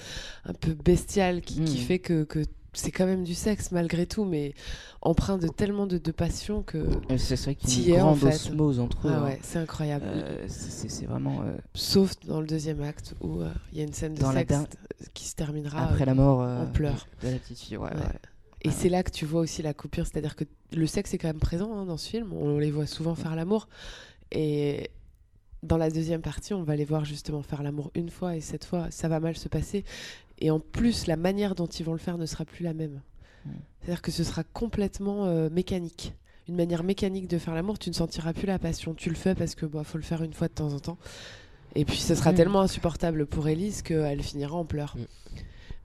un 0.46 0.54
peu 0.54 0.72
bestial, 0.74 1.40
qui, 1.42 1.62
qui 1.64 1.78
Mhm. 1.78 1.84
fait 1.86 1.98
que, 2.00 2.24
que 2.24 2.40
c'est 2.72 2.90
quand 2.90 3.06
même 3.06 3.22
du 3.22 3.34
sexe 3.34 3.70
malgré 3.70 4.04
tout, 4.06 4.24
mais 4.24 4.52
empreint 5.00 5.38
de 5.38 5.46
tellement 5.46 5.86
de, 5.86 5.98
de 5.98 6.10
passion 6.10 6.62
que 6.64 6.78
Euh, 6.78 7.18
C'est 7.18 7.38
vrai 7.40 7.54
qu'il 7.54 7.82
y 7.88 7.92
a 7.92 7.94
une 7.94 7.94
es, 7.94 8.00
en 8.00 8.06
grande 8.16 8.18
fait. 8.20 8.34
osmose 8.34 8.80
entre 8.80 9.06
eux. 9.06 9.10
ah 9.14 9.18
hein. 9.18 9.24
ouais, 9.24 9.38
c'est 9.42 9.58
incroyable. 9.60 10.06
Euh, 10.08 10.44
c'est- 10.48 11.04
vraiment 11.06 11.42
euh, 11.42 11.56
Sauf 11.74 12.14
dans 12.26 12.40
le 12.40 12.46
deuxième 12.46 12.82
acte 12.82 13.14
où 13.20 13.42
euh, 13.42 13.50
il 13.72 13.78
y 13.78 13.80
a 13.82 13.84
une 13.84 13.92
scène 13.92 14.14
de 14.14 14.20
Dans 14.20 14.32
sexe 14.32 14.54
qui 15.12 15.28
se 15.28 15.34
terminera 15.36 15.84
après 15.84 16.04
la 16.06 16.14
mort 16.14 16.40
en 16.40 16.66
pleurs. 16.66 17.06
de 17.22 17.28
la 17.28 17.38
petite 17.38 17.60
fille. 17.60 17.76
Ouais, 17.76 17.90
Ouais. 17.90 17.96
ouais. 17.96 18.02
Et 18.62 18.68
Ouais. 18.68 18.74
c'est 18.76 18.88
là 18.88 19.02
que 19.02 19.10
tu 19.10 19.26
vois 19.26 19.42
aussi 19.42 19.60
la 19.60 19.74
coupure, 19.74 20.06
c'est-à-dire 20.06 20.34
que 20.34 20.44
le 20.72 20.86
sexe 20.86 21.12
est 21.12 21.18
quand 21.18 21.28
même 21.28 21.38
présent 21.38 21.70
hein, 21.76 21.84
dans 21.84 21.98
ce 21.98 22.08
film, 22.08 22.32
on 22.32 22.58
les 22.58 22.70
voit 22.70 22.86
souvent 22.86 23.14
faire 23.14 23.36
l'amour. 23.36 23.68
Et 24.34 24.90
dans 25.62 25.78
la 25.78 25.88
deuxième 25.90 26.20
partie, 26.20 26.52
on 26.52 26.62
va 26.62 26.76
les 26.76 26.84
voir 26.84 27.04
justement 27.06 27.40
faire 27.42 27.62
l'amour 27.62 27.90
une 27.94 28.10
fois, 28.10 28.36
et 28.36 28.40
cette 28.42 28.64
fois, 28.66 28.88
ça 28.90 29.08
va 29.08 29.18
mal 29.20 29.36
se 29.36 29.48
passer. 29.48 29.84
Et 30.40 30.50
en 30.50 30.60
plus, 30.60 31.06
la 31.06 31.16
manière 31.16 31.54
dont 31.54 31.66
ils 31.66 31.84
vont 31.86 31.92
le 31.92 31.98
faire 31.98 32.18
ne 32.18 32.26
sera 32.26 32.44
plus 32.44 32.64
la 32.64 32.74
même. 32.74 33.00
Mm. 33.46 33.50
C'est-à-dire 33.80 34.02
que 34.02 34.10
ce 34.10 34.24
sera 34.24 34.42
complètement 34.44 35.24
euh, 35.26 35.48
mécanique. 35.48 36.12
Une 36.48 36.56
manière 36.56 36.82
mécanique 36.84 37.28
de 37.28 37.38
faire 37.38 37.54
l'amour, 37.54 37.78
tu 37.78 37.88
ne 37.88 37.94
sentiras 37.94 38.32
plus 38.34 38.46
la 38.46 38.58
passion. 38.58 38.92
Tu 38.92 39.08
le 39.08 39.14
fais 39.14 39.34
parce 39.34 39.54
que 39.54 39.64
bah, 39.64 39.82
faut 39.84 39.96
le 39.96 40.04
faire 40.04 40.22
une 40.22 40.34
fois 40.34 40.48
de 40.48 40.52
temps 40.52 40.74
en 40.74 40.80
temps. 40.80 40.98
Et 41.76 41.84
puis 41.86 41.98
ce 41.98 42.14
sera 42.14 42.32
Mm. 42.32 42.36
tellement 42.36 42.60
insupportable 42.60 43.24
pour 43.26 43.48
Elise 43.48 43.80
qu'elle 43.82 44.22
finira 44.22 44.54
en 44.56 44.64
pleurs. 44.66 44.96
Mm. 44.98 45.04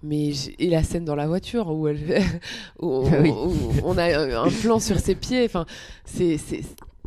Mais 0.02 0.30
et 0.60 0.70
la 0.70 0.82
scène 0.84 1.06
dans 1.06 1.16
la 1.16 1.28
voiture 1.28 1.68
où, 1.70 1.88
elle, 1.88 2.00
où, 2.82 3.04
Ah 3.06 3.18
oui. 3.22 3.30
où 3.30 3.54
on 3.84 3.98
a 3.98 4.18
un 4.42 4.50
plan 4.50 4.80
sur 4.80 4.98
ses 5.00 5.14
pieds, 5.16 5.46
enfin, 5.46 5.66
c'est- 6.06 6.38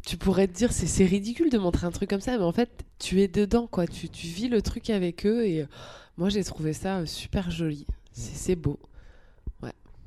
tu 0.04 0.16
pourrais 0.16 0.48
te 0.48 0.52
dire 0.52 0.72
c'est, 0.72 1.04
ridicule 1.04 1.50
de 1.50 1.58
montrer 1.58 1.86
un 1.86 1.90
truc 1.90 2.10
comme 2.10 2.20
ça, 2.20 2.36
mais 2.36 2.44
en 2.44 2.52
fait 2.52 2.70
tu 2.98 3.20
es 3.20 3.28
dedans 3.28 3.66
quoi, 3.66 3.86
tu, 3.86 4.08
tu 4.08 4.26
vis 4.26 4.48
le 4.48 4.62
truc 4.62 4.90
avec 4.90 5.26
eux 5.26 5.46
et 5.46 5.62
euh, 5.62 5.66
moi 6.16 6.28
j'ai 6.28 6.44
trouvé 6.44 6.72
ça 6.72 6.98
euh, 6.98 7.06
super 7.06 7.50
joli, 7.50 7.86
c'est, 8.12 8.56
beau. 8.56 8.78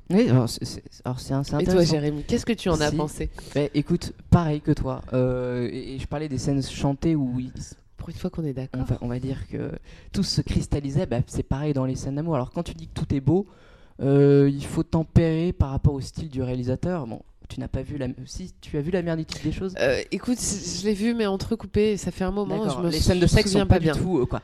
Oui, 0.08 0.28
alors 0.28 0.48
c'est 0.48 1.32
un- 1.32 1.58
Et 1.58 1.64
toi. 1.64 1.82
Jérémy, 1.82 2.22
qu'est-ce 2.22 2.46
que 2.46 2.52
tu 2.52 2.68
en 2.68 2.80
as 2.80 2.92
pensé? 2.92 3.28
Bah, 3.56 3.62
écoute, 3.74 4.12
pareil 4.30 4.60
que 4.60 4.70
toi. 4.70 5.02
Euh, 5.12 5.68
et, 5.72 5.96
et 5.96 5.98
je 5.98 6.06
parlais 6.06 6.28
des 6.28 6.38
scènes 6.38 6.62
chantées 6.62 7.16
où 7.16 7.40
ils- 7.40 7.52
Pour 7.96 8.10
une 8.10 8.14
fois 8.14 8.30
qu'on 8.30 8.44
est 8.44 8.52
d'accord. 8.52 8.82
on 8.82 8.84
va, 8.84 8.98
on 9.00 9.08
va 9.08 9.18
dire 9.18 9.48
que 9.48 9.72
tout 10.12 10.22
se 10.22 10.40
cristallisait. 10.42 11.06
Bah, 11.06 11.18
c'est 11.26 11.42
pareil 11.42 11.72
dans 11.72 11.84
les 11.86 11.96
scènes 11.96 12.14
d'amour. 12.14 12.36
Alors 12.36 12.52
quand 12.52 12.62
tu 12.62 12.74
dis 12.74 12.86
que 12.86 12.94
tout 12.94 13.12
est 13.12 13.20
beau, 13.20 13.46
euh, 14.00 14.48
il 14.48 14.64
faut 14.64 14.84
tempérer 14.84 15.52
par 15.52 15.70
rapport 15.70 15.94
au 15.94 16.00
style 16.00 16.28
du 16.30 16.40
réalisateur. 16.40 17.08
Bon, 17.08 17.22
tu 17.48 17.60
n'as 17.60 17.68
pas 17.68 17.82
vu 17.82 17.98
la. 17.98 18.08
Si 18.24 18.54
tu 18.60 18.76
as 18.76 18.80
vu 18.80 18.90
la 18.90 19.02
merditude 19.02 19.42
des 19.42 19.52
choses. 19.52 19.74
Euh, 19.80 20.02
écoute, 20.10 20.38
je 20.38 20.84
l'ai 20.84 20.94
vu 20.94 21.14
mais 21.14 21.26
entrecoupé, 21.26 21.96
ça 21.96 22.10
fait 22.10 22.24
un 22.24 22.30
moment, 22.30 22.68
je 22.68 22.78
me 22.78 22.90
les 22.90 23.00
scènes 23.00 23.20
de 23.20 23.26
sexe 23.26 23.52
sont 23.52 23.60
pas, 23.60 23.66
pas 23.66 23.78
bien. 23.78 23.92
du 23.92 24.00
tout 24.00 24.18
euh, 24.18 24.26
quoi. 24.26 24.42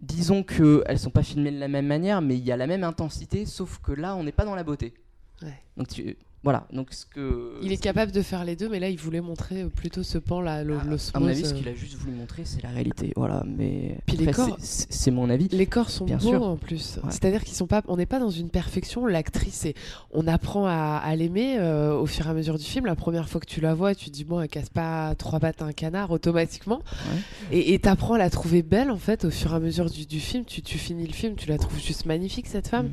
Disons 0.00 0.42
que 0.42 0.82
elles 0.86 0.98
sont 0.98 1.10
pas 1.10 1.22
filmées 1.22 1.50
de 1.50 1.58
la 1.58 1.68
même 1.68 1.86
manière, 1.86 2.20
mais 2.20 2.36
il 2.36 2.44
y 2.44 2.52
a 2.52 2.56
la 2.56 2.66
même 2.66 2.84
intensité, 2.84 3.46
sauf 3.46 3.78
que 3.78 3.92
là, 3.92 4.16
on 4.16 4.24
n'est 4.24 4.32
pas 4.32 4.44
dans 4.44 4.54
la 4.54 4.64
beauté. 4.64 4.94
Ouais. 5.42 5.54
Donc 5.76 5.88
tu, 5.88 6.16
voilà. 6.44 6.66
Donc 6.72 6.92
ce 6.92 7.04
que 7.06 7.54
Il 7.62 7.72
est 7.72 7.76
capable 7.82 8.12
de 8.12 8.22
faire 8.22 8.44
les 8.44 8.54
deux, 8.54 8.68
mais 8.68 8.78
là 8.78 8.88
il 8.88 8.98
voulait 8.98 9.20
montrer 9.20 9.64
plutôt 9.64 10.02
ce 10.04 10.18
pan 10.18 10.40
là, 10.40 10.54
à 10.56 10.62
l'osmose. 10.62 11.10
mon 11.18 11.26
avis, 11.26 11.44
ce 11.44 11.52
euh. 11.54 11.56
qu'il 11.56 11.68
a 11.68 11.74
juste 11.74 11.94
voulu 11.94 12.12
montrer, 12.12 12.42
c'est 12.44 12.62
la 12.62 12.68
réalité. 12.68 13.12
Voilà. 13.16 13.42
Mais 13.46 13.98
Puis 14.06 14.16
les 14.18 14.30
corps- 14.30 14.56
c'est- 14.60 15.10
mon 15.10 15.28
avis. 15.30 15.48
Les 15.50 15.66
corps 15.66 15.90
sont 15.90 16.04
Bien 16.04 16.18
beaux 16.18 16.28
sûr. 16.30 16.42
en 16.42 16.56
plus. 16.56 16.98
Ouais. 17.02 17.10
C'est-à-dire 17.10 17.42
qu'ils 17.44 17.54
sont 17.56 17.66
pas, 17.66 17.82
on 17.88 17.96
n'est 17.96 18.06
pas 18.06 18.18
dans 18.20 18.30
une 18.30 18.50
perfection. 18.50 19.06
L'actrice, 19.06 19.64
est- 19.64 19.74
on 20.12 20.26
apprend 20.26 20.66
à, 20.66 21.00
à 21.02 21.16
l'aimer 21.16 21.56
euh, 21.58 21.94
au 21.96 22.06
fur 22.06 22.26
et 22.26 22.30
à 22.30 22.34
mesure 22.34 22.58
du 22.58 22.64
film. 22.64 22.86
La 22.86 22.94
première 22.96 23.28
fois 23.28 23.40
que 23.40 23.46
tu 23.46 23.60
la 23.60 23.74
vois, 23.74 23.94
tu 23.94 24.06
te 24.06 24.10
dis 24.10 24.24
bon, 24.24 24.40
elle 24.40 24.48
casse 24.48 24.68
pas 24.70 25.14
trois 25.16 25.40
pattes 25.40 25.62
à 25.62 25.64
un 25.66 25.72
canard 25.72 26.10
automatiquement. 26.10 26.80
Ouais. 27.50 27.58
Et 27.72 27.78
tu 27.78 27.88
apprends 27.88 28.14
à 28.14 28.18
la 28.18 28.30
trouver 28.30 28.62
belle 28.62 28.90
en 28.90 28.98
fait 28.98 29.24
au 29.24 29.30
fur 29.30 29.52
et 29.52 29.56
à 29.56 29.60
mesure 29.60 29.88
du, 29.90 30.04
du 30.06 30.20
film. 30.20 30.44
Tu, 30.44 30.60
tu 30.62 30.76
finis 30.78 31.06
le 31.06 31.12
film, 31.12 31.36
tu 31.36 31.48
la 31.48 31.56
trouves 31.58 31.80
juste 31.80 32.04
magnifique 32.06 32.46
cette 32.48 32.68
femme. 32.68 32.88
Mm. 32.88 32.92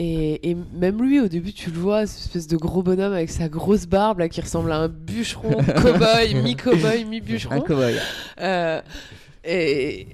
Et, 0.00 0.50
et 0.50 0.56
même 0.74 1.02
lui, 1.02 1.18
au 1.20 1.26
début, 1.26 1.52
tu 1.52 1.70
le 1.70 1.78
vois, 1.78 2.06
cette 2.06 2.20
espèce 2.26 2.46
de 2.46 2.56
gros 2.56 2.82
bonhomme 2.84 3.12
avec 3.12 3.30
sa 3.30 3.48
grosse 3.48 3.86
barbe 3.86 4.20
là 4.20 4.28
qui 4.28 4.40
ressemble 4.40 4.70
à 4.70 4.76
un 4.76 4.88
bûcheron, 4.88 5.50
cow-boy, 5.82 6.34
mi-cow-boy, 6.42 7.02
Un 7.02 7.04
mi-bûcheron. 7.04 7.60
cow-boy. 7.62 7.94
Euh, 8.40 8.80
et, 9.44 10.06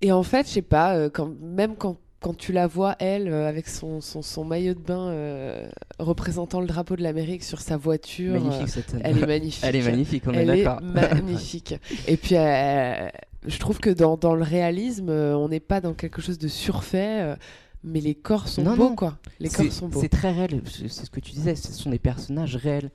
et 0.00 0.12
en 0.12 0.22
fait, 0.22 0.46
je 0.46 0.52
sais 0.52 0.62
pas, 0.62 0.94
euh, 0.96 1.10
quand, 1.12 1.28
même 1.42 1.74
quand, 1.74 1.96
quand 2.20 2.36
tu 2.36 2.52
la 2.52 2.68
vois, 2.68 2.94
elle, 3.00 3.26
euh, 3.28 3.48
avec 3.48 3.66
son, 3.68 4.00
son, 4.00 4.22
son 4.22 4.44
maillot 4.44 4.74
de 4.74 4.80
bain 4.80 5.08
euh, 5.08 5.68
représentant 5.98 6.60
le 6.60 6.66
drapeau 6.68 6.94
de 6.94 7.02
l'Amérique 7.02 7.42
sur 7.42 7.60
sa 7.60 7.76
voiture, 7.76 8.34
Magnifique 8.34 8.68
cette 8.68 8.90
scène. 8.90 9.00
elle 9.04 9.18
est 9.18 9.26
magnifique. 9.26 9.64
Elle 9.66 9.76
est 9.76 9.82
magnifique, 9.90 10.22
on 10.28 10.32
Elle 10.34 10.50
est 10.50 10.62
d'accord. 10.64 10.80
magnifique. 10.94 11.74
Et 12.06 12.16
puis, 12.16 12.36
euh, 12.36 13.08
je 13.46 13.58
trouve 13.58 13.80
que 13.80 13.90
dans, 13.90 14.16
dans 14.16 14.34
le 14.36 14.44
réalisme, 14.44 15.10
on 15.10 15.48
n'est 15.48 15.58
pas 15.60 15.80
dans 15.80 15.94
quelque 15.94 16.20
chose 16.22 16.38
de 16.38 16.48
surfait, 16.48 17.36
mais 17.84 18.00
les 18.00 18.14
corps 18.14 18.48
sont 18.48 18.62
Non, 18.62 18.76
beaux, 18.76 18.88
non. 18.90 18.94
quoi. 18.96 19.18
Les 19.40 19.48
corps 19.48 19.70
sont 19.72 19.88
beaux. 19.88 20.00
C'est 20.00 20.08
très 20.08 20.32
réel, 20.32 20.62
c'est 20.66 20.88
c'est 20.88 21.04
ce 21.06 21.10
que 21.10 21.20
tu 21.20 21.32
disais, 21.32 21.54
ce 21.54 21.72
sont 21.72 21.90
des 21.90 21.98
personnages 21.98 22.56
réels. 22.56 22.90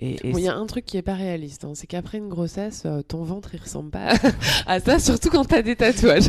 Et, 0.00 0.28
et 0.28 0.32
Bon, 0.32 0.38
Il 0.38 0.44
y 0.44 0.48
a 0.48 0.56
un 0.56 0.66
truc 0.66 0.84
qui 0.84 0.96
est 0.96 1.02
pas 1.02 1.14
réaliste, 1.14 1.64
hein, 1.64 1.72
c'est 1.74 1.86
qu'après 1.86 2.18
une 2.18 2.28
grossesse, 2.28 2.84
euh, 2.86 3.02
ton 3.02 3.24
ventre 3.24 3.50
il 3.54 3.60
ressemble 3.60 3.90
pas 3.90 4.12
à 4.66 4.78
ça, 4.80 4.98
surtout 4.98 5.28
quand 5.30 5.44
t'as 5.44 5.62
des 5.62 5.74
tatouages. 5.76 6.28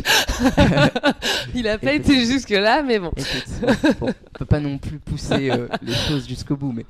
il 1.54 1.68
a 1.68 1.78
pas 1.78 1.92
été 1.92 2.24
jusque 2.26 2.50
là, 2.50 2.82
mais 2.82 2.98
bon. 2.98 3.12
Bon, 4.00 4.08
on 4.08 4.38
peut 4.38 4.44
pas 4.44 4.60
non 4.60 4.78
plus 4.78 4.98
pousser 4.98 5.50
euh, 5.50 5.68
les 5.82 5.94
choses 5.94 6.26
jusqu'au 6.26 6.56
bout, 6.56 6.72
mais, 6.72 6.84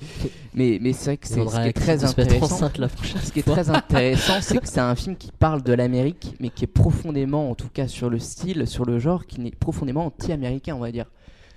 mais, 0.55 0.79
mais 0.81 0.93
c'est 0.93 1.07
vrai 1.07 1.17
que 1.19 1.29
c'est 1.29 1.47
ce 1.47 1.61
qui 1.61 1.69
est 1.69 1.73
très 1.73 2.05
intéressant. 2.05 2.45
enceinte 2.47 2.79
la 2.79 2.89
prochaine 2.89 3.21
Ce 3.23 3.33
qui 3.33 3.41
est 3.41 3.43
fois. 3.43 3.55
très 3.55 3.71
intéressant, 3.71 4.41
c'est 4.41 4.59
que 4.59 4.69
c'est 4.69 4.81
un 4.81 4.95
film 4.95 5.17
qui 5.17 5.31
parle 5.33 5.63
de 5.63 5.73
l'Amérique, 5.73 6.35
mais 6.41 6.49
qui 6.49 6.65
est 6.65 6.69
profondément, 6.69 7.51
en 7.51 7.55
tout 7.55 7.69
cas 7.69 7.89
sur 7.89 8.09
le 8.09 8.19
style, 8.19 8.67
sur 8.67 8.85
le 8.85 8.99
genre, 8.99 9.27
qui 9.27 9.41
est 9.47 9.55
profondément 9.55 10.07
anti-américain, 10.07 10.75
on 10.75 10.81
va 10.81 10.93
dire, 10.93 11.07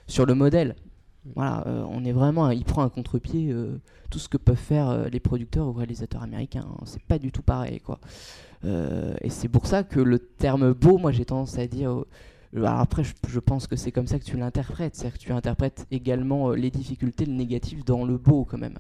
sur 0.07 0.25
le 0.25 0.35
modèle. 0.35 0.75
Voilà, 1.35 1.63
euh, 1.67 1.85
on 1.89 2.03
est 2.03 2.11
vraiment, 2.11 2.49
il 2.49 2.65
prend 2.65 2.83
un 2.83 2.89
contre-pied 2.89 3.49
euh, 3.51 3.79
tout 4.09 4.19
ce 4.19 4.27
que 4.27 4.37
peuvent 4.37 4.55
faire 4.57 4.89
euh, 4.89 5.07
les 5.09 5.19
producteurs 5.21 5.67
ou 5.67 5.73
réalisateurs 5.73 6.21
américains. 6.23 6.65
hein. 6.69 6.83
C'est 6.85 7.01
pas 7.03 7.17
du 7.17 7.31
tout 7.31 7.41
pareil, 7.41 7.79
quoi. 7.79 7.99
Et 8.65 9.29
c'est 9.29 9.49
pour 9.49 9.65
ça 9.67 9.83
que 9.83 9.99
le 9.99 10.19
terme 10.19 10.71
beau, 10.73 10.97
moi, 10.97 11.11
j'ai 11.11 11.25
tendance 11.25 11.57
à 11.57 11.67
dire. 11.67 12.03
alors 12.55 12.79
après, 12.79 13.03
je, 13.03 13.13
je 13.27 13.39
pense 13.41 13.67
que 13.67 13.75
c'est 13.75 13.91
comme 13.91 14.07
ça 14.07 14.19
que 14.19 14.23
tu 14.23 14.37
l'interprètes, 14.37 14.95
c'est-à-dire 14.95 15.17
que 15.19 15.23
tu 15.23 15.31
interprètes 15.33 15.85
également 15.91 16.51
les 16.51 16.71
difficultés, 16.71 17.25
le 17.25 17.33
négatif 17.33 17.83
dans 17.83 18.05
le 18.05 18.17
beau, 18.17 18.45
quand 18.49 18.57
même. 18.57 18.77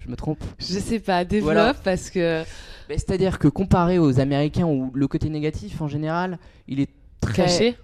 Je 0.00 0.10
me 0.10 0.16
trompe? 0.16 0.44
Je 0.58 0.78
sais 0.78 1.00
pas, 1.00 1.24
développe 1.24 1.54
Voilà. 1.54 1.74
parce 1.74 2.10
que 2.10 2.44
C'est-à-dire 2.88 3.38
que 3.38 3.48
comparé 3.48 3.98
aux 3.98 4.20
Américains 4.20 4.66
où 4.66 4.90
le 4.92 5.08
côté 5.08 5.30
négatif 5.30 5.80
en 5.80 5.88
général, 5.88 6.38
il 6.68 6.78
est 6.80 6.90
très 7.26 7.42
caché. 7.44 7.76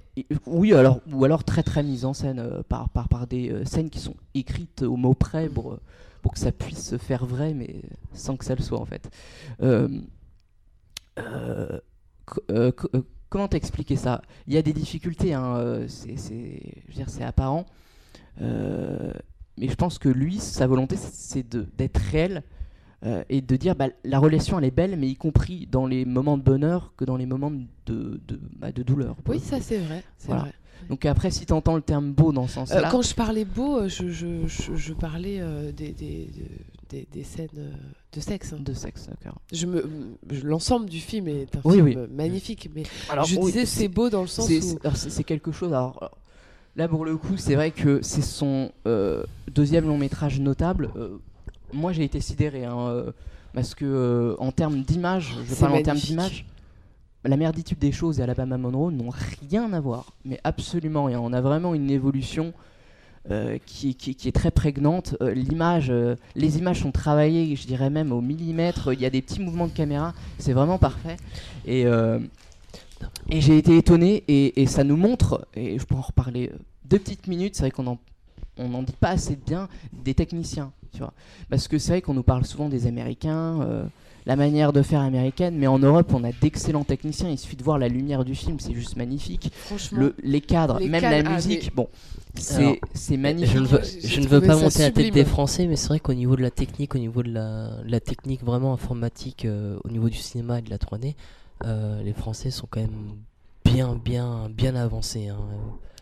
Oui, 0.46 0.74
alors 0.74 1.00
ou 1.10 1.24
alors 1.24 1.42
très 1.42 1.62
très 1.62 1.82
mis 1.82 2.04
en 2.04 2.12
scène 2.12 2.38
euh, 2.38 2.62
par, 2.68 2.90
par 2.90 3.08
par 3.08 3.26
des 3.26 3.50
euh, 3.50 3.64
scènes 3.64 3.88
qui 3.90 3.98
sont 3.98 4.14
écrites 4.34 4.82
au 4.82 4.96
mot 4.96 5.14
près 5.14 5.48
pour 5.48 5.72
euh, 5.72 5.80
pour 6.20 6.32
que 6.32 6.38
ça 6.38 6.52
puisse 6.52 6.86
se 6.86 6.98
faire 6.98 7.24
vrai, 7.26 7.54
mais 7.54 7.82
sans 8.12 8.36
que 8.36 8.44
ça 8.44 8.54
le 8.54 8.62
soit 8.62 8.80
en 8.80 8.84
fait. 8.84 9.10
Co- 12.26 12.42
co- 12.76 12.90
comment 13.28 13.48
t'expliquer 13.48 13.96
ça? 13.96 14.22
Il 14.46 14.54
y 14.54 14.56
a 14.56 14.62
des 14.62 14.72
difficultés, 14.72 15.34
hein, 15.34 15.84
c'est 15.88 16.16
c'est- 16.16 16.60
je 16.86 16.88
veux 16.88 16.94
dire 16.94 17.10
c'est 17.10 17.24
apparent. 17.24 17.66
Mais 19.58 19.68
je 19.68 19.74
pense 19.74 19.98
que 19.98 20.08
lui, 20.08 20.38
sa 20.38 20.66
volonté, 20.66 20.96
c'est- 20.96 21.56
d'être 21.76 21.98
réel 21.98 22.42
euh, 23.04 23.24
et 23.28 23.40
de 23.40 23.56
dire 23.56 23.74
bah, 23.74 23.88
la 24.04 24.18
relation 24.18 24.58
elle 24.58 24.64
est 24.64 24.70
belle, 24.70 24.96
mais 24.96 25.08
y 25.08 25.16
compris 25.16 25.66
dans 25.70 25.86
les 25.86 26.04
moments 26.04 26.36
de 26.38 26.42
bonheur 26.42 26.92
que 26.96 27.04
dans 27.04 27.16
les 27.16 27.26
moments 27.26 27.50
de, 27.50 27.66
de, 27.86 28.40
bah, 28.58 28.72
de 28.72 28.82
douleur. 28.82 29.16
Oui, 29.28 29.40
ça 29.40 29.60
c'est 29.60 29.78
vrai. 29.78 30.02
Voilà. 30.26 30.42
vrai. 30.42 30.52
Donc 30.88 31.06
après, 31.06 31.30
si 31.30 31.46
tu 31.46 31.52
entends 31.52 31.76
le 31.76 31.82
terme 31.82 32.12
beau 32.12 32.32
dans 32.32 32.48
ce 32.48 32.58
Euh, 32.58 32.66
sens-là, 32.66 32.88
quand 32.90 33.02
je 33.02 33.14
parlais 33.14 33.44
beau, 33.44 33.78
euh, 33.82 33.88
je, 33.88 34.08
je, 34.08 34.46
je, 34.48 34.74
je 34.74 34.92
parlais 34.92 35.38
euh, 35.40 35.70
des, 35.70 35.92
des, 35.92 36.28
des, 36.90 37.06
des 37.12 37.22
scènes 37.22 37.48
euh, 37.56 37.70
de 38.12 38.20
sexe. 38.20 38.52
hein. 38.52 38.56
de 38.60 38.72
sexe, 38.74 39.06
d'accord. 39.08 39.38
Je 39.52 39.66
me, 39.66 39.84
l'ensemble 40.42 40.86
du 40.90 40.98
film 40.98 41.28
est 41.28 41.54
un 41.56 41.60
Oui, 41.64 41.74
film 41.74 41.84
oui. 41.86 41.94
euh, 41.96 42.06
magnifique, 42.10 42.68
mais 42.74 42.82
Alors, 43.08 43.24
je 43.26 43.36
oui, 43.38 43.46
disais 43.52 43.64
c'est 43.64 43.86
beau 43.86 44.10
dans 44.10 44.22
le 44.22 44.26
sens 44.26 44.48
où 44.50 44.78
c'est- 44.96 45.22
quelque 45.24 45.52
chose. 45.52 45.72
Alors, 45.72 45.98
alors, 46.00 46.18
là, 46.74 46.88
pour 46.88 47.04
le 47.04 47.16
coup, 47.16 47.36
c'est 47.36 47.54
vrai 47.54 47.70
que 47.70 48.02
c'est 48.02 48.20
son 48.22 48.72
euh, 48.88 49.22
deuxième 49.52 49.86
long 49.86 49.98
métrage 49.98 50.40
notable. 50.40 50.90
Moi, 51.72 51.92
j'ai 51.92 52.04
été 52.04 52.20
sidéré 52.20 52.64
hein, 52.64 52.78
euh, 52.78 53.12
parce 53.54 53.74
que 53.74 53.84
euh, 53.84 54.34
en 54.38 54.52
termes 54.52 54.82
d'image, 54.82 55.34
je 55.48 55.54
parle 55.60 55.72
en 55.72 55.82
termes 55.82 55.98
d'image. 56.08 56.46
La 57.24 57.36
merditude 57.36 57.78
des 57.78 57.92
choses 57.92 58.18
et 58.18 58.22
Alabama 58.22 58.58
Monroe 58.58 58.90
n'ont 58.90 59.10
rien 59.48 59.72
à 59.72 59.80
voir, 59.80 60.12
mais 60.24 60.40
absolument 60.42 61.04
rien. 61.04 61.20
On 61.20 61.32
a 61.32 61.40
vraiment 61.40 61.72
une 61.74 61.88
évolution 61.90 62.52
euh, 63.30 63.58
qui, 63.64 63.94
qui- 63.94 64.16
qui 64.16 64.26
est 64.26 64.32
très 64.32 64.50
prégnante. 64.50 65.14
Euh, 65.20 65.32
L'image, 65.32 65.90
euh, 65.90 66.16
les 66.34 66.58
images 66.58 66.80
sont 66.80 66.90
travaillées, 66.90 67.54
je 67.54 67.64
dirais 67.68 67.90
même 67.90 68.10
au 68.10 68.20
millimètre. 68.20 68.92
Il 68.92 69.00
y 69.00 69.06
a 69.06 69.10
des 69.10 69.22
petits 69.22 69.40
mouvements 69.40 69.68
de 69.68 69.72
caméra, 69.72 70.12
c'est 70.38 70.52
vraiment 70.52 70.78
parfait. 70.78 71.16
Et, 71.64 71.84
et 73.30 73.40
j'ai 73.40 73.56
été 73.58 73.76
étonné 73.78 74.24
et, 74.26 74.60
et 74.62 74.66
ça 74.66 74.82
nous 74.82 74.96
montre, 74.96 75.46
et 75.54 75.78
je 75.78 75.84
pourrais 75.84 76.00
en 76.00 76.06
reparler 76.06 76.50
deux 76.84 76.98
petites 76.98 77.28
minutes, 77.28 77.54
c'est 77.54 77.62
vrai 77.62 77.70
qu'on 77.70 77.86
en, 77.86 77.98
on 78.58 78.68
n'en 78.68 78.82
dit 78.82 78.96
pas 78.98 79.10
assez 79.10 79.36
bien, 79.36 79.68
des 79.92 80.14
techniciens, 80.14 80.72
tu 80.92 80.98
vois. 80.98 81.12
Parce 81.50 81.68
que 81.68 81.78
c'est 81.78 81.92
vrai 81.92 82.02
qu'on 82.02 82.14
nous 82.14 82.22
parle 82.22 82.44
souvent 82.44 82.68
des 82.68 82.86
Américains, 82.86 83.60
euh, 83.62 83.84
la 84.24 84.36
manière 84.36 84.72
de 84.72 84.82
faire 84.82 85.00
américaine, 85.00 85.56
mais 85.56 85.66
en 85.66 85.78
Europe 85.78 86.12
on 86.14 86.22
a 86.24 86.30
d'excellents 86.32 86.84
techniciens, 86.84 87.28
il 87.28 87.38
suffit 87.38 87.56
de 87.56 87.64
voir 87.64 87.78
la 87.78 87.88
lumière 87.88 88.24
du 88.24 88.34
film, 88.34 88.60
c'est 88.60 88.72
juste 88.74 88.96
magnifique. 88.96 89.50
franchement, 89.52 89.98
Le, 89.98 90.14
les 90.22 90.40
cadres, 90.40 90.78
Les 90.78 90.88
même 90.88 91.00
cadres, 91.00 91.24
la 91.24 91.30
ah, 91.30 91.34
musique, 91.34 91.64
mais- 91.64 91.72
bon, 91.74 91.88
Alors, 91.88 91.96
c'est 92.36 92.80
c'est 92.94 93.16
magnifique. 93.16 93.52
Je 93.52 93.58
ne 93.58 93.66
veux, 93.66 93.80
je 93.82 94.20
ne 94.20 94.26
pas 94.26 94.56
monter 94.56 94.78
la 94.78 94.90
tête 94.90 94.96
sublime. 95.06 95.14
des 95.14 95.24
Français, 95.24 95.66
mais 95.66 95.76
c'est 95.76 95.88
vrai 95.88 95.98
qu'au 96.00 96.14
niveau 96.14 96.36
de 96.36 96.42
la 96.42 96.50
technique, 96.50 96.94
au 96.94 96.98
niveau 96.98 97.22
de 97.22 97.32
la, 97.32 97.70
la 97.84 98.00
technique 98.00 98.44
vraiment 98.44 98.72
informatique, 98.72 99.44
euh, 99.44 99.76
au 99.84 99.88
niveau 99.88 100.08
du 100.08 100.16
cinéma 100.18 100.60
et 100.60 100.62
de 100.62 100.70
la 100.70 100.78
3D, 100.78 101.14
euh, 101.64 102.02
les 102.02 102.12
Français 102.12 102.50
sont 102.50 102.68
quand 102.70 102.80
même 102.80 103.16
bien, 103.72 104.00
bien, 104.04 104.48
bien 104.50 104.74
avancés. 104.76 105.28
hein. 105.28 105.38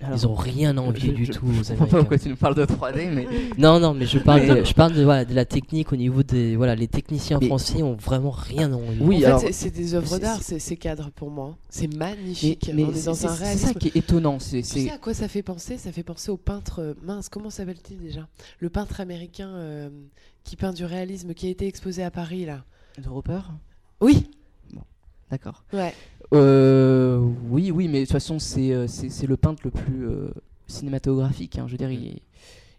Alors, 0.03 0.17
Ils 0.17 0.27
ont 0.27 0.35
rien 0.35 0.75
je- 0.95 1.11
du 1.11 1.27
je- 1.27 1.33
tout 1.33 1.45
aux 1.47 1.53
Je 1.53 1.59
comprends 1.59 1.65
pas 1.67 1.73
Américains. 1.75 1.99
pourquoi 1.99 2.19
tu 2.19 2.29
nous 2.31 2.37
parles 2.37 2.55
de 2.55 2.65
3D, 2.65 3.11
mais 3.15 3.27
Non, 3.59 3.79
non, 3.81 3.93
mais 3.93 4.07
je 4.07 4.19
parle, 4.19 4.41
Mais- 4.41 4.61
de, 4.61 4.65
je 4.65 4.73
parle 4.73 4.95
de, 4.95 5.05
voilà, 5.05 5.27
de 5.27 5.35
la 5.35 5.45
technique 5.45 5.93
au 5.93 5.97
niveau 5.97 6.23
des, 6.23 6.57
voilà, 6.57 6.75
les 6.75 6.89
techniciens 6.89 7.37
Mais- 7.39 7.49
français 7.49 7.83
ont 7.83 7.97
vraiment 7.97 8.31
rien 8.31 8.73
à 8.73 8.77
envier. 8.77 8.97
Oui, 9.03 9.17
en 9.17 9.21
fait, 9.21 9.25
alors- 9.27 9.43
c'est- 9.53 9.69
des 9.71 9.95
œuvres 9.95 10.17
d'art, 10.19 10.43
ces 10.43 10.59
ces 10.59 10.79
cadres 10.79 11.11
pour 11.15 11.31
moi. 11.31 11.55
C'est 11.69 11.95
magnifique. 11.95 12.71
mais 12.75 12.85
On 12.85 12.93
est 12.93 12.95
c'est 12.95 13.15
ça 13.15 13.75
qui 13.75 13.89
est 13.89 13.97
étonnant. 13.97 14.39
C'est 14.39 14.63
Tu 14.63 14.85
sais 14.85 14.91
à 14.91 14.97
quoi 14.97 15.13
ça 15.13 15.29
fait 15.29 15.43
penser? 15.43 15.77
Ça 15.77 15.93
fait 15.93 16.03
penser 16.03 16.31
au 16.31 16.39
peintre 16.39 16.81
euh, 16.81 16.95
mince. 17.03 17.29
Comment 17.29 17.51
s'appelle-t-il 17.51 17.99
déjà? 17.99 18.27
Le 18.59 18.71
peintre 18.71 19.01
américain 19.03 19.51
euh, 19.51 19.91
qui 20.45 20.57
peint 20.57 20.73
du 20.73 20.87
réalisme, 20.87 21.35
qui 21.35 21.47
a 21.47 21.51
été 21.51 21.67
exposé 21.67 22.03
à 22.03 22.11
Paris 22.11 22.47
là. 22.47 22.65
de 23.03 23.07
Roper 23.07 23.41
Oui. 24.01 24.31
D'accord. 25.31 25.65
Ouais. 25.73 25.95
Euh, 26.33 27.19
oui, 27.49 27.71
oui, 27.71 27.89
mais 27.89 28.01
de 28.01 28.05
toute 28.05 28.13
façon, 28.13 28.39
c'est 28.39 28.73
euh, 28.73 28.87
c'est 28.87 29.09
c'est 29.09 29.27
le 29.27 29.37
peintre 29.37 29.63
le 29.65 29.71
plus 29.71 30.07
euh, 30.09 30.29
cinématographique. 30.67 31.59
hein. 31.59 31.65
Je 31.67 31.73
veux 31.73 31.79
dire, 31.79 31.91
il, 31.91 32.21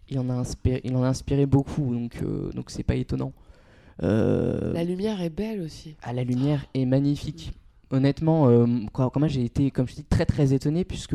il 0.08 0.18
en 0.18 0.28
a 0.30 0.34
inspiré, 0.34 0.80
il 0.84 0.94
en 0.96 1.02
a 1.02 1.08
inspiré 1.08 1.46
beaucoup, 1.46 1.94
donc 1.94 2.16
euh, 2.22 2.50
donc 2.52 2.70
c'est 2.70 2.82
pas 2.82 2.94
étonnant. 2.94 3.32
La 4.00 4.84
lumière 4.84 5.20
est 5.20 5.30
belle 5.30 5.60
aussi. 5.62 5.94
à 6.02 6.12
la 6.12 6.24
lumière 6.24 6.64
est 6.74 6.86
magnifique. 6.86 7.52
Honnêtement, 7.90 8.48
quand, 8.92 9.10
quand 9.10 9.28
j'ai 9.28 9.44
été, 9.44 9.70
comme 9.70 9.86
je 9.86 9.94
dis, 9.96 10.04
très 10.04 10.24
très 10.24 10.54
étonné 10.54 10.82
puisque 10.84 11.14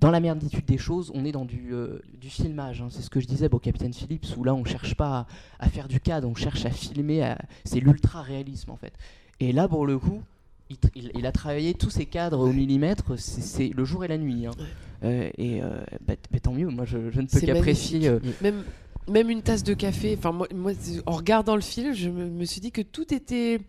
dans 0.00 0.10
la 0.10 0.18
merditude 0.20 0.64
des 0.66 0.76
choses, 0.76 1.12
on 1.14 1.24
est 1.24 1.30
dans 1.32 1.44
du, 1.44 1.72
du 2.20 2.28
filmage. 2.28 2.82
hein. 2.82 2.88
C'est 2.90 3.00
ce 3.02 3.10
que 3.10 3.20
je 3.20 3.26
disais 3.26 3.48
au 3.54 3.58
Capitaine 3.60 3.94
Phillips, 3.94 4.26
où 4.36 4.42
là 4.44 4.54
on 4.54 4.64
cherche 4.64 4.94
pas 4.96 5.26
à, 5.60 5.66
à 5.66 5.68
faire 5.68 5.86
du 5.88 6.00
cadre, 6.00 6.28
on 6.28 6.34
cherche 6.34 6.66
à 6.66 6.70
filmer. 6.70 7.22
à- 7.22 7.38
C'est 7.64 7.80
l'ultra 7.80 8.22
réalisme 8.22 8.70
en 8.70 8.76
fait. 8.76 8.92
Et 9.38 9.52
là 9.52 9.68
pour 9.68 9.86
le 9.86 9.98
coup, 9.98 10.20
il, 10.70 10.76
tr- 10.76 10.90
il- 10.94 11.10
il 11.14 11.26
a 11.26 11.32
travaillé 11.32 11.74
tous 11.74 11.90
ces 11.90 12.06
cadres 12.06 12.38
au 12.40 12.52
millimètre. 12.52 13.18
C'est 13.18 13.68
le 13.68 13.84
jour 13.84 14.04
et 14.04 14.08
la 14.08 14.16
nuit. 14.18 14.46
hein. 14.46 14.52
Ouais. 14.58 14.64
Euh, 15.02 15.30
et 15.38 15.62
euh, 15.62 15.82
bah, 16.06 16.14
bah, 16.30 16.40
tant 16.40 16.52
mieux. 16.52 16.68
Moi 16.68 16.84
je, 16.84 17.10
je 17.10 17.20
ne 17.20 17.26
peux 17.26 17.40
qu'apprécier. 17.40 18.08
euh, 18.08 18.18
Même, 18.40 18.64
même 19.08 19.28
une 19.30 19.42
tasse 19.42 19.62
de 19.64 19.74
café. 19.74 20.14
Enfin, 20.16 20.32
moi, 20.32 20.46
moi, 20.54 20.72
c'est- 20.78 21.02
en 21.06 21.12
regardant 21.12 21.54
le 21.56 21.62
film, 21.62 21.92
je 21.94 22.08
me, 22.08 22.26
me 22.26 22.44
suis 22.44 22.60
dit 22.60 22.70
que 22.70 22.82
tout 22.82 23.12
était 23.12 23.60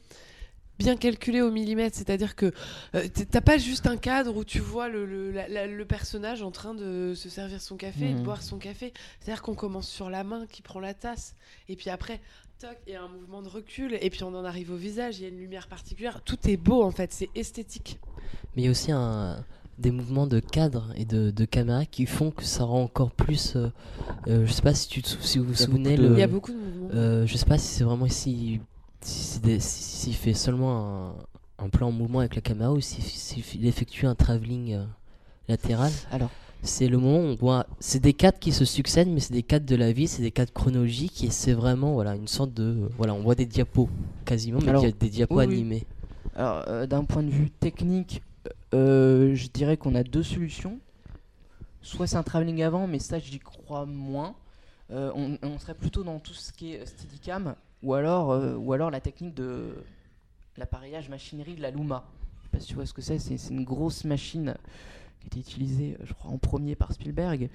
bien 0.78 0.98
calculé 0.98 1.42
au 1.42 1.52
millimètre. 1.52 1.96
C'est-à-dire 1.96 2.36
que 2.36 2.52
euh, 2.96 3.08
t'as 3.30 3.40
pas 3.42 3.58
juste 3.60 3.86
un 3.88 3.98
cadre 3.98 4.36
où 4.36 4.44
tu 4.44 4.60
vois 4.60 4.90
le, 4.90 5.06
le- 5.06 5.32
la- 5.32 5.48
la- 5.48 5.68
le 5.68 5.86
personnage 5.86 6.42
en 6.42 6.50
train 6.52 6.74
de 6.74 7.14
se 7.16 7.30
servir 7.30 7.62
son 7.62 7.78
café 7.78 8.10
et 8.10 8.14
de 8.14 8.18
Mhm. 8.18 8.24
boire 8.24 8.42
son 8.42 8.58
café. 8.58 8.92
C'est-à-dire 9.20 9.42
qu'on 9.44 9.54
commence 9.56 9.88
sur 9.88 10.10
la 10.10 10.24
main 10.24 10.46
qui 10.52 10.62
prend 10.64 10.80
la 10.80 10.94
tasse. 10.96 11.36
Et 11.70 11.76
puis 11.76 11.90
après, 11.92 12.20
toc, 12.62 12.78
il 12.88 12.94
y 12.94 12.96
a 12.96 13.02
un 13.04 13.08
mouvement 13.08 13.42
de 13.42 13.48
recul. 13.50 13.98
Et 14.02 14.10
puis 14.10 14.24
on 14.24 14.34
en 14.36 14.46
arrive 14.46 14.72
au 14.72 14.76
visage. 14.76 15.20
Il 15.20 15.24
y 15.24 15.26
a 15.26 15.30
une 15.30 15.40
lumière 15.40 15.68
particulière. 15.68 16.22
Tout 16.24 16.38
est 16.48 16.58
beau 16.58 16.84
en 16.84 16.92
fait. 16.92 17.12
C'est 17.12 17.30
esthétique. 17.36 18.00
Mais 18.56 18.62
il 18.64 18.66
y 18.66 18.68
a 18.68 18.72
aussi 18.72 18.92
un, 18.92 19.44
des 19.80 19.92
mouvements 19.92 20.28
de 20.28 20.40
cadre 20.40 20.92
et 20.96 21.06
de, 21.06 21.32
de 21.32 21.46
caméra 21.46 21.86
qui 21.86 22.06
font 22.06 22.30
que 22.32 22.44
ça 22.44 22.64
rend 22.64 22.84
encore 22.84 23.12
plus. 23.12 23.56
euh, 23.56 23.70
euh, 24.28 24.46
je 24.46 24.52
sais 24.52 24.62
pas 24.62 24.74
si, 24.76 24.88
tu 24.90 25.02
te 25.02 25.08
sou- 25.08 25.22
si 25.22 25.40
vous 25.40 25.46
vous 25.46 25.54
souvenez. 25.56 25.96
beaucoup 25.96 26.02
de- 26.04 26.08
le- 26.10 26.14
Il 26.16 26.20
y 26.20 26.24
a 26.24 26.28
beaucoup 26.28 26.52
de 26.52 26.58
mouvements. 26.58 26.90
euh, 26.94 27.26
je 27.26 27.38
sais 27.38 27.46
pas 27.46 27.58
si 27.58 27.68
c'est 27.68 27.84
vraiment 27.84 28.08
si 28.08 28.60
s'il 29.04 30.14
fait 30.16 30.36
seulement 30.36 31.16
un, 31.60 31.66
un 31.66 31.70
plan 31.70 31.88
en 31.88 31.92
mouvement 31.92 32.20
avec 32.20 32.36
la 32.36 32.42
caméra 32.42 32.72
ou 32.72 32.80
s'il 32.82 33.04
si, 33.04 33.42
s'il 33.42 33.66
effectue 33.66 34.06
un 34.06 34.14
travelling 34.14 34.74
euh, 34.76 34.86
latéral. 35.48 35.92
Alors, 36.12 36.30
C'est 36.64 36.88
le 36.88 36.98
moment 37.00 37.18
où 37.18 37.32
on 37.32 37.36
voit. 37.36 37.66
C'est 37.80 38.00
des 38.00 38.14
cadres 38.14 38.38
qui 38.38 38.52
se 38.52 38.66
succèdent, 38.66 39.10
mais 39.10 39.20
c'est 39.20 39.34
des 39.34 39.42
cadres 39.44 39.66
de 39.66 39.76
la 39.76 39.92
vie, 39.92 40.08
c'est 40.08 40.22
des 40.22 40.32
cadres 40.32 40.54
chronologiques 40.54 41.24
et 41.24 41.32
c'est 41.32 41.54
vraiment 41.54 41.94
voilà 41.94 42.16
une 42.16 42.28
sorte 42.28 42.54
de 42.54 42.88
voilà 42.98 43.14
on 43.16 43.22
voit 43.22 43.34
des 43.36 43.48
diapos 43.48 43.90
quasiment, 44.26 44.60
mais 44.62 44.70
Alors, 44.70 44.84
des 44.84 45.10
diapos 45.10 45.36
oui, 45.40 45.46
oui. 45.48 45.54
animés. 45.56 45.88
Alors, 46.36 46.64
euh, 46.68 46.86
d'un 46.86 47.04
point 47.04 47.24
de 47.24 47.30
vue 47.32 47.50
technique, 47.50 48.22
euh, 48.74 49.34
je 49.34 49.48
dirais 49.48 49.76
qu'on 49.76 49.96
a 49.96 50.04
deux 50.04 50.24
solutions. 50.24 50.80
soit 51.82 52.06
c'est 52.06 52.18
un 52.18 52.24
travelling 52.24 52.62
avant, 52.62 52.86
mais 52.88 53.00
ça 53.00 53.18
j'y 53.18 53.40
crois 53.40 53.86
moins. 53.88 54.36
Euh, 54.92 55.12
on, 55.16 55.38
on 55.42 55.58
serait 55.58 55.74
plutôt 55.74 56.04
dans 56.04 56.20
tout 56.20 56.34
ce 56.34 56.52
qui 56.54 56.74
est 56.74 56.86
Steadicam, 56.86 57.56
ou 57.82 57.96
alors, 57.96 58.32
euh, 58.32 58.56
ou 58.56 58.72
alors 58.74 58.92
la 58.92 59.00
technique 59.00 59.34
de 59.34 59.74
l'appareillage 60.58 61.10
machinerie 61.10 61.56
de 61.56 61.62
la 61.62 61.72
Luma. 61.72 62.04
Je 62.38 62.44
sais 62.44 62.50
pas 62.52 62.60
si 62.60 62.68
tu 62.68 62.76
vois 62.76 62.86
ce 62.86 62.94
que 62.94 63.02
c'est 63.02 63.18
c'est 63.18 63.50
une 63.50 63.64
grosse 63.64 64.04
machine 64.04 64.54
qui 65.22 65.26
a 65.26 65.28
été 65.28 65.40
utilisée, 65.40 65.98
euh, 66.00 66.04
je 66.06 66.14
crois, 66.14 66.32
en 66.32 66.38
premier 66.38 66.76
par 66.76 66.92
Spielberg, 66.92 67.50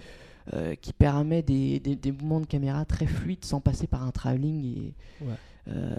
euh, 0.54 0.74
qui 0.76 0.92
permet 0.92 1.42
des, 1.42 1.80
des- 1.80 1.96
des 1.96 2.12
mouvements 2.12 2.40
de 2.40 2.46
caméra 2.46 2.84
très 2.84 3.06
fluides 3.06 3.44
sans 3.44 3.60
passer 3.60 3.86
par 3.86 4.02
un 4.04 4.10
travelling. 4.12 4.64
Et, 4.64 4.94
Ouais. 5.24 5.34
euh, 5.68 5.96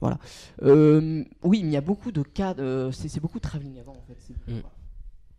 voilà. 0.00 0.18
Euh, 0.62 1.24
oui, 1.42 1.62
mais 1.62 1.68
il 1.70 1.72
y 1.72 1.76
a 1.76 1.80
beaucoup 1.80 2.12
de 2.12 2.22
cas, 2.22 2.54
c'est 2.92 3.20
beaucoup 3.20 3.38
de 3.38 3.42
travelling 3.42 3.78
avant 3.80 3.92
en 3.92 4.02
fait. 4.06 4.52
Mm. 4.52 4.60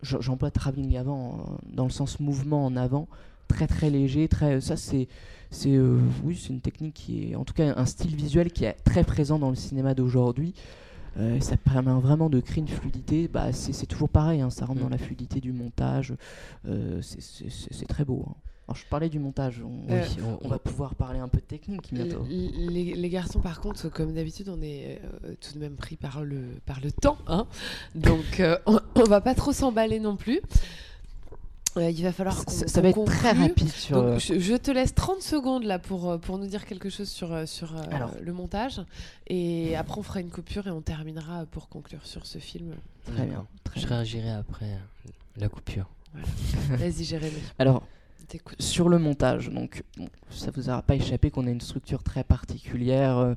Je- 0.02 0.20
J'emploie 0.20 0.50
travelling 0.50 0.96
avant 0.96 1.58
dans 1.72 1.84
le 1.84 1.90
sens 1.90 2.20
mouvement 2.20 2.64
en 2.66 2.76
avant, 2.76 3.08
très 3.48 3.66
très 3.66 3.90
léger, 3.90 4.28
très 4.28 4.60
ça 4.60 4.76
c'est 4.76 5.08
c'est 5.50 5.76
oui 6.24 6.36
c'est 6.40 6.50
une 6.52 6.60
technique 6.60 6.94
qui 6.94 7.32
est 7.32 7.34
en 7.34 7.44
tout 7.44 7.54
cas 7.54 7.74
un 7.76 7.84
style 7.86 8.14
visuel 8.14 8.52
qui 8.52 8.64
est 8.64 8.74
très 8.84 9.02
présent 9.04 9.38
dans 9.38 9.50
le 9.50 9.56
cinéma 9.56 9.94
d'aujourd'hui. 9.94 10.54
Euh, 11.18 11.40
ça 11.40 11.56
permet 11.56 11.92
vraiment 12.00 12.30
de 12.30 12.40
créer 12.40 12.60
une 12.60 12.68
fluidité. 12.68 13.28
Bah, 13.28 13.52
c'est 13.52 13.86
toujours 13.86 14.08
pareil, 14.08 14.40
hein, 14.40 14.50
ça 14.50 14.64
rentre 14.66 14.80
Mm. 14.80 14.84
dans 14.84 14.88
la 14.90 14.98
fluidité 14.98 15.40
du 15.40 15.52
montage. 15.52 16.14
Euh, 16.68 17.00
c'est- 17.02 17.86
très 17.88 18.04
beau. 18.04 18.24
hein. 18.28 18.34
Alors, 18.68 18.76
je 18.76 18.86
parlais 18.88 19.08
du 19.08 19.18
montage. 19.18 19.60
On, 19.64 19.92
Euh, 19.92 20.04
Oui, 20.16 20.22
on- 20.24 20.46
on 20.46 20.48
va 20.48 20.60
pouvoir 20.60 20.94
parler 20.94 21.18
un 21.18 21.26
peu 21.26 21.38
de 21.38 21.44
technique 21.44 21.92
bientôt. 21.92 22.24
Les, 22.28 22.94
les 22.94 23.08
garçons, 23.08 23.40
par 23.40 23.60
contre, 23.60 23.88
comme 23.88 24.14
d'habitude, 24.14 24.48
on 24.48 24.62
est 24.62 25.00
tout 25.40 25.54
de 25.54 25.58
même 25.58 25.74
pris 25.74 25.96
par 25.96 26.22
le, 26.22 26.42
par 26.66 26.80
le 26.80 26.92
temps. 26.92 27.18
Hein 27.26 27.48
Donc, 27.96 28.40
on, 28.66 28.78
on 28.94 29.02
va 29.04 29.20
pas 29.20 29.34
trop 29.34 29.52
s'emballer 29.52 29.98
non 29.98 30.14
plus. 30.16 30.40
Euh, 31.76 31.88
il 31.90 32.02
va 32.02 32.12
falloir 32.12 32.44
qu'on 32.44 32.50
Ça, 32.52 32.80
va 32.80 32.88
être 32.88 33.04
très 33.04 33.30
rapide 33.32 33.68
sur. 33.68 33.96
Donc, 34.02 34.04
euh, 34.06 34.18
je, 34.18 34.38
je 34.40 34.54
te 34.56 34.70
laisse 34.72 34.94
30 34.94 35.22
secondes 35.22 35.62
là 35.64 35.78
pour, 35.78 36.10
euh, 36.10 36.18
pour 36.18 36.36
nous 36.38 36.46
dire 36.48 36.64
quelque 36.66 36.90
chose 36.90 37.08
sur, 37.08 37.46
sur 37.48 37.76
euh, 37.76 37.82
Alors. 37.92 38.10
le 38.20 38.32
montage. 38.32 38.80
Et 39.28 39.76
après, 39.76 39.98
on 39.98 40.02
fera 40.02 40.20
une 40.20 40.30
coupure 40.30 40.66
et 40.66 40.70
on 40.70 40.80
terminera 40.80 41.46
pour 41.46 41.68
conclure 41.68 42.04
sur 42.04 42.26
ce 42.26 42.38
film. 42.38 42.74
Très 43.06 43.24
bien. 43.24 43.46
Très 43.62 43.80
Je 43.80 43.86
bien. 43.86 43.96
réagirai 43.96 44.30
après 44.32 44.66
la 45.36 45.48
coupure. 45.48 45.88
Vas-y, 46.70 47.04
Jérémy, 47.04 47.38
Alors, 47.58 47.84
sur 48.58 48.88
le 48.88 48.98
montage, 48.98 49.48
donc 49.50 49.84
bon, 49.96 50.08
ça 50.30 50.50
vous 50.52 50.68
aura 50.68 50.82
pas 50.82 50.96
échappé 50.96 51.30
qu'on 51.30 51.46
a 51.46 51.50
une 51.50 51.60
structure 51.60 52.02
très 52.02 52.24
particulière 52.24 53.16
euh, 53.18 53.34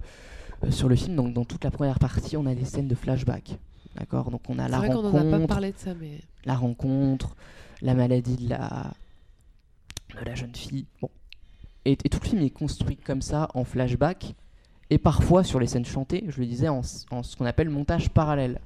sur 0.71 0.89
le 0.89 0.95
film. 0.95 1.15
Donc, 1.15 1.33
dans 1.33 1.45
toute 1.45 1.63
la 1.63 1.69
première 1.71 1.99
partie, 1.99 2.35
on 2.35 2.47
a 2.47 2.55
des 2.55 2.65
scènes 2.65 2.87
de 2.87 2.95
flashback. 2.95 3.57
D'accord? 3.95 4.31
Donc, 4.31 4.41
on 4.49 4.57
a 4.57 4.65
C'est 4.65 4.71
la 4.71 4.77
vrai 4.79 4.87
qu'on 4.89 5.05
en 5.05 5.09
a 5.09 5.11
pas 5.11 5.19
rencontre, 5.21 5.47
parlé 5.47 5.71
de 5.71 5.77
ça, 5.77 5.93
mais. 5.93 6.19
la 6.45 6.55
rencontre, 6.55 7.35
la 7.83 7.93
maladie 7.93 8.37
de 8.37 8.49
la, 8.49 8.91
de 10.19 10.25
la 10.25 10.33
jeune 10.33 10.55
fille. 10.55 10.85
Bon. 11.01 11.09
Et, 11.85 11.97
tout 11.97 12.19
le 12.21 12.27
film 12.27 12.41
est 12.41 12.49
construit 12.49 12.95
comme 12.95 13.21
ça, 13.21 13.49
en 13.53 13.65
flashback, 13.65 14.33
et 14.89 14.97
parfois 14.97 15.43
sur 15.43 15.59
les 15.59 15.67
scènes 15.67 15.85
chantées, 15.85 16.23
je 16.29 16.39
le 16.39 16.47
disais, 16.47 16.69
en, 16.69 16.81
en 17.11 17.23
ce 17.23 17.35
qu'on 17.35 17.45
appelle 17.45 17.69
montage 17.69 18.09
parallèle. 18.09 18.59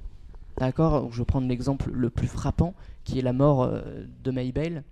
D'accord? 0.56 1.12
Je 1.12 1.18
vais 1.18 1.24
prendre 1.24 1.48
l'exemple 1.48 1.90
le 1.92 2.10
plus 2.10 2.28
frappant, 2.28 2.74
qui 3.04 3.18
est 3.18 3.22
la 3.22 3.32
mort 3.32 3.64
euh, 3.64 3.82
de 4.22 4.30
Maybelle, 4.30 4.84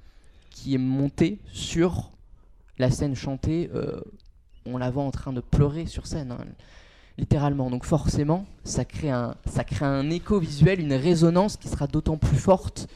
qui 0.50 0.74
est 0.74 0.78
montée 0.78 1.38
sur 1.52 2.10
la 2.78 2.90
scène 2.90 3.14
chantée. 3.14 3.70
euh, 3.74 4.00
on 4.64 4.78
la 4.78 4.90
voit 4.90 5.04
en 5.04 5.12
train 5.12 5.32
de 5.32 5.40
pleurer 5.40 5.86
sur 5.86 6.08
scène, 6.08 6.32
hein, 6.32 6.44
littéralement. 7.18 7.70
Donc 7.70 7.84
forcément, 7.84 8.44
ça 8.64 8.84
crée, 8.84 9.10
un, 9.10 9.36
ça 9.46 9.62
crée 9.62 9.86
un 9.86 10.10
écho 10.10 10.40
visuel, 10.40 10.80
une 10.80 10.94
résonance 10.94 11.56
qui 11.56 11.68
sera 11.68 11.86
d'autant 11.86 12.16
plus 12.16 12.36
forte 12.36 12.88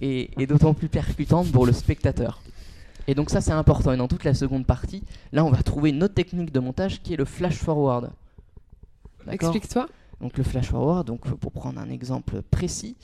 et, 0.00 0.30
et 0.40 0.46
d'autant 0.46 0.74
plus 0.74 0.88
percutante 0.88 1.50
pour 1.52 1.66
le 1.66 1.72
spectateur. 1.72 2.42
Et 3.06 3.14
donc 3.14 3.30
ça 3.30 3.40
c'est 3.40 3.52
important. 3.52 3.92
Et 3.92 3.96
dans 3.96 4.08
toute 4.08 4.24
la 4.24 4.34
seconde 4.34 4.66
partie, 4.66 5.02
là 5.32 5.44
on 5.44 5.50
va 5.50 5.62
trouver 5.62 5.90
une 5.90 6.02
autre 6.02 6.14
technique 6.14 6.52
de 6.52 6.60
montage 6.60 7.02
qui 7.02 7.14
est 7.14 7.16
le 7.16 7.24
flash 7.24 7.56
forward. 7.56 8.10
Explique-toi. 9.28 9.88
donc 10.20 10.36
le 10.38 10.44
flash 10.44 10.66
forward, 10.66 11.06
donc 11.06 11.26
euh, 11.26 11.34
pour 11.34 11.52
prendre 11.52 11.80
un 11.80 11.90
exemple 11.90 12.42
précis, 12.42 12.96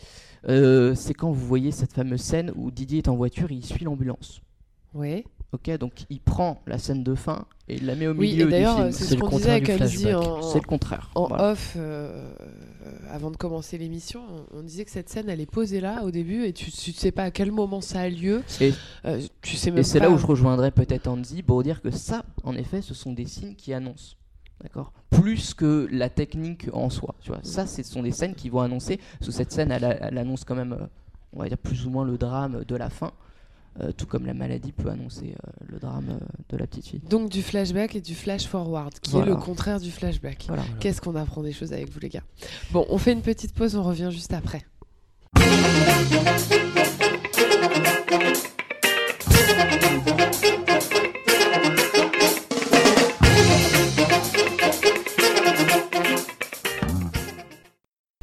euh, 0.48 0.94
c'est 0.94 1.14
quand 1.14 1.30
vous 1.30 1.46
voyez 1.46 1.72
cette 1.72 1.92
fameuse 1.92 2.20
scène 2.20 2.52
où 2.54 2.70
Didier 2.70 2.98
est 2.98 3.08
en 3.08 3.16
voiture 3.16 3.50
et 3.50 3.54
il 3.54 3.64
suit 3.64 3.84
l'ambulance. 3.84 4.40
Oui. 4.94 5.24
Ok, 5.52 5.70
donc 5.78 5.92
il 6.10 6.20
prend 6.20 6.60
la 6.66 6.76
scène 6.78 7.02
de 7.04 7.14
fin 7.14 7.46
et 7.68 7.76
il 7.76 7.86
la 7.86 7.94
met 7.94 8.08
au 8.08 8.12
Oui, 8.14 8.32
milieu 8.32 8.52
et 8.52 8.58
du 8.60 8.66
film. 8.66 8.92
c'est 8.92 8.98
C'est 8.98 9.04
ce 9.10 9.14
le 9.14 9.20
qu'on 9.20 9.28
disait 9.38 9.60
contraire 9.60 9.80
avec 9.80 10.26
en, 10.28 10.42
C'est 10.42 10.58
le 10.60 10.66
contraire. 10.66 11.10
En 11.14 11.28
Voilà. 11.28 11.52
off, 11.52 11.74
euh, 11.76 12.32
euh, 12.40 12.90
avant 13.10 13.30
de 13.30 13.36
commencer 13.36 13.78
l'émission, 13.78 14.22
on, 14.52 14.58
on 14.58 14.62
disait 14.62 14.84
que 14.84 14.90
cette 14.90 15.08
scène, 15.08 15.28
elle 15.28 15.40
est 15.40 15.50
posée 15.50 15.80
là 15.80 16.02
au 16.04 16.10
début 16.10 16.44
et 16.44 16.52
tu, 16.52 16.70
tu 16.72 16.92
sais 16.92 17.12
pas 17.12 17.22
à 17.24 17.30
quel 17.30 17.52
moment 17.52 17.80
ça 17.80 18.00
a 18.00 18.08
lieu. 18.08 18.42
Et- 18.60 18.74
Euh, 19.04 19.20
tu 19.40 19.56
sais 19.56 19.70
même 19.70 19.78
Et 19.80 19.82
c'est 19.84 20.00
pas- 20.00 20.06
là 20.06 20.10
où 20.10 20.18
je 20.18 20.26
rejoindrais 20.26 20.72
peut-être 20.72 21.06
Andy 21.06 21.42
pour 21.42 21.62
dire 21.62 21.80
que 21.80 21.90
ça, 21.92 22.24
en 22.44 22.54
effet, 22.56 22.82
ce 22.82 22.92
sont 22.92 23.12
des 23.12 23.26
signes 23.26 23.54
qui 23.54 23.72
annoncent. 23.72 24.16
D'accord? 24.62 24.92
Plus 25.10 25.54
que 25.54 25.86
la 25.92 26.08
technique 26.08 26.68
en 26.72 26.90
soi. 26.90 27.14
Tu 27.20 27.28
vois, 27.30 27.40
ça, 27.44 27.66
ce 27.66 27.82
sont 27.84 28.02
des 28.02 28.10
scènes 28.12 28.34
qui 28.34 28.48
vont 28.48 28.60
annoncer. 28.60 28.98
Sous 29.20 29.30
cette 29.30 29.52
scène, 29.52 29.70
elle, 29.70 29.84
annonce 30.18 30.44
quand 30.44 30.54
même, 30.56 30.88
on 31.32 31.38
va 31.40 31.48
dire, 31.48 31.58
plus 31.58 31.86
ou 31.86 31.90
moins 31.90 32.04
le 32.04 32.18
drame 32.18 32.64
de 32.64 32.74
la 32.76 32.90
fin. 32.90 33.12
Euh, 33.80 33.92
tout 33.92 34.06
comme 34.06 34.26
la 34.26 34.34
maladie 34.34 34.72
peut 34.72 34.88
annoncer 34.88 35.34
euh, 35.34 35.50
le 35.68 35.78
drame 35.78 36.06
euh, 36.10 36.24
de 36.50 36.56
la 36.56 36.66
petite 36.66 36.86
fille. 36.86 37.00
Donc 37.08 37.30
du 37.30 37.42
flashback 37.42 37.94
et 37.96 38.00
du 38.00 38.14
flash 38.14 38.46
forward, 38.46 38.92
qui 39.00 39.10
Voilà. 39.12 39.26
est 39.26 39.30
le 39.30 39.36
contraire 39.36 39.80
du 39.80 39.90
flashback. 39.90 40.44
Voilà. 40.48 40.62
Voilà. 40.62 40.78
Qu'est-ce 40.80 41.00
qu'on 41.00 41.14
apprend 41.16 41.42
des 41.42 41.52
choses 41.52 41.72
avec 41.72 41.90
vous 41.90 42.00
les 42.00 42.08
gars? 42.08 42.22
Bon, 42.70 42.86
on 42.88 42.98
fait 42.98 43.12
une 43.12 43.22
petite 43.22 43.52
pause, 43.54 43.76
on 43.76 43.82
revient 43.82 44.08
juste 44.10 44.32
après. 44.32 44.64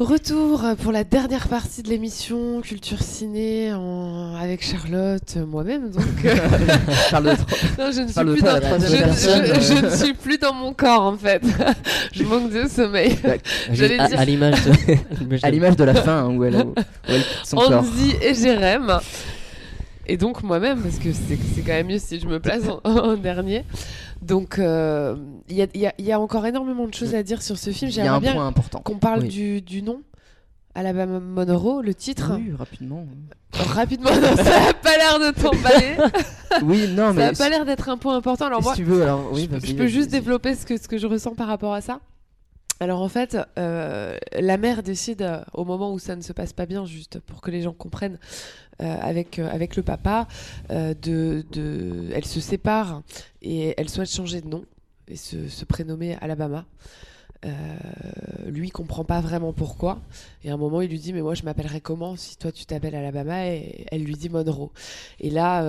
Retour 0.04 0.62
pour 0.82 0.92
la 0.92 1.06
dernière 1.06 1.48
partie 1.48 1.82
de 1.82 1.88
l'émission 1.88 2.60
Culture 2.62 3.02
Ciné 3.02 3.72
en- 3.74 4.36
avec 4.36 4.62
Charlotte, 4.62 5.22
euh, 5.38 5.46
moi-même 5.46 5.92
donc. 5.92 6.04
euh, 6.26 6.36
Tro- 7.10 7.22
non, 7.22 7.92
je 7.92 8.02
ne 8.02 8.08
suis 8.08 8.26
plus 8.26 8.42
dans 8.42 8.56
je, 8.56 8.60
personne, 8.60 9.46
je- 9.46 9.52
euh. 9.52 9.62
je 9.62 9.86
ne 9.86 9.90
suis 9.96 10.14
plus 10.14 10.38
dans 10.38 10.54
mon 10.54 10.74
corps 10.74 11.04
en 11.04 11.16
fait. 11.18 11.42
je 12.12 12.24
manque 12.24 12.52
de 12.52 12.68
sommeil. 12.68 13.16
J'allais 13.72 13.98
à, 13.98 14.08
dire- 14.10 14.20
à 14.20 14.26
l'image 14.26 14.56
de. 14.66 15.38
à 15.42 15.50
l'image 15.50 15.78
de 15.78 15.84
la 15.86 15.96
fin 15.96 16.26
hein, 16.26 16.36
où, 16.36 16.44
elle, 16.44 16.56
où 16.58 16.74
elle 17.08 17.22
corps. 17.52 17.72
Andy 17.72 18.14
et 18.22 18.34
Jérém. 18.34 19.00
Et 20.06 20.18
donc 20.18 20.44
moi-même, 20.44 20.82
parce 20.82 20.98
que 20.98 21.14
c'est 21.14 21.38
c'est 21.56 21.62
quand 21.62 21.72
même 21.72 21.88
mieux 21.88 21.98
si 22.00 22.20
je 22.20 22.28
me 22.28 22.42
place 22.42 22.64
en, 22.84 22.90
en 22.90 23.16
dernier. 23.16 23.64
Donc 24.24 24.60
euh, 24.60 25.16
il 25.50 25.58
y, 25.58 25.62
a, 25.62 25.68
y 25.98 26.04
y 26.04 26.14
encore 26.14 26.46
énormément 26.46 26.88
de 26.88 26.94
choses 26.94 27.14
à 27.16 27.24
dire 27.24 27.42
sur 27.42 27.58
ce 27.58 27.70
film. 27.72 27.92
Il 27.92 27.96
y 27.98 28.00
a 28.00 28.04
J'aimerais 28.04 28.18
un 28.18 28.20
bien 28.22 28.34
point 28.34 28.48
important. 28.48 28.80
qu'on 28.80 28.98
parle 28.98 29.22
Oui. 29.24 29.28
du, 29.30 29.62
du 29.62 29.82
nom. 29.82 30.02
Alabama 30.76 31.20
Monroe, 31.20 31.82
le 31.84 31.94
titre. 31.94 32.32
Oui, 32.36 32.52
rapidement. 32.58 33.06
Rapidement, 33.54 34.10
non, 34.10 34.36
ça 34.36 34.44
n'a 34.60 34.74
pas 34.74 34.98
l'air 34.98 35.20
de 35.20 35.40
t'emballer. 35.40 35.98
Oui, 36.64 36.88
non, 36.90 37.08
ça 37.08 37.14
mais 37.14 37.26
n'a 37.26 37.34
pas 37.34 37.50
l'air 37.50 37.66
d'être 37.66 37.90
un 37.90 37.98
point 37.98 38.16
important. 38.16 38.46
Alors 38.46 38.60
si 38.60 38.64
moi, 38.66 38.76
tu 38.76 38.84
veux, 38.84 39.02
alors 39.02 39.30
oui, 39.32 39.50
je, 39.64 39.74
peux- 39.74 39.84
je 39.84 39.88
juste 39.88 40.12
développer 40.12 40.54
ce 40.56 40.66
que, 40.68 40.78
ce 40.78 40.88
que 40.88 40.98
je 41.00 41.08
ressens 41.08 41.34
par 41.34 41.48
rapport 41.48 41.74
à 41.74 41.82
ça. 41.82 42.00
Alors 42.84 43.02
en 43.02 43.08
fait, 43.08 43.38
euh, 43.58 44.18
la 44.38 44.58
mère 44.58 44.84
décide 44.84 45.22
euh, 45.22 45.42
au 45.54 45.64
moment 45.64 45.94
où 45.94 46.00
ça 46.00 46.18
ne 46.18 46.22
se 46.22 46.34
passe 46.34 46.52
pas 46.52 46.66
bien, 46.66 46.84
juste 46.84 47.22
pour 47.22 47.40
que 47.40 47.50
les 47.50 47.62
gens 47.62 47.72
comprennent, 47.72 48.20
euh, 48.82 48.98
avec, 49.00 49.40
avec 49.40 49.78
le 49.78 49.84
papa, 49.84 50.28
de, 50.70 51.46
de, 51.50 52.10
elle 52.14 52.26
se 52.26 52.42
sépare 52.42 53.02
et 53.42 53.74
elle 53.78 53.88
souhaite 53.88 54.12
changer 54.12 54.42
de 54.42 54.50
nom 54.50 54.66
et 55.08 55.16
se, 55.16 55.48
se 55.48 55.64
prénommer 55.64 56.18
Alabama. 56.20 56.66
Lui 58.48 58.70
comprend 58.70 59.04
pas 59.04 59.20
vraiment 59.22 59.52
pourquoi 59.52 60.00
et 60.44 60.50
à 60.50 60.54
un 60.54 60.58
moment 60.58 60.82
il 60.82 60.90
lui 60.90 61.00
dit 61.00 61.12
mais 61.12 61.22
moi 61.22 61.36
je 61.36 61.44
m'appellerais 61.44 61.82
comment 61.82 62.16
si 62.16 62.38
toi 62.38 62.54
tu 62.54 62.66
t'appelles 62.66 62.96
Alabama 62.96 63.48
et 63.48 63.86
elle 63.92 64.06
lui 64.06 64.16
dit 64.16 64.30
Monroe 64.30 64.72
et 65.20 65.30
là 65.30 65.62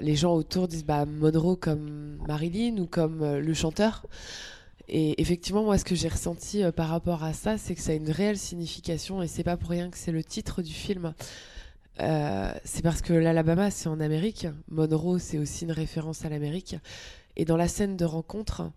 les 0.00 0.16
gens 0.16 0.32
autour 0.34 0.66
disent 0.66 0.86
bah 0.86 1.04
Monroe 1.04 1.56
comme 1.56 2.16
Marilyn 2.26 2.78
ou 2.78 2.86
comme 2.86 3.36
le 3.36 3.52
chanteur 3.52 4.06
et 4.90 5.20
effectivement 5.20 5.62
moi 5.62 5.78
ce 5.78 5.84
que 5.84 5.94
j'ai 5.94 6.08
ressenti 6.08 6.62
euh, 6.62 6.72
par 6.72 6.88
rapport 6.88 7.24
à 7.24 7.32
ça 7.32 7.56
c'est 7.56 7.74
que 7.74 7.80
ça 7.80 7.92
a 7.92 7.94
une 7.94 8.10
réelle 8.10 8.36
signification 8.36 9.22
et 9.22 9.28
c'est 9.28 9.44
pas 9.44 9.56
pour 9.56 9.70
rien 9.70 9.88
que 9.90 9.96
c'est 9.96 10.12
le 10.12 10.24
titre 10.24 10.62
du 10.62 10.72
film 10.72 11.14
Euh, 11.98 12.52
c'est 12.64 12.82
parce 12.82 13.02
que 13.02 13.12
l'Alabama 13.12 13.70
c'est 13.70 13.88
en 13.88 14.00
Amérique 14.00 14.46
Monroe 14.68 15.18
c'est 15.18 15.38
aussi 15.38 15.64
une 15.64 15.72
référence 15.72 16.24
à 16.24 16.30
l'Amérique 16.30 16.76
et 17.36 17.44
dans 17.44 17.58
la 17.58 17.68
scène 17.68 17.96
de 17.96 18.06
rencontre 18.06 18.70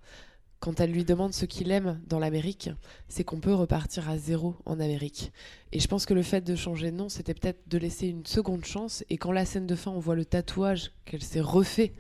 quand 0.64 0.80
elle 0.80 0.92
lui 0.92 1.04
demande 1.04 1.34
ce 1.34 1.44
qu'il 1.44 1.72
aime 1.72 2.00
dans 2.08 2.20
l'Amérique, 2.20 2.70
c'est 3.10 3.26
qu'on 3.26 3.42
peut 3.42 3.54
repartir 3.54 4.10
à 4.10 4.18
zéro 4.18 4.56
en 4.66 4.80
Amérique. 4.80 5.34
Et 5.74 5.82
je 5.82 5.90
pense 5.90 6.06
que 6.06 6.14
le 6.14 6.24
fait 6.24 6.40
de 6.40 6.56
changer 6.56 6.90
de 6.90 6.96
nom, 6.96 7.10
c'était 7.10 7.34
peut-être 7.34 7.68
de 7.68 7.78
laisser 7.78 8.08
une 8.08 8.26
seconde 8.26 8.64
chance. 8.64 9.04
Et 9.10 9.18
quand 9.18 9.34
la 9.34 9.44
scène 9.44 9.68
de 9.68 9.76
fin, 9.76 9.92
on 9.92 10.00
voit 10.00 10.16
le 10.16 10.24
tatouage 10.24 10.94
qu'elle 11.04 11.22
s'est 11.22 11.42
refait 11.42 11.92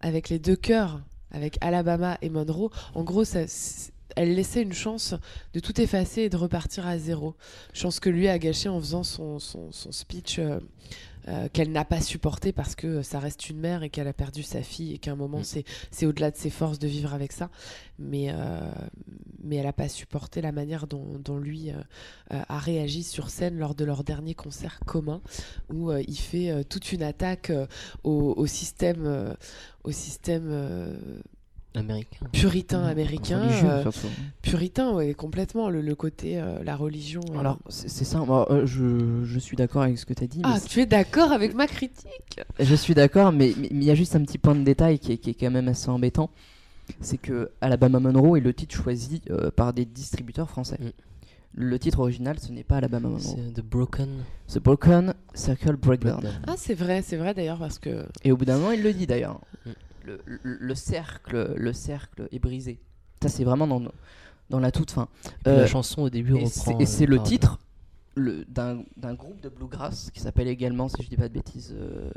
avec 0.00 0.28
les 0.28 0.40
deux 0.40 0.56
cœurs, 0.56 1.02
avec 1.30 1.58
Alabama 1.60 2.18
et 2.22 2.30
Monroe, 2.30 2.70
en 2.94 3.02
gros, 3.02 3.24
ça, 3.24 3.40
elle 4.16 4.34
laissait 4.34 4.62
une 4.62 4.72
chance 4.72 5.14
de 5.54 5.60
tout 5.60 5.80
effacer 5.80 6.22
et 6.22 6.28
de 6.28 6.36
repartir 6.36 6.86
à 6.86 6.98
zéro. 6.98 7.34
Chance 7.72 8.00
que 8.00 8.10
lui 8.10 8.28
a 8.28 8.38
gâché 8.38 8.68
en 8.68 8.80
faisant 8.80 9.02
son, 9.02 9.38
son, 9.38 9.72
son 9.72 9.92
speech 9.92 10.38
euh, 10.38 10.60
euh, 11.28 11.48
qu'elle 11.52 11.70
n'a 11.72 11.84
pas 11.84 12.00
supporté 12.00 12.52
parce 12.52 12.74
que 12.74 13.02
ça 13.02 13.18
reste 13.18 13.48
une 13.50 13.58
mère 13.58 13.82
et 13.82 13.90
qu'elle 13.90 14.08
a 14.08 14.12
perdu 14.12 14.42
sa 14.42 14.62
fille 14.62 14.94
et 14.94 14.98
qu'à 14.98 15.12
un 15.12 15.16
moment 15.16 15.40
Mm. 15.40 15.62
c'est 15.90 16.06
au-delà 16.06 16.30
de 16.30 16.36
ses 16.36 16.50
forces 16.50 16.78
de 16.78 16.88
vivre 16.88 17.14
avec 17.14 17.32
ça 17.32 17.50
mais 17.98 18.28
euh, 18.30 18.60
mais 19.42 19.56
elle 19.56 19.64
n'a 19.64 19.72
pas 19.72 19.88
supporté 19.88 20.40
la 20.40 20.52
manière 20.52 20.86
dont, 20.86 21.18
dont 21.18 21.38
lui 21.38 21.70
euh, 21.70 22.42
a 22.48 22.58
réagi 22.58 23.02
sur 23.02 23.30
scène 23.30 23.58
lors 23.58 23.74
de 23.74 23.84
leur 23.84 24.04
dernier 24.04 24.34
concert 24.34 24.80
commun 24.86 25.20
où 25.72 25.92
il 25.92 26.18
fait 26.18 26.64
toute 26.64 26.92
une 26.92 27.02
attaque 27.02 27.52
au, 28.04 28.34
au 28.36 28.46
système 28.46 29.34
au 29.84 29.90
système 29.90 31.00
Américain. 31.74 32.26
puritain 32.32 32.82
américain 32.84 33.42
Religieux, 33.42 33.68
euh, 33.68 33.84
puritain 34.42 34.92
ouais 34.92 35.14
complètement 35.14 35.70
le, 35.70 35.80
le 35.80 35.94
côté 35.94 36.40
euh, 36.40 36.62
la 36.64 36.74
religion 36.74 37.20
euh. 37.32 37.38
Alors, 37.38 37.58
c'est 37.68 38.04
ça, 38.04 38.18
moi, 38.20 38.50
euh, 38.50 38.66
je, 38.66 39.24
je 39.24 39.38
suis 39.38 39.56
d'accord 39.56 39.82
avec 39.82 39.96
ce 39.98 40.04
que 40.04 40.12
tu 40.12 40.24
as 40.24 40.26
dit. 40.26 40.38
mais 40.38 40.44
ah 40.46 40.58
c'est- 40.58 40.68
tu 40.68 40.80
es 40.80 40.86
d'accord 40.86 41.30
avec 41.30 41.54
ma 41.54 41.66
critique? 41.68 42.40
Je 42.58 42.74
suis 42.74 42.94
d'accord, 42.94 43.30
mais 43.32 43.54
mais- 43.56 43.68
mais 43.70 43.82
il 43.82 43.84
y 43.84 43.90
a 43.90 43.94
juste 43.94 44.16
un 44.16 44.22
petit 44.24 44.38
point 44.38 44.54
de 44.56 44.64
détail 44.64 44.98
qui 44.98 45.12
est, 45.12 45.18
qui 45.18 45.30
est 45.30 45.34
quand 45.34 45.50
même 45.50 45.68
assez 45.68 45.88
embêtant. 45.88 46.30
C'est 47.00 47.18
que 47.18 47.50
Alabama 47.60 48.00
Monroe 48.00 48.36
est 48.36 48.40
le 48.40 48.52
titre 48.52 48.74
choisi 48.74 49.22
par 49.54 49.72
des 49.72 49.84
distributeurs 49.84 50.50
français. 50.50 50.76
Mm. 50.80 50.90
Le 51.54 51.78
titre 51.78 52.00
original, 52.00 52.38
ce 52.40 52.50
n'est 52.52 52.64
pas 52.64 52.76
Alabama 52.78 53.08
Monroe. 53.10 53.20
C'est 53.22 53.54
The 53.54 53.64
Broken 53.64 54.08
C'est 54.48 54.60
Broken 54.62 55.14
Circle 55.34 55.76
Breakdown. 55.76 56.20
Breakdown. 56.20 56.42
ah 56.48 56.54
c'est 56.56 56.74
vrai 56.74 57.02
c'est 57.02 57.16
vrai 57.16 57.32
d'ailleurs 57.34 57.58
parce 57.58 57.78
que 57.78 58.06
Et 58.24 58.32
au 58.32 58.36
bout 58.36 58.44
d'un 58.44 58.56
moment, 58.58 58.72
il 58.72 58.82
le 58.82 58.92
dit 58.92 59.06
d'ailleurs. 59.06 59.40
Mm. 59.66 59.70
Le, 60.04 60.20
le- 60.24 60.40
le 60.60 60.74
cercle, 60.74 61.54
le 61.56 61.72
cercle 61.72 62.28
est 62.32 62.38
brisé. 62.38 62.78
Ça, 63.22 63.28
c'est 63.28 63.44
vraiment 63.44 63.66
dans, 63.66 63.82
dans 64.48 64.60
la 64.60 64.70
toute 64.72 64.90
fin. 64.90 65.08
Puis 65.22 65.32
Euh, 65.48 65.60
la 65.60 65.66
chanson 65.66 66.02
au 66.02 66.10
début 66.10 66.36
et 66.36 66.46
c'est- 66.46 66.72
euh, 66.72 67.06
le 67.06 67.22
titre 67.22 67.58
le- 68.16 68.44
d'un 68.46 68.82
d'un 68.96 69.14
groupe 69.14 69.40
de 69.40 69.48
bluegrass 69.48 70.10
qui 70.12 70.20
s'appelle 70.20 70.48
également, 70.48 70.88
si 70.88 71.02
je 71.02 71.08
dis 71.08 71.16
pas 71.16 71.28
de 71.28 71.34
bêtises, 71.34 71.72
euh, 71.78 72.10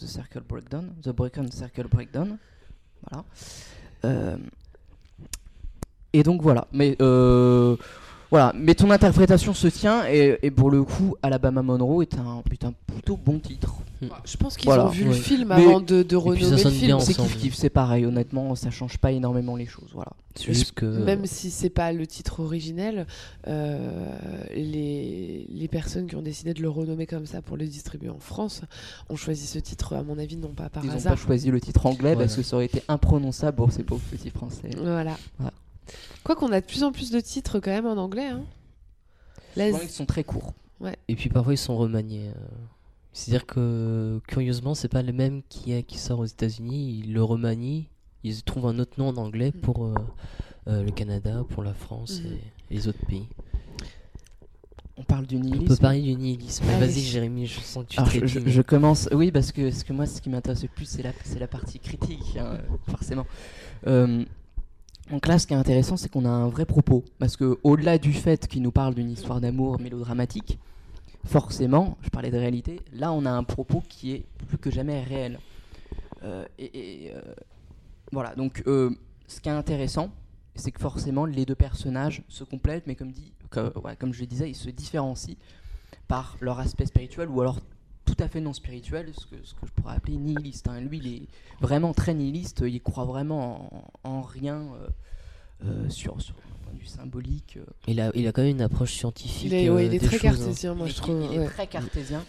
The 0.00 0.06
Circle 0.06 0.42
Breakdown, 0.48 0.92
The 1.02 1.10
Broken 1.10 1.50
Circle 1.52 1.86
Breakdown. 1.88 2.38
Voilà. 3.10 3.24
Euh, 4.04 4.36
et 6.12 6.22
donc 6.22 6.40
voilà. 6.42 6.66
Mais 6.72 6.96
euh, 7.02 7.76
voilà. 8.30 8.52
Mais 8.56 8.74
ton 8.74 8.90
interprétation 8.90 9.54
se 9.54 9.68
tient 9.68 10.06
et, 10.08 10.38
et 10.42 10.50
pour 10.50 10.70
le 10.70 10.82
coup, 10.84 11.16
Alabama 11.22 11.62
Monroe 11.62 12.02
est 12.02 12.14
un, 12.18 12.42
est 12.50 12.64
un 12.64 12.72
plutôt 12.86 13.16
bon 13.16 13.38
titre. 13.38 13.74
je 14.24 14.36
pense 14.36 14.56
qu'ils 14.56 14.66
Voilà. 14.68 14.86
ont 14.86 14.90
vu 14.90 15.04
le 15.04 15.12
film 15.12 15.48
Mais- 15.56 15.64
avant 15.64 15.80
de, 15.80 16.02
de 16.02 16.16
renommer 16.16 16.62
le 16.62 16.70
film 16.70 17.00
C'est 17.00 17.14
kiff 17.14 17.36
kiff, 17.38 17.54
c'est 17.54 17.70
pareil. 17.70 18.04
Honnêtement, 18.06 18.54
ça 18.54 18.70
change 18.70 18.98
pas 18.98 19.12
énormément 19.12 19.56
les 19.56 19.66
choses. 19.66 19.90
Voilà. 19.94 20.12
Juste 20.40 20.72
que. 20.72 20.84
Même 20.86 21.26
si 21.26 21.50
c'est 21.50 21.70
pas 21.70 21.92
le 21.92 22.06
titre 22.06 22.38
originel, 22.40 23.06
euh, 23.48 24.14
les, 24.54 25.46
les 25.50 25.68
personnes 25.68 26.06
qui 26.06 26.14
ont 26.14 26.22
décidé 26.22 26.54
de 26.54 26.62
le 26.62 26.68
renommer 26.68 27.06
comme 27.06 27.26
ça 27.26 27.42
pour 27.42 27.56
le 27.56 27.66
distribuer 27.66 28.08
en 28.10 28.20
France 28.20 28.62
ont 29.08 29.16
choisi 29.16 29.46
ce 29.46 29.58
titre, 29.58 29.94
à 29.96 30.02
mon 30.04 30.16
avis, 30.18 30.36
non 30.36 30.50
pas 30.50 30.68
par 30.68 30.84
Ils 30.84 30.90
ont 30.90 30.94
hasard. 30.94 31.14
pas 31.14 31.20
choisi 31.20 31.50
le 31.50 31.60
titre 31.60 31.86
anglais 31.86 32.14
parce 32.14 32.36
que 32.36 32.42
ça 32.42 32.54
aurait 32.56 32.66
été 32.66 32.82
imprononçable 32.88 33.56
pour 33.56 33.72
ces 33.72 33.82
pauvres 33.82 34.02
petits 34.10 34.30
français. 34.30 34.70
Voilà. 34.80 35.16
Voilà. 35.38 35.52
Quoi 36.24 36.36
qu'on 36.36 36.52
a 36.52 36.60
de 36.60 36.66
plus 36.66 36.82
en 36.84 36.92
plus 36.92 37.10
de 37.10 37.20
titres 37.20 37.60
quand 37.60 37.70
même 37.70 37.86
en 37.86 37.96
anglais. 37.96 38.26
Hein. 38.28 38.44
Souvent, 39.54 39.80
ils 39.82 39.88
sont 39.90 40.06
très 40.06 40.24
courts. 40.24 40.52
Et 41.08 41.16
puis 41.16 41.28
parfois 41.28 41.54
ils 41.54 41.58
sont 41.58 41.76
remaniés. 41.76 42.28
euh. 42.28 42.40
C'est-à-dire 43.12 43.46
que 43.46 44.20
curieusement, 44.28 44.74
c'est 44.74 44.88
pas 44.88 45.02
le 45.02 45.12
même 45.12 45.42
qui, 45.48 45.82
qui 45.84 45.98
sort 45.98 46.20
aux 46.20 46.24
États-Unis. 46.26 47.00
Ils 47.04 47.12
le 47.12 47.24
remanient, 47.24 47.86
ils 48.22 48.42
trouvent 48.44 48.66
un 48.66 48.78
autre 48.78 48.92
nom 48.98 49.08
en 49.08 49.16
anglais 49.16 49.50
Mm. 49.54 49.60
pour 49.60 49.84
euh, 49.86 49.94
euh, 50.68 50.84
le 50.84 50.90
Canada, 50.92 51.44
pour 51.48 51.64
la 51.64 51.74
France 51.74 52.20
Mhm. 52.22 52.32
et 52.70 52.74
les 52.74 52.86
autres 52.86 53.04
pays. 53.06 53.26
On 54.96 55.02
parle 55.04 55.26
du 55.26 55.36
On 55.36 55.40
nihilisme. 55.40 55.66
peut 55.68 55.76
parler 55.76 56.02
du 56.02 56.14
nihilisme. 56.16 56.64
Vas-y. 56.78 57.00
Jérémy, 57.00 57.46
je 57.46 57.60
sens 57.60 57.84
que 57.84 57.90
tu 57.90 57.98
Alors, 58.00 58.10
je, 58.10 58.26
je- 58.26 58.62
commence. 58.62 59.08
Oui, 59.12 59.30
parce 59.30 59.52
que, 59.52 59.62
parce 59.62 59.84
que 59.84 59.92
moi, 59.92 60.06
ce 60.06 60.20
qui 60.20 60.28
m'intéresse 60.28 60.62
le 60.62 60.68
plus, 60.68 60.86
c'est 60.86 61.02
la, 61.02 61.12
c'est 61.24 61.38
la 61.38 61.46
partie 61.46 61.78
critique, 61.78 62.36
hein, 62.36 62.58
forcément. 62.88 63.24
Euh, 63.86 64.24
donc 65.10 65.26
là, 65.26 65.38
ce 65.38 65.46
qui 65.46 65.54
est 65.54 65.56
intéressant, 65.56 65.96
c'est 65.96 66.10
qu'on 66.10 66.24
a 66.24 66.30
un 66.30 66.48
vrai 66.48 66.66
propos. 66.66 67.04
Parce 67.18 67.36
que, 67.36 67.58
au-delà 67.62 67.98
du 67.98 68.12
fait 68.12 68.46
qu'il 68.46 68.62
nous 68.62 68.72
parle 68.72 68.94
d'une 68.94 69.10
histoire 69.10 69.40
d'amour 69.40 69.80
mélodramatique, 69.80 70.58
forcément, 71.24 71.96
je 72.02 72.10
parlais 72.10 72.30
de 72.30 72.36
réalité, 72.36 72.80
là, 72.92 73.12
on 73.12 73.24
a 73.24 73.30
un 73.30 73.44
propos 73.44 73.82
qui 73.88 74.12
est 74.12 74.26
plus 74.46 74.58
que 74.58 74.70
jamais 74.70 75.02
réel. 75.02 75.38
Euh, 76.24 76.44
et 76.58 77.12
euh, 77.14 77.20
voilà, 78.12 78.34
donc, 78.34 78.62
euh, 78.66 78.90
ce 79.26 79.40
qui 79.40 79.48
est 79.48 79.52
intéressant, 79.52 80.10
c'est 80.54 80.72
que 80.72 80.80
forcément, 80.80 81.24
les 81.24 81.46
deux 81.46 81.54
personnages 81.54 82.22
se 82.28 82.44
complètent, 82.44 82.86
mais 82.86 82.94
comme, 82.94 83.12
dit, 83.12 83.32
comme 83.50 84.12
je 84.12 84.20
le 84.20 84.26
disais, 84.26 84.50
ils 84.50 84.56
se 84.56 84.68
différencient 84.70 85.36
par 86.06 86.36
leur 86.40 86.58
aspect 86.58 86.86
spirituel 86.86 87.28
ou 87.28 87.40
alors 87.40 87.60
tout 88.14 88.22
à 88.24 88.28
fait 88.28 88.40
non 88.40 88.52
spirituel, 88.52 89.12
ce 89.16 89.26
que, 89.26 89.36
ce 89.44 89.54
que 89.54 89.66
je 89.66 89.72
pourrais 89.72 89.94
appeler 89.96 90.16
nihiliste. 90.16 90.68
hein. 90.68 90.80
Lui, 90.80 90.98
il 90.98 91.06
est 91.14 91.22
vraiment 91.60 91.92
très 91.92 92.14
nihiliste, 92.14 92.64
il 92.66 92.80
croit 92.80 93.04
vraiment 93.04 93.90
en, 94.04 94.10
en 94.10 94.22
rien 94.22 94.62
euh, 94.62 94.88
euh, 95.64 95.88
sur, 95.90 96.20
sur 96.20 96.34
un 96.34 96.64
point 96.64 96.72
de 96.74 96.78
vue 96.78 96.86
symbolique. 96.86 97.58
euh. 97.58 97.64
Il 97.86 98.00
a, 98.00 98.10
il 98.14 98.26
a 98.26 98.32
quand 98.32 98.42
même 98.42 98.52
une 98.52 98.62
approche 98.62 98.92
scientifique. 98.94 99.44
Il 99.52 99.54
est, 99.54 99.68
ouais, 99.68 99.82
euh, 99.82 99.82
il 99.84 99.94
est 99.94 99.98
des 99.98 100.06
très 100.06 100.18
choses, 100.18 100.26
hein. 100.26 100.36
cartésien, 100.36 100.74
moi 100.74 100.86
je 100.86 100.94
trouve. 100.94 101.22
il 101.30 101.34
est 101.34 101.38
ouais. 101.40 101.46
très 101.46 101.66
cartésien. 101.66 102.24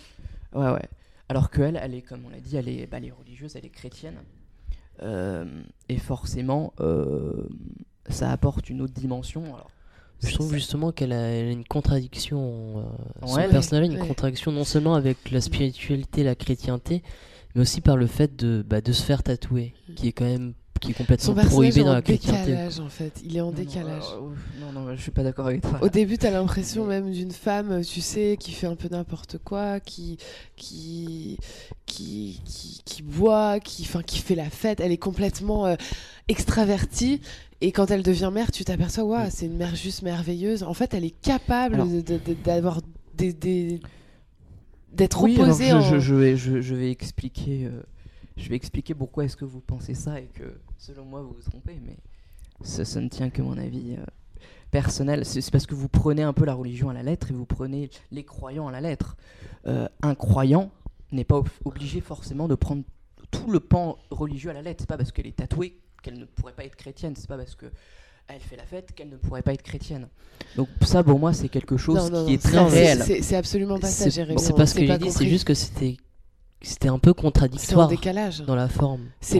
Ouais, 0.53 0.71
ouais. 0.71 0.89
Alors 1.29 1.49
qu'elle, 1.51 1.79
elle 1.81 1.93
est, 1.93 2.01
comme 2.01 2.25
on 2.25 2.29
l'a 2.29 2.39
dit, 2.39 2.57
elle 2.57 2.67
est, 2.67 2.87
bah, 2.87 2.97
elle 2.97 3.05
est 3.05 3.11
religieuse, 3.11 3.55
elle 3.55 3.65
est 3.65 3.69
chrétienne. 3.69 4.17
Euh, 5.01 5.45
et 5.87 5.97
forcément, 5.97 6.73
euh, 6.79 7.47
ça 8.09 8.31
apporte 8.31 8.69
une 8.69 8.81
autre 8.81 8.93
dimension. 8.93 9.43
Alors, 9.45 9.69
Je 10.21 10.33
trouve 10.33 10.49
ça- 10.49 10.55
justement 10.57 10.91
qu'elle 10.91 11.13
a, 11.13 11.19
elle 11.21 11.47
a 11.47 11.51
une 11.51 11.65
contradiction. 11.65 12.79
euh, 12.79 13.27
son 13.27 13.35
Ouais, 13.35 13.47
personnage 13.47 13.89
a 13.89 13.91
une 13.93 13.99
contradiction 14.07 14.51
non 14.51 14.63
seulement 14.65 14.95
avec 14.95 15.31
la 15.31 15.41
spiritualité, 15.41 16.23
la 16.23 16.35
chrétienté, 16.35 17.03
mais 17.55 17.61
aussi 17.61 17.81
par 17.81 17.95
le 17.97 18.07
fait 18.07 18.35
de, 18.35 18.63
bah, 18.67 18.81
de 18.81 18.91
se 18.91 19.03
faire 19.03 19.23
tatouer, 19.23 19.73
qui 19.95 20.07
est 20.09 20.11
quand 20.11 20.25
même 20.25 20.53
qui 20.79 20.91
est 20.91 20.93
complètement 20.93 21.35
prohibé 21.35 21.83
dans 21.83 21.93
la 21.93 22.01
chrétienté. 22.01 22.55
en 22.81 22.89
fait. 22.89 23.21
Il 23.23 23.35
est 23.37 23.41
en 23.41 23.45
Non, 23.45 23.51
non, 23.51 23.57
décalage. 23.57 24.03
euh, 24.15 24.21
ouf, 24.21 24.37
non, 24.59 24.71
non, 24.81 24.95
je 24.95 25.01
suis 25.01 25.11
pas 25.11 25.23
d'accord 25.23 25.47
avec 25.47 25.61
toi. 25.61 25.79
Au 25.81 25.89
début, 25.89 26.17
t'as 26.17 26.31
l'impression 26.31 26.85
même 26.85 27.11
d'une 27.11 27.31
femme, 27.31 27.81
tu 27.83 28.01
sais, 28.01 28.37
qui 28.39 28.51
fait 28.51 28.67
un 28.67 28.75
peu 28.75 28.87
n'importe 28.89 29.37
quoi, 29.37 29.79
qui, 29.79 30.17
qui, 30.55 31.37
qui, 31.85 32.41
qui, 32.45 32.81
qui 32.85 33.01
boit, 33.03 33.59
qui, 33.59 33.83
enfin, 33.83 34.01
qui 34.01 34.19
fait 34.19 34.35
la 34.35 34.49
fête. 34.49 34.79
Elle 34.79 34.91
est 34.91 34.97
complètement 34.97 35.65
euh, 35.67 35.75
extravertie. 36.27 37.21
Et 37.61 37.71
quand 37.71 37.91
elle 37.91 38.03
devient 38.03 38.31
mère, 38.33 38.51
tu 38.51 38.63
t'aperçois, 38.63 39.03
waouh, 39.03 39.27
c'est 39.29 39.45
une 39.47 39.57
mère 39.57 39.75
juste 39.75 40.01
merveilleuse. 40.01 40.63
En 40.63 40.73
fait, 40.73 40.93
elle 40.93 41.03
est 41.03 41.19
capable 41.21 41.75
Alors- 41.75 41.87
de- 41.87 42.01
de- 42.01 42.17
de- 42.25 42.33
d'avoir 42.45 42.79
des, 43.17 43.33
des- 43.33 43.81
d'être 44.93 45.21
Oui, 45.23 45.35
alors 45.41 45.57
je, 45.59 45.73
en... 45.73 45.81
je- 45.81 45.99
je 45.99 46.15
vais, 46.15 46.37
je, 46.37 46.61
je 46.61 46.75
vais 46.75 46.89
expliquer, 46.89 47.65
euh, 47.65 47.81
je 48.37 48.47
vais 48.47 48.55
expliquer 48.55 48.93
pourquoi 48.93 49.25
est-ce 49.25 49.35
que 49.35 49.43
vous 49.45 49.59
pensez 49.59 49.93
ça 49.93 50.19
et 50.21 50.29
que 50.33 50.43
selon 50.79 51.05
moi 51.05 51.21
vous 51.21 51.33
vous 51.33 51.49
trompez, 51.49 51.79
mais 51.85 51.95
ça, 52.63 52.83
ça 52.85 52.99
ne 53.01 53.07
tient 53.09 53.29
que 53.29 53.41
mon 53.41 53.57
avis 53.57 53.95
euh, 53.97 54.03
personnel. 54.71 55.25
C'est 55.25 55.49
parce 55.51 55.65
que 55.67 55.75
vous 55.75 55.87
prenez 55.89 56.23
un 56.23 56.33
peu 56.33 56.45
la 56.45 56.53
religion 56.55 56.89
à 56.89 56.93
la 56.93 57.03
lettre 57.03 57.29
et 57.31 57.33
vous 57.33 57.45
prenez 57.45 57.89
les 58.11 58.23
croyants 58.23 58.67
à 58.67 58.71
la 58.71 58.81
lettre. 58.81 59.15
Euh, 59.67 59.87
un 60.01 60.15
croyant 60.15 60.71
n'est 61.11 61.23
pas 61.23 61.37
ob- 61.37 61.49
obligé 61.65 62.01
forcément 62.01 62.47
de 62.47 62.55
prendre 62.55 62.83
tout 63.31 63.51
le 63.51 63.59
pan 63.59 63.97
religieux 64.09 64.49
à 64.49 64.53
la 64.53 64.61
lettre. 64.61 64.79
C'est 64.81 64.89
pas 64.89 64.97
parce 64.97 65.11
qu'elle 65.11 65.27
est 65.27 65.35
tatouée 65.35 65.77
qu'elle 66.01 66.17
ne 66.17 66.25
pourrait 66.25 66.53
pas 66.53 66.63
être 66.65 66.75
chrétienne. 66.75 67.13
C'est 67.15 67.27
pas 67.27 67.37
parce 67.37 67.55
que 67.55 67.67
elle 68.31 68.39
fait 68.41 68.55
la 68.57 68.65
fête 68.65 68.93
qu'elle 68.93 69.09
ne 69.09 69.17
pourrait 69.17 69.41
pas 69.41 69.53
être 69.53 69.63
chrétienne. 69.63 70.07
Donc 70.55 70.69
ça 70.83 71.03
pour 71.03 71.17
moi 71.19 71.33
c'est 71.33 71.49
quelque 71.49 71.77
chose 71.77 71.95
Non, 71.95 72.09
non, 72.09 72.25
qui 72.25 72.31
non, 72.31 72.37
est 72.37 72.41
très 72.41 72.65
réel. 72.65 73.23
C'est 73.23 73.35
absolument 73.35 73.79
pas 73.79 73.87
ça, 73.87 74.03
C'est 74.05 74.11
Jérémy. 74.11 74.39
c'est 74.39 74.53
on 74.53 74.55
pas 74.55 74.65
ce 74.67 74.73
s'est 74.75 74.81
que 74.81 74.87
j'ai 74.87 74.97
dit, 74.99 75.11
c'est 75.11 75.27
juste 75.27 75.45
que 75.45 75.53
c'était 75.55 75.97
c'était 76.61 76.89
un 76.89 76.99
peu 76.99 77.11
C'est 77.15 77.21
contradictoire 77.21 77.87
décalage. 77.87 78.41
dans 78.41 78.55
la 78.55 78.67
forme. 78.67 79.01
C'est 79.21 79.39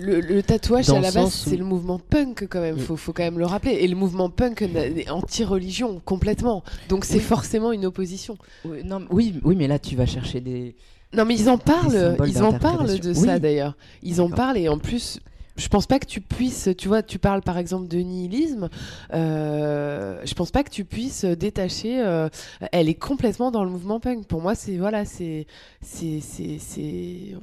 le, 0.00 0.20
le 0.20 0.42
tatouage 0.42 0.86
Dans 0.86 0.96
à 0.96 1.00
la 1.00 1.12
base, 1.12 1.26
où- 1.26 1.50
c'est 1.50 1.56
le 1.56 1.64
mouvement 1.64 1.98
punk 1.98 2.46
quand 2.48 2.60
même. 2.60 2.76
Mm. 2.76 2.80
Faut, 2.80 2.96
faut 2.96 3.12
quand 3.12 3.22
même 3.22 3.38
le 3.38 3.46
rappeler. 3.46 3.72
Et 3.72 3.88
le 3.88 3.96
mouvement 3.96 4.30
punk 4.30 4.62
est 4.62 5.10
anti-religion 5.10 6.00
complètement. 6.04 6.62
Donc 6.88 7.04
c'est 7.04 7.14
Oui. 7.16 7.20
forcément 7.20 7.72
une 7.72 7.84
opposition. 7.84 8.38
Oui, 8.64 8.78
non, 8.84 9.00
mais- 9.00 9.06
oui, 9.10 9.40
oui, 9.44 9.56
mais 9.56 9.66
là 9.68 9.78
tu 9.78 9.94
vas 9.96 10.06
chercher 10.06 10.40
des. 10.40 10.74
Non 11.12 11.24
mais 11.24 11.36
ils 11.36 11.48
en 11.50 11.58
parlent. 11.58 12.16
Ils 12.26 12.42
en 12.42 12.52
parlent 12.58 12.98
de 12.98 13.12
ça 13.12 13.38
d'ailleurs. 13.38 13.76
Ils 14.02 14.20
en 14.20 14.30
parlent 14.30 14.56
et 14.58 14.68
en 14.68 14.78
plus. 14.78 15.20
Je 15.56 15.68
pense 15.68 15.86
pas 15.86 16.00
que 16.00 16.06
tu 16.06 16.20
puisses, 16.20 16.68
tu 16.76 16.88
vois, 16.88 17.02
tu 17.04 17.18
parles 17.20 17.42
par 17.42 17.58
exemple 17.58 17.86
de 17.88 17.98
nihilisme. 17.98 18.68
Euh, 19.12 20.20
je 20.24 20.34
pense 20.34 20.50
pas 20.50 20.64
que 20.64 20.70
tu 20.70 20.84
puisses 20.84 21.24
détacher. 21.24 22.00
euh, 22.04 22.28
elle 22.72 22.88
est 22.88 22.94
complètement 22.94 23.50
dans 23.52 23.62
le 23.64 23.70
mouvement 23.70 24.00
punk. 24.00 24.26
Pour 24.26 24.40
moi, 24.42 24.54
c'est 24.56 24.76
voilà, 24.78 25.04
c'est, 25.04 25.46
c'est, 25.80 26.20
c'est, 26.20 26.58
c'est. 26.58 27.36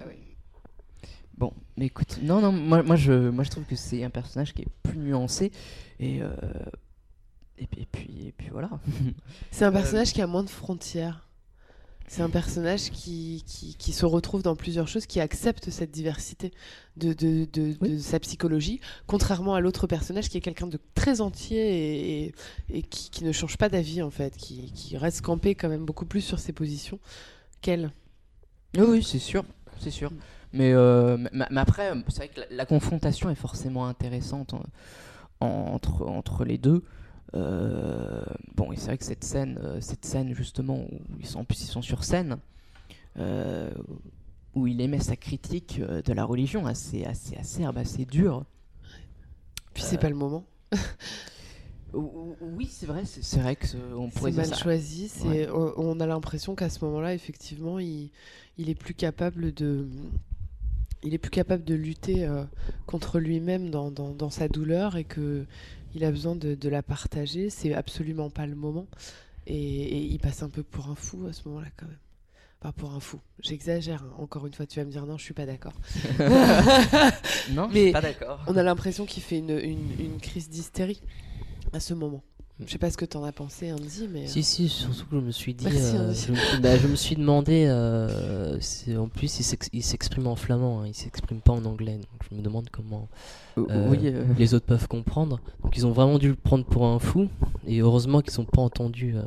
Bon, 1.38 1.54
mais 1.78 1.86
écoute, 1.86 2.20
non, 2.22 2.42
non, 2.42 2.52
moi, 2.52 2.84
moi, 2.84 2.96
je, 2.98 3.30
moi 3.30 3.44
je 3.46 3.50
trouve 3.50 3.64
que 3.64 3.76
c'est 3.78 4.04
un 4.04 4.10
personnage 4.10 4.54
qui 4.54 4.64
est 4.64 4.68
plus 4.84 4.98
nuancé 5.00 5.52
et. 6.00 6.22
euh, 6.22 6.30
et, 7.58 7.68
puis, 7.68 7.82
et 7.82 7.86
puis, 7.92 8.28
et 8.28 8.32
puis 8.32 8.50
voilà. 8.52 8.72
C'est 9.52 9.66
un 9.66 9.70
Euh, 9.70 9.72
personnage 9.72 10.14
qui 10.14 10.22
a 10.22 10.28
moins 10.28 10.44
de 10.44 10.50
frontières. 10.50 11.28
C'est 12.14 12.24
un 12.24 12.30
personnage 12.30 12.90
qui, 12.92 13.42
qui, 13.48 13.76
qui 13.76 13.94
se 13.94 14.06
retrouve 14.06 14.44
dans 14.44 14.58
plusieurs 14.58 14.90
choses, 14.90 15.06
qui 15.06 15.22
accepte 15.22 15.70
cette 15.70 15.92
diversité 15.92 16.52
de, 16.98 17.14
de, 17.14 17.46
de, 17.54 17.78
Oui. 17.80 17.92
de 17.92 17.98
sa 18.00 18.20
psychologie, 18.20 18.82
contrairement 19.08 19.54
à 19.56 19.62
l'autre 19.62 19.88
personnage 19.88 20.28
qui 20.28 20.38
est 20.38 20.42
quelqu'un 20.42 20.68
de 20.68 20.78
très 20.94 21.22
entier 21.22 22.26
et, 22.26 22.36
et, 22.70 22.82
qui, 22.82 23.10
qui 23.12 23.24
ne 23.24 23.32
change 23.32 23.56
pas 23.56 23.70
d'avis 23.70 24.02
en 24.02 24.10
fait, 24.10 24.36
qui, 24.36 24.74
qui 24.74 24.98
reste 24.98 25.22
campé 25.22 25.56
quand 25.56 25.70
même 25.70 25.86
beaucoup 25.86 26.06
plus 26.06 26.20
sur 26.20 26.38
ses 26.40 26.52
positions 26.52 27.00
qu'elle. 27.62 27.94
Oui, 28.78 28.84
oui, 28.90 29.04
c'est 29.04 29.18
sûr, 29.18 29.46
c'est 29.80 29.90
sûr. 29.90 30.12
Mais, 30.52 30.74
euh, 30.74 31.16
mais, 31.32 31.46
mais 31.50 31.62
après, 31.62 31.94
c'est 32.10 32.18
vrai 32.18 32.28
que 32.28 32.42
la, 32.42 32.46
la 32.52 32.66
confrontation 32.66 33.30
est 33.30 33.36
forcément 33.36 33.88
intéressante 33.88 34.54
en- 34.54 34.66
en- 35.40 35.48
entre, 35.76 36.02
entre 36.06 36.44
les 36.44 36.58
deux. 36.58 36.84
Euh, 37.34 38.24
bon, 38.56 38.72
et 38.72 38.76
c'est 38.78 38.88
vrai 38.88 38.98
que 38.98 39.06
cette 39.06 39.24
scène, 39.24 39.60
euh, 39.64 39.80
cette 39.82 40.04
scène 40.06 40.34
justement 40.34 40.80
où 40.80 41.00
ils 41.20 41.26
sont, 41.26 41.40
en 41.40 41.44
plus 41.46 41.62
ils 41.64 41.68
sont 41.68 41.82
sur 41.82 42.04
scène, 42.04 42.38
euh, 43.18 43.72
où 44.54 44.68
il 44.68 44.82
émet 44.82 45.00
sa 45.00 45.16
critique 45.16 45.80
de 45.80 46.14
la 46.14 46.26
religion, 46.26 46.66
assez, 46.66 47.06
assez 47.06 47.38
acerbe, 47.38 47.78
assez 47.78 48.04
dure. 48.06 48.44
Puis 49.74 49.84
c'est 49.84 49.98
pas 49.98 50.10
le 50.10 50.16
moment. 50.16 50.44
Ou- 51.94 52.00
ou- 52.00 52.36
Oui, 52.42 52.68
c'est 52.72 52.86
vrai, 52.86 53.04
c'est 53.06 53.40
vrai 53.40 53.56
que 53.58 53.68
on 53.98 54.10
pourrait 54.10 54.32
mal 54.32 54.46
ça. 54.48 54.56
choisi. 54.56 55.10
c'est- 55.10 55.28
Ouais. 55.28 55.50
on, 55.54 55.74
on 55.78 56.00
a 56.00 56.06
l'impression 56.08 56.56
qu'à 56.56 56.70
ce 56.70 56.84
moment-là, 56.86 57.14
effectivement, 57.14 57.80
il, 57.80 58.10
il 58.58 58.70
est 58.70 58.76
plus 58.76 58.94
capable 58.94 59.54
de. 59.54 59.88
Il 61.04 61.14
est 61.14 61.18
plus 61.18 61.32
capable 61.32 61.64
de 61.64 61.74
lutter 61.74 62.26
euh, 62.26 62.44
contre 62.86 63.20
lui-même 63.20 63.72
dans, 63.72 63.90
dans- 63.92 64.14
dans 64.14 64.30
sa 64.30 64.48
douleur 64.48 64.96
et 64.98 65.04
que 65.04 65.46
il 65.96 66.04
a 66.06 66.12
besoin 66.12 66.36
de, 66.36 66.56
de 66.56 66.70
la 66.70 66.82
partager. 66.84 67.50
C'est 67.50 67.74
absolument 67.74 68.30
pas 68.30 68.46
le 68.46 68.56
moment. 68.56 68.88
Et, 69.48 69.56
et 69.56 69.98
il 69.98 70.20
passe 70.20 70.44
un 70.44 70.50
peu 70.50 70.64
pour 70.64 70.90
un 70.90 70.96
fou 70.96 71.26
à 71.28 71.34
ce 71.34 71.48
moment-là, 71.50 71.68
quand 71.78 71.88
même. 71.88 71.98
Pas 72.60 72.72
pour 72.72 72.94
un 72.94 73.00
fou. 73.00 73.20
J'exagère. 73.42 74.04
hein. 74.04 74.14
Encore 74.20 74.46
une 74.46 74.54
fois, 74.54 74.68
tu 74.68 74.80
vas 74.80 74.86
me 74.86 74.92
dire 74.92 75.06
non, 75.08 75.18
je 75.18 75.24
suis 75.24 75.34
pas 75.34 75.46
d'accord. 75.48 75.74
Non, 77.52 77.68
je 77.70 77.74
Mais- 77.74 77.84
suis 77.86 77.92
pas 77.92 78.02
d'accord. 78.02 78.40
On 78.48 78.56
a 78.56 78.64
l'impression 78.64 79.06
qu'il 79.06 79.24
fait 79.24 79.40
une, 79.40 79.50
une- 79.58 80.00
une 80.00 80.20
crise 80.20 80.50
d'hystérie 80.50 81.02
à 81.74 81.80
ce 81.80 81.94
moment. 81.94 82.24
Je 82.66 82.72
sais 82.72 82.78
pas 82.78 82.92
ce 82.92 82.98
que 82.98 83.06
t'en 83.06 83.24
as 83.24 83.32
pensé, 83.32 83.72
Andy, 83.72 84.08
mais. 84.12 84.24
euh, 84.26 84.28
Si, 84.28 84.44
si, 84.44 84.70
surtout 84.70 85.06
que 85.08 85.16
je 85.20 85.26
me 85.26 85.32
suis 85.32 85.54
dit. 85.54 85.66
Merci, 85.66 85.96
euh, 85.96 86.10
Andy. 86.10 86.20
je, 86.28 86.32
me, 86.32 86.62
bah, 86.62 86.78
je 86.78 86.88
me 86.88 86.96
suis 86.96 87.16
demandé. 87.16 87.66
euh, 87.68 88.60
en 88.98 89.08
plus, 89.08 89.40
il 89.40 89.44
s'ex- 89.44 89.70
il 89.74 89.84
s'exprime 89.84 90.28
en 90.28 90.36
flamand, 90.36 90.82
hein, 90.82 90.88
il 90.88 90.94
s'exprime 90.94 91.42
pas 91.42 91.54
en 91.54 91.66
anglais. 91.66 91.96
Donc 91.98 92.08
je 92.30 92.36
me 92.36 92.42
demande 92.42 92.70
comment 92.72 93.08
euh, 93.58 93.90
oui, 93.90 93.98
euh, 94.04 94.26
les 94.38 94.54
autres 94.54 94.66
peuvent 94.68 94.88
comprendre. 94.88 95.40
Donc 95.64 95.76
ils 95.76 95.86
ont 95.88 95.92
vraiment 95.92 96.20
dû 96.20 96.30
le 96.30 96.36
prendre 96.36 96.66
pour 96.66 96.86
un 96.86 97.00
fou. 97.00 97.30
Et 97.66 97.80
heureusement 97.80 98.22
qu'ils 98.22 98.40
ont 98.40 98.46
pas 98.46 98.62
entendu 98.62 99.16
euh, 99.16 99.24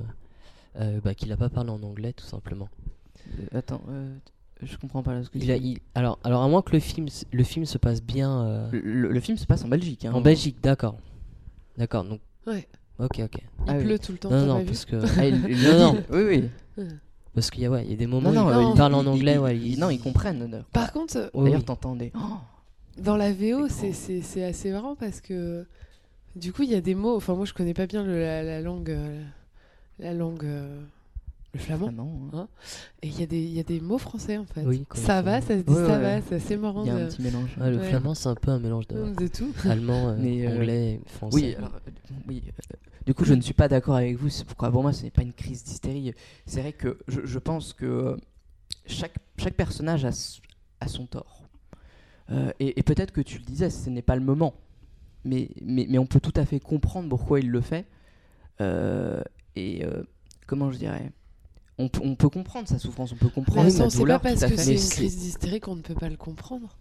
euh, 0.77 1.01
bah, 1.03 1.15
qu'il 1.15 1.31
a 1.33 1.37
pas 1.37 1.49
parlé 1.49 1.71
en 1.71 1.83
anglais, 1.83 2.13
tout 2.13 2.27
simplement. 2.27 2.69
euh, 3.39 3.59
attends, 3.59 3.83
euh, 3.91 4.15
je 4.63 4.77
comprends 4.77 5.03
pas 5.03 5.13
là 5.15 5.25
ce 5.25 5.29
que 5.31 5.39
Il 5.39 5.45
tu 5.47 5.51
a, 5.53 5.59
dis. 5.59 5.73
il- 5.73 5.79
alors, 5.97 6.19
alors, 6.23 6.43
à 6.43 6.49
moins 6.49 6.63
que 6.63 6.73
le 6.73 6.79
film, 6.81 7.09
le 7.33 7.43
film 7.45 7.65
se 7.67 7.79
passe 7.79 8.01
bien 8.01 8.45
euh, 8.47 8.69
Le, 8.73 9.09
le 9.11 9.21
film 9.21 9.37
se 9.39 9.47
passe 9.47 9.65
en 9.65 9.69
Belgique. 9.69 10.05
hein. 10.05 10.13
en 10.15 10.21
Belgique, 10.21 10.59
d'accord. 10.63 10.97
D'accord, 11.77 12.05
donc. 12.05 12.21
Ouais. 12.47 12.69
Ok, 12.99 13.21
ok. 13.25 13.39
Il 13.39 13.43
Ah 13.67 13.75
oui. 13.79 13.85
pleut 13.85 13.99
tout 13.99 14.13
le 14.13 14.19
temps, 14.19 14.31
Non, 14.31 14.47
non, 14.47 14.65
parce 14.65 14.85
que. 14.85 14.97
Ah, 15.19 15.27
il, 15.27 15.45
il 15.49 15.63
Non, 15.63 15.79
non. 15.95 16.03
Oui, 16.11 16.51
oui. 16.79 16.85
Parce 17.35 17.51
qu'il 17.51 17.63
y 17.63 17.67
a, 17.67 17.71
ouais, 17.71 17.85
il 17.85 17.91
y 17.91 17.95
a 17.95 17.97
des 17.97 18.07
moments 18.07 18.31
Non, 18.31 18.43
où 18.47 18.51
non, 18.53 18.61
il, 18.61 18.67
euh, 18.67 18.71
il 18.71 18.77
parle 18.77 18.95
en 18.95 19.07
anglais. 19.07 19.35
il- 19.35 19.39
ouais, 19.41 19.77
non, 19.79 19.91
ils 19.91 20.01
comprennent. 20.01 20.39
d'ailleurs. 20.49 20.67
Par 20.73 20.93
contre, 20.93 21.31
Oui, 21.35 21.45
D'ailleurs, 21.47 21.61
oui. 21.61 21.65
t'entendais. 21.65 22.13
Oh, 22.17 22.21
dans 22.99 23.17
la 23.17 23.33
VO, 23.33 23.67
C'est 23.69 24.45
assez 24.45 24.71
marrant 24.71 24.95
parce 24.95 25.21
que 25.21 25.67
du 26.37 26.53
coup, 26.53 26.63
il 26.63 26.71
y 26.71 26.75
a 26.77 26.81
des 26.81 26.95
mots. 26.95 27.17
Enfin, 27.17 27.35
moi, 27.35 27.45
je 27.47 27.53
connais 27.53 27.75
pas 27.75 27.87
bien 27.87 28.05
le- 28.05 28.21
la, 28.21 28.43
la 28.45 28.61
langue, 28.61 28.91
euh, 28.91 29.23
la 29.99 30.13
langue, 30.15 30.45
euh, 30.45 30.81
le 31.55 31.59
flamand. 31.61 31.87
vraiment, 31.87 32.21
hein. 32.35 32.49
Et 33.03 33.09
il 33.09 33.19
y, 33.19 33.23
a 33.23 33.27
des- 33.27 33.43
il 33.43 33.53
y 33.55 33.61
a 33.61 33.63
des 33.63 33.81
mots 33.81 33.99
français 33.99 34.37
en 34.37 34.45
fait. 34.45 34.65
Oui, 34.67 34.85
ça 34.95 35.23
va, 35.23 35.41
ça 35.41 35.57
se 35.59 35.63
dit 35.63 35.73
Ouais, 35.73 35.87
ça 35.87 35.97
ouais. 35.97 36.03
va, 36.03 36.21
c'est 36.23 36.35
assez 36.37 36.57
marrant. 36.57 36.83
Il 36.85 36.89
y 36.89 36.91
a 36.91 36.97
de- 36.99 37.03
un 37.03 37.07
petit 37.07 37.23
mélange. 37.23 37.57
Ouais, 37.59 37.71
le 37.71 37.79
Ouais. 37.79 37.89
flamand, 37.89 38.15
c'est 38.15 38.29
un 38.29 38.35
peu 38.35 38.51
un 38.51 38.59
mélange 38.59 38.87
de 38.89 39.15
de 39.15 39.27
tout. 39.29 39.53
allemand, 39.69 40.09
euh, 40.11 40.17
Mais, 40.19 40.47
euh, 40.47 40.55
anglais, 40.57 41.01
français. 41.07 41.35
Oui, 41.37 41.55
alors, 41.57 41.75
euh, 41.87 41.91
oui. 42.29 42.43
du 43.07 43.15
coup, 43.15 43.25
je 43.25 43.35
ne 43.35 43.41
suis 43.41 43.55
pas 43.55 43.69
d'accord 43.69 43.97
avec 43.97 44.17
vous. 44.19 44.29
C'est 44.29 44.45
pourquoi 44.45 44.71
pour 44.71 44.83
moi, 44.83 44.93
ce 44.93 45.03
n'est 45.05 45.11
pas 45.11 45.23
une 45.23 45.33
crise 45.33 45.65
d'hystérie. 45.65 46.13
C'est 46.47 46.61
vrai 46.61 46.73
que 46.73 46.99
je, 47.09 47.21
je 47.25 47.39
pense 47.39 47.73
que 47.73 48.17
chaque, 48.87 49.15
chaque 49.39 49.55
personnage 49.55 50.05
a, 50.05 50.11
a 50.81 50.89
son 50.89 51.07
tort. 51.07 51.43
Euh, 52.31 52.53
et 52.59 52.79
et 52.81 52.83
peut-être 52.83 53.13
que 53.13 53.21
tu 53.21 53.39
le 53.39 53.45
disais, 53.45 53.71
ce 53.71 53.91
n'est 53.91 54.03
pas 54.03 54.17
le 54.17 54.23
moment. 54.23 54.55
Mais, 55.27 55.51
mais, 55.63 55.87
mais 55.89 55.99
on 55.99 56.07
peut 56.07 56.21
tout 56.21 56.33
à 56.37 56.45
fait 56.45 56.61
comprendre 56.61 57.09
pourquoi 57.09 57.41
il 57.41 57.51
le 57.51 57.61
fait. 57.63 57.87
Euh, 58.61 59.23
et 59.57 59.85
euh, 59.85 60.03
comment 60.47 60.71
je 60.71 60.79
dirais? 60.79 61.13
On, 61.79 61.89
peut- 61.89 62.01
on 62.05 62.15
peut 62.15 62.29
comprendre 62.29 62.69
sa 62.69 62.79
souffrance, 62.79 63.13
on 63.13 63.17
peut 63.17 63.29
comprendre 63.29 63.65
Mais 63.65 63.71
sa 63.71 63.83
attends, 63.83 63.91
c'est 63.91 63.97
pas 63.99 64.01
douleur. 64.03 64.21
parce 64.21 64.41
que 64.45 64.57
c'est 64.57 64.75
une 64.75 64.89
crise 64.89 65.19
d'hystérie 65.19 65.61
qu'on 65.61 65.77
ne 65.77 65.83
peut 65.83 65.95
pas 65.95 66.09
le 66.09 66.17
comprendre. 66.17 66.77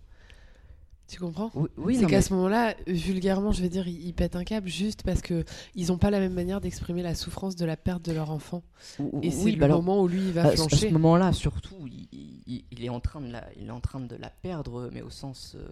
Tu 1.07 1.19
comprends? 1.19 1.51
Oui, 1.53 1.67
oui, 1.77 1.95
c'est 1.97 2.05
qu'à 2.05 2.15
mais- 2.17 2.21
ce 2.21 2.33
moment-là, 2.33 2.75
vulgairement, 2.87 3.51
je 3.51 3.61
vais 3.61 3.69
dire, 3.69 3.87
ils, 3.87 4.07
ils 4.07 4.13
pètent 4.13 4.35
un 4.37 4.45
câble 4.45 4.69
juste 4.69 5.03
parce 5.03 5.21
que 5.21 5.43
ils 5.75 5.87
n'ont 5.87 5.97
pas 5.97 6.09
la 6.09 6.19
même 6.19 6.33
manière 6.33 6.61
d'exprimer 6.61 7.03
la 7.03 7.13
souffrance 7.13 7.55
de 7.55 7.65
la 7.65 7.75
perte 7.75 8.03
de 8.05 8.13
leur 8.13 8.31
enfant. 8.31 8.63
Et 8.99 9.03
oui, 9.11 9.31
c'est 9.31 9.51
bah 9.51 9.57
le 9.67 9.73
alors, 9.73 9.83
moment 9.83 10.01
où 10.01 10.07
lui, 10.07 10.21
il 10.27 10.31
va 10.31 10.43
À, 10.43 10.47
à 10.47 10.51
ce 10.51 10.55
flancher. 10.67 10.89
moment-là, 10.91 11.33
surtout, 11.33 11.75
il, 11.87 12.07
il- 12.47 12.63
il 12.71 12.83
est 12.85 12.89
en 12.89 12.99
train 13.01 13.19
de 13.19 13.31
la, 13.31 13.43
il 13.59 13.67
est 13.67 13.71
en 13.71 13.81
train 13.81 13.99
de 13.99 14.15
la 14.15 14.29
perdre, 14.29 14.89
mais 14.93 15.01
au 15.01 15.09
sens, 15.09 15.55
euh, 15.59 15.67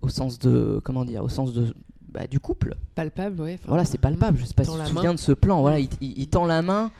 au 0.00 0.08
sens 0.08 0.38
de, 0.38 0.80
comment 0.84 1.04
dire, 1.04 1.24
au 1.24 1.28
sens 1.28 1.52
de, 1.52 1.74
bah, 2.08 2.26
du 2.28 2.38
couple. 2.38 2.76
Palpable, 2.94 3.42
enfin, 3.42 3.56
Voilà, 3.66 3.84
c'est 3.84 3.98
palpable. 3.98 4.38
Je 4.38 4.44
sais 4.44 4.54
pas 4.54 4.64
si 4.64 4.70
tu 4.70 4.78
te 4.78 4.88
souviens 4.88 5.12
de 5.12 5.18
ce 5.18 5.32
plan. 5.32 5.60
Voilà, 5.60 5.80
il, 5.80 5.88
il- 6.00 6.18
il 6.18 6.28
tend 6.28 6.46
la 6.46 6.62
main. 6.62 6.92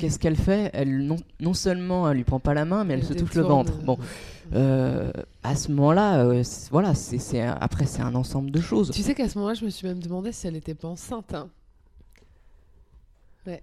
Qu'est-ce 0.00 0.18
qu'elle 0.18 0.36
fait 0.36 0.70
Elle 0.72 1.06
non, 1.06 1.16
non 1.40 1.54
seulement 1.54 2.08
elle 2.10 2.16
lui 2.16 2.24
prend 2.24 2.40
pas 2.40 2.54
la 2.54 2.64
main, 2.64 2.84
mais 2.84 2.94
elle, 2.94 3.00
Elle 3.00 3.06
se 3.06 3.12
touche 3.14 3.34
le 3.34 3.42
ventre. 3.42 3.76
Bon, 3.84 3.98
euh, 4.54 5.12
à 5.42 5.54
ce 5.56 5.70
moment-là, 5.72 6.24
euh, 6.24 6.42
voilà, 6.70 6.94
c'est, 6.94 7.40
après 7.40 7.86
c'est 7.86 8.02
un 8.02 8.14
ensemble 8.14 8.50
de 8.50 8.60
choses. 8.60 8.90
Tu 8.90 9.02
sais 9.02 9.14
qu'à 9.14 9.28
ce 9.28 9.36
moment-là, 9.38 9.54
je 9.54 9.64
me 9.64 9.70
suis 9.70 9.86
même 9.86 10.02
demandé 10.02 10.32
si 10.32 10.46
elle 10.46 10.54
n'était 10.54 10.74
pas 10.74 10.88
enceinte. 10.88 11.34
hein. 11.34 11.48
Ouais. 13.46 13.62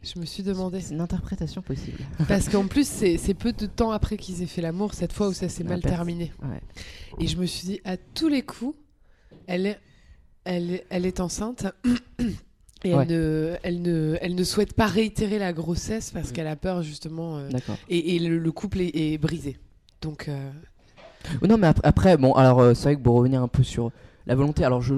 Je 0.00 0.20
me 0.20 0.24
suis 0.26 0.44
demandé. 0.44 0.80
C'est 0.80 0.94
une 0.94 1.00
interprétation 1.00 1.60
possible. 1.60 1.98
Parce 2.28 2.48
qu'en 2.48 2.66
plus, 2.68 2.86
c'est 2.86 3.16
c'est 3.18 3.34
peu 3.34 3.52
de 3.52 3.66
temps 3.66 3.90
après 3.90 4.16
qu'ils 4.16 4.42
aient 4.42 4.46
fait 4.46 4.62
l'amour, 4.62 4.94
cette 4.94 5.12
fois 5.12 5.28
où 5.28 5.32
ça 5.32 5.48
s'est 5.48 5.64
La 5.64 5.70
mal 5.70 5.80
perte. 5.80 5.94
terminé. 5.96 6.32
Ouais. 6.40 6.60
Et 7.18 7.26
je 7.26 7.36
me 7.36 7.46
suis 7.46 7.66
dit, 7.66 7.80
à 7.84 7.96
tous 7.96 8.28
les 8.28 8.42
coups, 8.42 8.76
elle 9.48 9.66
est, 9.66 9.78
elle 10.44 10.70
est, 10.70 10.86
elle 10.88 11.04
est 11.04 11.18
enceinte. 11.20 11.66
Et 12.84 12.94
Ouais. 12.94 13.02
elle, 13.02 13.08
ne, 13.08 13.56
elle, 13.64 13.82
ne, 13.82 14.16
elle 14.20 14.34
ne 14.36 14.44
souhaite 14.44 14.72
pas 14.72 14.86
réitérer 14.86 15.38
la 15.38 15.52
grossesse 15.52 16.10
parce 16.12 16.30
Mm. 16.30 16.32
qu'elle 16.32 16.46
a 16.46 16.56
peur 16.56 16.82
justement. 16.82 17.38
euh, 17.38 17.48
et 17.88 18.16
et 18.16 18.18
le, 18.20 18.38
le 18.38 18.52
couple 18.52 18.80
est, 18.80 18.92
est 18.94 19.18
brisé. 19.18 19.58
Donc, 20.00 20.28
euh, 20.28 20.50
Oh 21.42 21.46
Non, 21.48 21.58
mais 21.58 21.66
ap- 21.66 21.80
après, 21.82 22.16
bon, 22.16 22.32
alors 22.34 22.60
euh, 22.60 22.74
c'est 22.74 22.84
vrai 22.84 22.96
que 22.96 23.00
pour 23.02 23.16
revenir 23.16 23.42
un 23.42 23.48
peu 23.48 23.62
sur 23.64 23.90
la 24.26 24.34
volonté, 24.36 24.64
alors 24.64 24.80
je, 24.80 24.94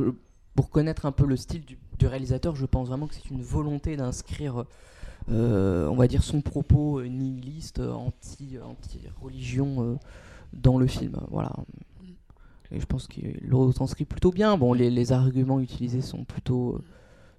pour 0.55 0.69
connaître 0.69 1.07
un 1.07 1.13
peu 1.13 1.25
le 1.27 1.37
style 1.37 1.65
du, 1.65 1.79
du 1.99 2.07
réalisateur, 2.07 2.55
je 2.55 2.67
pense 2.67 2.89
vraiment 2.89 3.07
que 3.07 3.15
c'est 3.15 3.31
une 3.31 3.43
volonté 3.43 3.97
d'inscrire, 3.97 4.65
on 5.29 5.95
va 5.97 6.07
dire, 6.07 6.23
son 6.23 6.43
propos 6.43 7.03
nihiliste, 7.03 7.81
anti, 7.81 8.59
anti-religion 8.63 9.99
dans 10.53 10.79
le 10.79 10.87
film. 10.87 11.17
Voilà. 11.31 11.53
Et 12.73 12.79
je 12.79 12.87
pense 12.87 13.07
qu'il 13.09 13.39
le 13.43 13.57
retranscrit 13.57 14.05
plutôt 14.05 14.31
bien. 14.31 14.57
Bon, 14.57 14.73
les, 14.73 14.91
les 14.91 15.13
arguments 15.13 15.59
utilisés 15.61 16.03
sont 16.03 16.25
plutôt, 16.25 16.75
euh, 16.77 16.85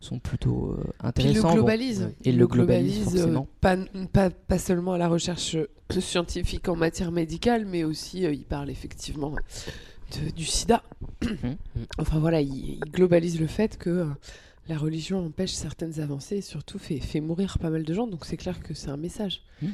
sont 0.02 0.20
plutôt 0.20 0.72
euh, 0.72 0.84
puis 0.84 0.84
il 0.84 0.94
le 0.96 1.08
intéressants. 1.08 1.48
Bon, 1.50 1.54
globalise. 1.56 2.02
ouais. 2.02 2.16
Et 2.26 2.30
Il 2.32 2.38
le 2.38 2.48
globalise, 2.48 3.16
euh, 3.26 3.40
pas, 3.62 3.78
pas, 4.12 4.30
pas 4.30 4.58
seulement 4.60 4.94
à 4.94 4.98
la 4.98 5.08
recherche 5.08 5.56
euh, 5.56 5.68
scientifique 6.00 6.68
en 6.70 6.76
matière 6.76 7.12
médicale, 7.12 7.66
mais 7.66 7.84
aussi 7.84 8.26
euh, 8.26 8.34
il 8.34 8.44
parle 8.44 8.70
effectivement 8.70 9.32
de- 9.32 10.32
du 10.32 10.46
sida. 10.46 10.84
Mhm. 11.24 11.56
enfin 12.00 12.20
voilà, 12.20 12.42
il, 12.42 12.52
il 12.76 12.80
globalise 12.92 13.40
le 13.40 13.48
fait 13.48 13.78
que 13.78 14.08
la 14.68 14.78
religion 14.78 15.26
empêche 15.26 15.52
certaines 15.54 16.00
avancées 16.00 16.38
et 16.38 16.42
surtout 16.42 16.80
fait, 16.80 17.00
fait 17.00 17.20
mourir 17.22 17.58
pas 17.60 17.70
mal 17.70 17.84
de 17.84 17.94
gens. 17.94 18.08
Donc 18.08 18.26
c'est 18.26 18.38
clair 18.38 18.62
que 18.62 18.74
c'est 18.74 18.90
un 18.90 18.98
message. 18.98 19.42
Mhm. 19.62 19.74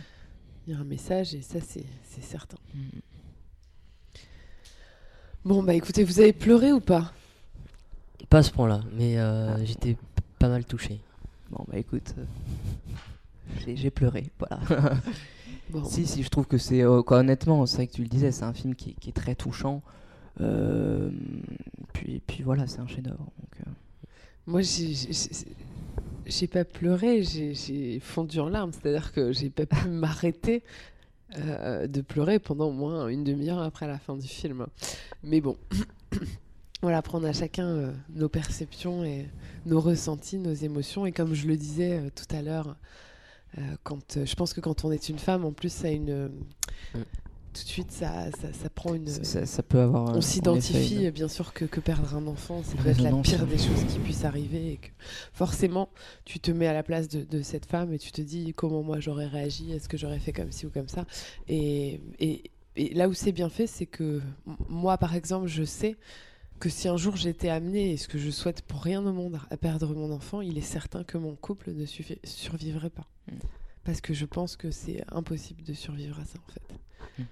Il 0.67 0.73
y 0.73 0.75
a 0.75 0.79
un 0.79 0.83
message 0.83 1.33
et 1.35 1.41
ça 1.41 1.59
c'est 1.61 1.85
certain. 2.21 2.57
Mhm. 2.75 2.81
Bon 5.45 5.63
bah 5.63 5.73
écoutez, 5.73 6.03
vous 6.03 6.19
avez 6.19 6.33
pleuré 6.33 6.73
ou 6.73 6.81
pas? 6.81 7.13
Pas 8.29 8.39
à 8.39 8.43
ce 8.43 8.51
point-là, 8.51 8.81
mais 8.93 9.17
euh, 9.17 9.53
Ah. 9.55 9.63
j'étais 9.63 9.95
pas 10.39 10.49
mal 10.49 10.65
touché. 10.65 10.99
Bon, 11.51 11.63
bah 11.67 11.77
écoute, 11.77 12.13
euh, 12.17 12.23
j'ai- 13.75 13.89
pleuré, 13.91 14.31
voilà. 14.39 14.59
Bon. 15.69 15.83
Si, 15.83 16.05
si, 16.07 16.23
je 16.23 16.29
trouve 16.29 16.47
que 16.47 16.57
c'est. 16.57 16.81
euh, 16.81 17.01
quoi, 17.03 17.17
honnêtement, 17.19 17.65
c'est 17.65 17.75
vrai 17.75 17.87
que 17.87 17.91
tu 17.93 18.01
le 18.01 18.07
disais, 18.07 18.31
c'est 18.31 18.45
un 18.45 18.53
film 18.53 18.73
qui, 18.73 18.93
qui 18.95 19.09
est 19.09 19.13
très 19.13 19.35
touchant. 19.35 19.81
Euh, 20.39 21.09
puis, 21.91 22.21
puis 22.25 22.41
voilà, 22.43 22.67
c'est 22.67 22.79
un 22.79 22.87
chef-d'œuvre. 22.87 23.27
euh, 23.59 23.69
Moi, 24.45 24.61
j'ai- 24.61 26.47
pas 26.47 26.63
pleuré, 26.63 27.21
j'ai- 27.23 27.53
j'ai 27.53 27.99
fondu 27.99 28.39
en 28.39 28.47
larmes. 28.47 28.71
C'est-à-dire 28.71 29.11
que 29.11 29.33
j'ai 29.33 29.49
pas 29.49 29.65
pu 29.65 29.87
m'arrêter 29.89 30.63
euh, 31.37 31.85
de 31.87 31.99
pleurer 31.99 32.39
pendant 32.39 32.67
au 32.67 32.71
moins 32.73 33.09
une 33.09 33.25
demi-heure 33.25 33.59
après 33.61 33.87
la 33.87 33.99
fin 33.99 34.15
du 34.15 34.27
film. 34.27 34.67
Mais 35.23 35.41
bon, 35.41 35.57
voilà, 36.81 37.01
prendre 37.01 37.27
à 37.27 37.33
chacun 37.33 37.67
euh, 37.67 37.91
nos 38.13 38.29
perceptions 38.29 39.03
et 39.03 39.27
nos 39.65 39.79
ressentis, 39.79 40.37
nos 40.37 40.53
émotions. 40.53 41.05
Et 41.05 41.11
comme 41.11 41.33
je 41.33 41.47
le 41.47 41.57
disais 41.57 41.97
euh, 41.97 42.09
tout 42.13 42.35
à 42.35 42.41
l'heure, 42.41 42.75
euh, 43.57 43.61
quand 43.83 44.23
je 44.23 44.35
pense 44.35 44.53
que 44.53 44.61
quand 44.61 44.85
on 44.85 44.91
est 44.91 45.09
une 45.09 45.17
femme, 45.17 45.43
en 45.45 45.51
plus, 45.51 45.71
ça 45.71 45.87
a 45.87 45.91
une. 45.91 46.27
Mm. 46.93 46.99
tout 47.53 47.63
de 47.63 47.67
suite, 47.67 47.91
ça, 47.91 48.29
ça, 48.39 48.53
ça 48.53 48.69
prend 48.69 48.93
une. 48.93 49.07
Ça, 49.07 49.47
ça 49.47 49.63
peut 49.63 49.79
avoir. 49.79 50.03
On 50.11 50.17
en 50.17 50.21
s'identifie, 50.21 51.09
bien 51.09 51.27
sûr, 51.27 51.51
que, 51.51 51.65
que 51.65 51.79
perdre 51.79 52.15
un 52.15 52.27
enfant, 52.27 52.61
ça 52.61 52.75
peut 52.75 52.89
être 52.89 53.01
la 53.01 53.11
pire 53.11 53.47
des 53.47 53.57
choses 53.57 53.83
qui 53.89 53.97
puissent 53.97 54.25
arriver. 54.25 54.73
Et 54.73 54.77
que 54.77 54.89
forcément, 55.33 55.89
tu 56.25 56.39
te 56.39 56.51
mets 56.51 56.67
à 56.67 56.73
la 56.73 56.83
place 56.83 57.07
de, 57.07 57.23
de 57.23 57.41
cette 57.41 57.65
femme 57.65 57.91
et 57.91 57.97
tu 57.97 58.11
te 58.11 58.21
dis 58.21 58.53
comment 58.53 58.83
moi 58.83 58.99
j'aurais 58.99 59.27
réagi, 59.27 59.71
est-ce 59.71 59.89
que 59.89 59.97
j'aurais 59.97 60.19
fait 60.19 60.33
comme 60.33 60.51
ci 60.51 60.67
ou 60.67 60.69
comme 60.69 60.89
ça. 60.89 61.05
Et, 61.47 62.01
et, 62.19 62.51
et 62.75 62.93
là 62.93 63.09
où 63.09 63.15
c'est 63.15 63.31
bien 63.31 63.49
fait, 63.49 63.65
c'est 63.65 63.87
que 63.87 64.21
moi, 64.69 64.99
par 64.99 65.15
exemple, 65.15 65.47
je 65.47 65.63
sais 65.63 65.97
que 66.59 66.69
si 66.69 66.87
un 66.87 66.97
jour 66.97 67.15
j'étais 67.15 67.49
amenée, 67.49 67.91
et 67.91 67.97
ce 67.97 68.07
que 68.07 68.17
je 68.17 68.29
souhaite 68.31 68.61
pour 68.63 68.81
rien 68.83 69.05
au 69.05 69.13
monde, 69.13 69.39
à 69.51 69.57
perdre 69.57 69.93
mon 69.93 70.11
enfant, 70.11 70.41
il 70.41 70.57
est 70.57 70.61
certain 70.61 71.03
que 71.03 71.17
mon 71.17 71.35
couple 71.35 71.71
ne 71.71 71.85
survivrait 71.85 72.89
pas. 72.89 73.07
Mm. 73.31 73.35
Parce 73.83 74.01
que 74.01 74.13
je 74.13 74.25
pense 74.25 74.55
que 74.57 74.69
c'est 74.71 75.03
impossible 75.11 75.63
de 75.63 75.73
survivre 75.73 76.19
à 76.19 76.25
ça, 76.25 76.39
en 76.47 76.51
fait. 76.51 77.23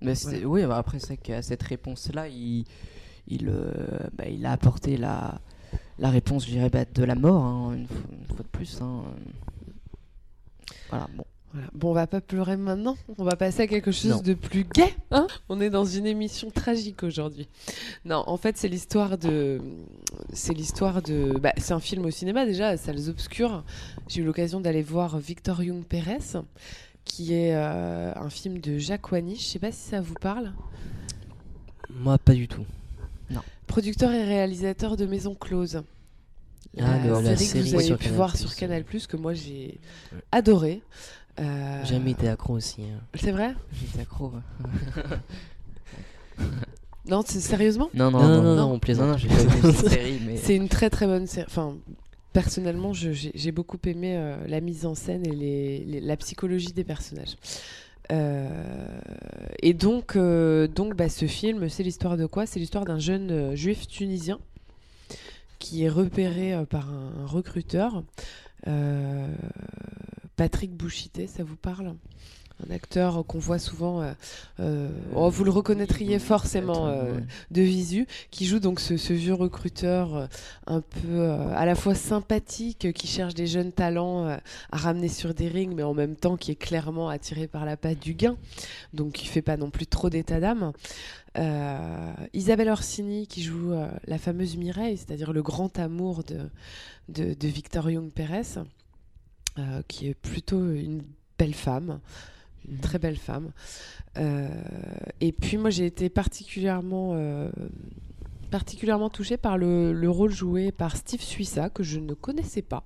Mais 0.00 0.14
c'est- 0.14 0.44
Oui, 0.44 0.64
bah 0.64 0.78
après, 0.78 0.98
c'est 1.00 1.16
qu'à 1.16 1.42
cette 1.42 1.62
réponse-là, 1.62 2.28
il, 2.28 2.64
il, 3.26 3.48
euh, 3.48 3.72
bah, 4.16 4.28
il 4.28 4.46
a 4.46 4.52
apporté 4.52 4.96
la, 4.96 5.40
la 5.98 6.10
réponse, 6.10 6.46
je 6.46 6.50
dirais, 6.52 6.70
bah, 6.70 6.84
de 6.84 7.04
la 7.04 7.14
mort, 7.16 7.42
hein, 7.44 7.74
une, 7.74 7.86
fois, 7.88 8.00
une 8.12 8.26
fois 8.26 8.36
de 8.44 8.48
plus. 8.48 8.80
hein. 8.80 9.02
Voilà, 10.90 11.06
bon. 11.14 11.24
Voilà. 11.52 11.68
Bon, 11.72 11.90
on 11.90 11.94
va 11.94 12.06
pas 12.06 12.20
pleurer 12.20 12.56
maintenant. 12.58 12.96
On 13.16 13.24
va 13.24 13.34
passer 13.36 13.62
à 13.62 13.66
quelque 13.66 13.90
chose 13.90 14.10
Non. 14.10 14.20
de 14.20 14.34
plus 14.34 14.64
gai. 14.64 14.94
Hein 15.10 15.26
on 15.48 15.60
est 15.60 15.70
dans 15.70 15.86
une 15.86 16.06
émission 16.06 16.50
tragique 16.50 17.02
aujourd'hui. 17.02 17.48
Non, 18.04 18.22
en 18.26 18.36
fait, 18.36 18.56
c'est 18.58 18.68
l'histoire 18.68 19.16
de. 19.16 19.60
C'est 20.32 20.52
l'histoire 20.52 21.00
de. 21.00 21.38
Bah, 21.38 21.52
c'est 21.56 21.72
un 21.72 21.80
film 21.80 22.04
au 22.04 22.10
cinéma 22.10 22.44
déjà, 22.44 22.76
Salles 22.76 23.08
Obscures. 23.08 23.64
J'ai 24.08 24.20
eu 24.20 24.24
l'occasion 24.24 24.60
d'aller 24.60 24.82
voir 24.82 25.18
Victor 25.18 25.62
Young 25.62 25.84
Pérez, 25.84 26.18
qui 27.04 27.32
est 27.32 27.54
euh, 27.54 28.12
un 28.14 28.28
film 28.30 28.58
de 28.58 28.76
Jacques 28.78 29.10
Wany. 29.10 29.36
Je 29.36 29.42
sais 29.44 29.58
pas 29.58 29.72
si 29.72 29.88
ça 29.88 30.02
vous 30.02 30.14
parle. 30.14 30.52
Moi, 31.90 32.18
pas 32.18 32.34
du 32.34 32.46
tout. 32.48 32.64
Producteur 33.66 34.12
et 34.12 34.24
réalisateur 34.24 34.96
de 34.96 35.04
Maison 35.06 35.34
Close. 35.34 35.82
Ah, 36.80 36.98
la 37.06 37.36
série 37.36 37.62
que 37.62 37.68
série 37.68 37.70
vous 37.70 37.76
avez 37.80 37.96
pu 37.96 38.04
Canal+, 38.04 38.16
voir 38.16 38.36
sur. 38.36 38.54
Canal+, 38.54 38.84
que 38.84 39.16
moi 39.16 39.34
j'ai 39.34 39.78
Ouais. 40.12 40.18
adoré. 40.32 40.82
Euh, 41.40 41.80
J'ai 41.84 41.94
jamais 41.94 42.10
été 42.12 42.28
accro 42.28 42.54
aussi. 42.54 42.82
hein. 42.82 43.00
C'est 43.14 43.30
vrai? 43.32 43.54
J'étais 43.72 44.00
accro. 44.00 44.32
Non, 47.08 47.22
c'est- 47.26 47.40
sérieusement? 47.40 47.88
Non, 47.94 48.10
non, 48.10 48.18
Non, 48.20 48.28
non, 48.28 48.42
non, 48.42 48.54
non, 48.56 48.72
on 48.74 48.78
plaisante. 48.78 49.08
non, 49.08 49.16
j'ai 49.16 49.28
pas 49.28 49.34
vu 49.36 49.72
cette 49.72 49.88
série, 49.88 50.20
mais. 50.26 50.36
C'est 50.36 50.54
une 50.56 50.68
très 50.68 50.90
très 50.90 51.06
bonne 51.06 51.26
série. 51.26 51.46
Enfin, 51.48 51.76
personnellement, 52.34 52.92
je- 52.92 53.12
j'ai 53.12 53.32
j'ai 53.34 53.50
beaucoup 53.52 53.78
aimé 53.86 54.14
euh, 54.16 54.36
la 54.46 54.60
mise 54.60 54.84
en 54.84 54.94
scène 54.94 55.26
et 55.26 55.30
les- 55.34 55.84
les- 55.84 56.00
la 56.00 56.16
psychologie 56.18 56.72
des 56.72 56.84
personnages. 56.84 57.36
Euh, 58.12 59.00
et 59.62 59.72
donc, 59.74 60.16
euh, 60.16 60.66
donc 60.66 60.96
bah, 60.96 61.08
ce 61.08 61.26
film, 61.26 61.68
c'est 61.68 61.82
l'histoire 61.82 62.16
de 62.16 62.26
quoi? 62.26 62.46
C'est 62.46 62.60
l'histoire 62.60 62.84
d'un 62.84 62.98
jeune 62.98 63.30
euh, 63.30 63.54
juif 63.56 63.86
tunisien 63.86 64.38
qui 65.58 65.84
est 65.84 65.88
repéré 65.90 66.52
euh, 66.54 66.64
par 66.66 66.88
un, 66.90 67.22
un 67.22 67.26
recruteur. 67.26 68.02
Euh, 68.66 69.28
Patrick 70.38 70.70
Bouchité, 70.72 71.26
ça 71.26 71.42
vous 71.42 71.56
parle? 71.56 71.96
Un 72.64 72.72
acteur 72.72 73.24
qu'on 73.26 73.40
voit 73.40 73.58
souvent. 73.58 74.02
euh, 74.02 74.12
euh, 74.60 74.88
oh, 75.16 75.28
vous 75.30 75.42
le 75.42 75.50
reconnaîtriez 75.50 76.20
forcément. 76.20 76.86
euh, 76.86 77.18
de 77.50 77.62
Visu, 77.62 78.06
qui 78.30 78.46
joue 78.46 78.60
donc 78.60 78.78
ce, 78.78 78.96
ce 78.96 79.12
vieux 79.12 79.34
recruteur 79.34 80.28
un 80.68 80.80
peu 80.80 81.28
à 81.30 81.66
la 81.66 81.74
fois 81.74 81.96
sympathique, 81.96 82.92
qui 82.92 83.06
cherche 83.08 83.34
des 83.34 83.48
jeunes 83.48 83.72
talents 83.72 84.26
à 84.26 84.76
ramener 84.76 85.08
sur 85.08 85.34
des 85.34 85.48
rings, 85.48 85.74
mais 85.74 85.82
en 85.82 85.94
même 85.94 86.14
temps 86.14 86.36
qui 86.36 86.52
est 86.52 86.56
clairement 86.56 87.08
attiré 87.08 87.48
par 87.48 87.64
la 87.64 87.76
patte 87.76 87.98
du 87.98 88.14
gain, 88.14 88.36
donc 88.92 89.14
qui 89.14 89.26
fait 89.26 89.42
pas 89.42 89.56
non 89.56 89.70
plus 89.70 89.88
trop 89.88 90.08
d'état 90.08 90.38
d'âme. 90.38 90.72
Euh, 91.36 92.12
Isabelle 92.32 92.68
Orsini 92.68 93.26
qui 93.26 93.42
joue 93.42 93.72
euh, 93.72 93.88
la 94.06 94.18
fameuse 94.18 94.56
Mireille, 94.56 94.96
c'est-à-dire 94.96 95.32
le 95.32 95.42
grand 95.42 95.78
amour 95.78 96.22
de, 96.24 96.38
de, 97.08 97.34
de 97.34 97.48
Victor 97.48 97.90
Young 97.90 98.10
Pérez, 98.10 98.62
euh, 99.58 99.82
qui 99.88 100.08
est 100.08 100.14
plutôt 100.14 100.72
une 100.72 101.02
belle 101.38 101.54
femme, 101.54 102.00
une 102.68 102.78
très 102.78 102.98
belle 102.98 103.16
femme. 103.16 103.50
Euh, 104.16 104.48
et 105.20 105.32
puis 105.32 105.56
moi 105.56 105.70
j'ai 105.70 105.86
été 105.86 106.08
particulièrement 106.08 107.10
euh, 107.14 107.50
particulièrement 108.50 109.10
touchée 109.10 109.36
par 109.36 109.58
le, 109.58 109.92
le 109.92 110.10
rôle 110.10 110.32
joué 110.32 110.72
par 110.72 110.96
Steve 110.96 111.20
Suissa 111.20 111.70
que 111.70 111.82
je 111.82 111.98
ne 111.98 112.14
connaissais 112.14 112.62
pas, 112.62 112.84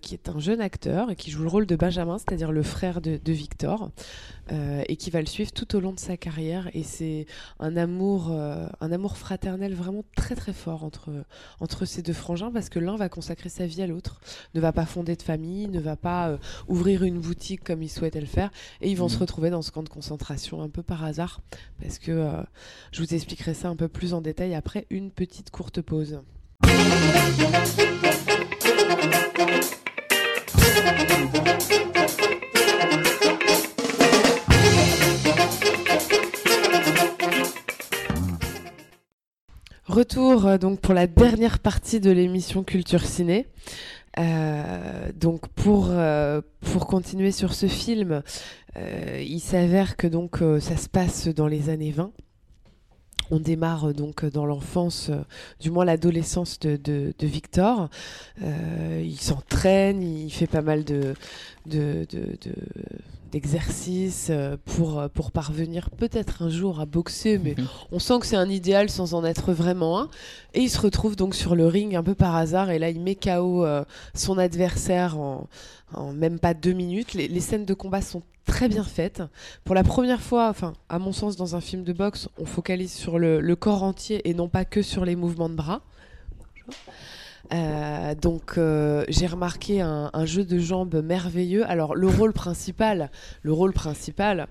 qui 0.00 0.14
est 0.14 0.28
un 0.28 0.40
jeune 0.40 0.60
acteur 0.60 1.10
et 1.10 1.16
qui 1.16 1.30
joue 1.30 1.42
le 1.42 1.48
rôle 1.48 1.66
de 1.66 1.76
Benjamin, 1.76 2.18
c'est-à-dire 2.18 2.50
le 2.50 2.64
frère 2.64 3.00
de, 3.00 3.20
de 3.22 3.32
Victor, 3.32 3.90
euh, 4.52 4.82
et 4.88 4.96
qui 4.96 5.10
va 5.10 5.20
le 5.20 5.26
suivre 5.26 5.52
tout 5.52 5.76
au 5.76 5.80
long 5.80 5.92
de 5.92 6.00
sa 6.00 6.16
carrière. 6.16 6.68
Et 6.74 6.82
c'est 6.82 7.26
un 7.58 7.76
amour, 7.76 8.30
euh, 8.30 8.66
un 8.80 8.92
amour 8.92 9.16
fraternel 9.16 9.74
vraiment 9.74 10.04
très 10.16 10.34
très 10.34 10.52
fort 10.52 10.84
entre 10.84 11.10
entre 11.60 11.84
ces 11.84 12.02
deux 12.02 12.12
frangins 12.12 12.50
parce 12.50 12.68
que 12.68 12.78
l'un 12.78 12.96
va 12.96 13.08
consacrer 13.08 13.48
sa 13.48 13.66
vie 13.66 13.82
à 13.82 13.86
l'autre, 13.86 14.20
ne 14.54 14.60
va 14.60 14.72
pas 14.72 14.86
fonder 14.86 15.16
de 15.16 15.22
famille, 15.22 15.68
ne 15.68 15.80
va 15.80 15.96
pas 15.96 16.28
euh, 16.30 16.38
ouvrir 16.68 17.02
une 17.04 17.20
boutique 17.20 17.62
comme 17.64 17.82
il 17.82 17.88
souhaitait 17.88 18.20
le 18.20 18.26
faire, 18.26 18.50
et 18.80 18.90
ils 18.90 18.96
vont 18.96 19.04
Mhm. 19.06 19.10
se 19.14 19.18
retrouver 19.18 19.50
dans 19.50 19.62
ce 19.62 19.70
camp 19.70 19.82
de 19.82 19.88
concentration 19.88 20.62
un 20.62 20.68
peu 20.68 20.82
par 20.82 21.04
hasard 21.04 21.40
parce 21.80 21.98
que 21.98 22.12
euh, 22.12 22.42
je 22.92 23.02
vous 23.02 23.14
expliquerai 23.14 23.54
ça 23.54 23.68
un 23.68 23.76
peu 23.76 23.88
plus 23.88 24.14
en 24.14 24.20
détail 24.20 24.54
après 24.54 24.86
une 24.90 25.10
petite 25.10 25.50
courte 25.50 25.80
pause. 25.80 26.20
Retour 39.90 40.46
euh, 40.46 40.56
donc 40.56 40.78
pour 40.80 40.94
la 40.94 41.08
dernière 41.08 41.58
partie 41.58 41.98
de 41.98 42.12
l'émission 42.12 42.62
Culture 42.62 43.04
Ciné. 43.04 43.48
Euh, 44.18 45.10
donc 45.18 45.48
pour, 45.48 45.88
euh, 45.90 46.40
pour 46.60 46.86
continuer 46.86 47.32
sur 47.32 47.54
ce 47.54 47.66
film, 47.66 48.22
il 48.76 49.40
s'avère 49.40 49.96
que 49.96 50.06
donc 50.06 50.38
ça 50.60 50.76
se 50.76 50.88
passe 50.88 51.26
dans 51.26 51.48
les 51.48 51.70
années 51.70 51.90
20. 51.90 52.12
On 53.32 53.40
démarre 53.40 53.92
donc 53.92 54.24
dans 54.24 54.46
l'enfance, 54.46 55.10
du 55.58 55.70
moins 55.72 55.84
l'adolescence 55.84 56.60
de, 56.60 56.76
de- 56.76 57.12
de 57.18 57.26
Victor. 57.26 57.88
Il 58.40 59.18
s'entraîne, 59.20 60.02
il 60.02 60.30
fait 60.30 60.46
pas 60.46 60.62
mal 60.62 60.84
de, 60.84 61.14
de- 61.66 62.06
de- 62.10 62.38
d'exercices 63.30 64.28
euh, 64.30 64.56
pour, 64.64 64.98
euh, 64.98 65.08
pour 65.08 65.32
parvenir 65.32 65.90
peut-être 65.90 66.42
un 66.42 66.48
jour 66.48 66.80
à 66.80 66.86
boxer, 66.86 67.38
mais 67.38 67.54
on 67.92 67.98
sent 67.98 68.20
que 68.20 68.26
c'est 68.26 68.36
un 68.36 68.48
idéal 68.48 68.90
sans 68.90 69.14
en 69.14 69.24
être 69.24 69.52
vraiment 69.52 70.00
un. 70.00 70.08
Et 70.54 70.60
il 70.60 70.68
se 70.70 70.80
retrouve 70.80 71.16
donc 71.16 71.34
sur 71.34 71.54
le 71.54 71.66
ring 71.66 71.94
un 71.94 72.02
peu 72.02 72.14
par 72.14 72.36
hasard, 72.36 72.70
et 72.70 72.78
là 72.78 72.90
il 72.90 73.00
met 73.00 73.14
KO 73.14 73.64
euh, 73.64 73.84
son 74.14 74.38
adversaire 74.38 75.18
en, 75.18 75.48
en 75.94 76.12
même 76.12 76.38
pas 76.38 76.54
deux 76.54 76.72
minutes. 76.72 77.14
Les, 77.14 77.28
les 77.28 77.40
scènes 77.40 77.64
de 77.64 77.74
combat 77.74 78.02
sont 78.02 78.22
très 78.46 78.68
bien 78.68 78.84
faites. 78.84 79.22
Pour 79.64 79.74
la 79.74 79.84
première 79.84 80.20
fois, 80.20 80.48
enfin, 80.48 80.72
à 80.88 80.98
mon 80.98 81.12
sens, 81.12 81.36
dans 81.36 81.56
un 81.56 81.60
film 81.60 81.84
de 81.84 81.92
boxe, 81.92 82.28
on 82.38 82.44
focalise 82.46 82.92
sur 82.92 83.18
le, 83.18 83.40
le 83.40 83.56
corps 83.56 83.82
entier 83.82 84.28
et 84.28 84.34
non 84.34 84.48
pas 84.48 84.64
que 84.64 84.82
sur 84.82 85.04
les 85.04 85.16
mouvements 85.16 85.48
de 85.48 85.54
bras. 85.54 85.82
Euh, 87.52 88.14
donc 88.14 88.58
euh, 88.58 89.04
j'ai 89.08 89.26
remarqué 89.26 89.80
un, 89.80 90.10
un 90.12 90.26
jeu 90.26 90.44
de 90.44 90.58
jambes 90.58 91.02
merveilleux. 91.02 91.64
Alors 91.68 91.94
le 91.94 92.06
rôle 92.06 92.32
principal, 92.32 93.10
le 93.42 93.52
rôle 93.52 93.72
principal 93.72 94.46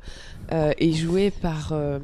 euh, 0.51 0.71
est 0.77 0.91
joué 0.91 1.31
par 1.31 1.71
euh, 1.71 1.99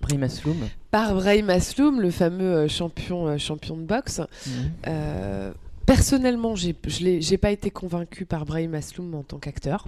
Brahim 0.00 0.24
Asloum. 0.24 0.56
par 0.90 1.14
Brahim 1.14 1.50
Asloum, 1.50 2.00
le 2.00 2.10
fameux 2.10 2.66
champion 2.68 3.38
champion 3.38 3.76
de 3.76 3.82
boxe. 3.82 4.20
Euh, 4.88 5.52
personnellement, 5.86 6.56
j'ai 6.56 6.74
je 6.86 7.18
j'ai 7.20 7.38
pas 7.38 7.50
été 7.50 7.70
convaincu 7.70 8.24
par 8.24 8.44
Brahim 8.44 8.74
Asloum 8.74 9.14
en 9.14 9.22
tant 9.22 9.38
qu'acteur. 9.38 9.86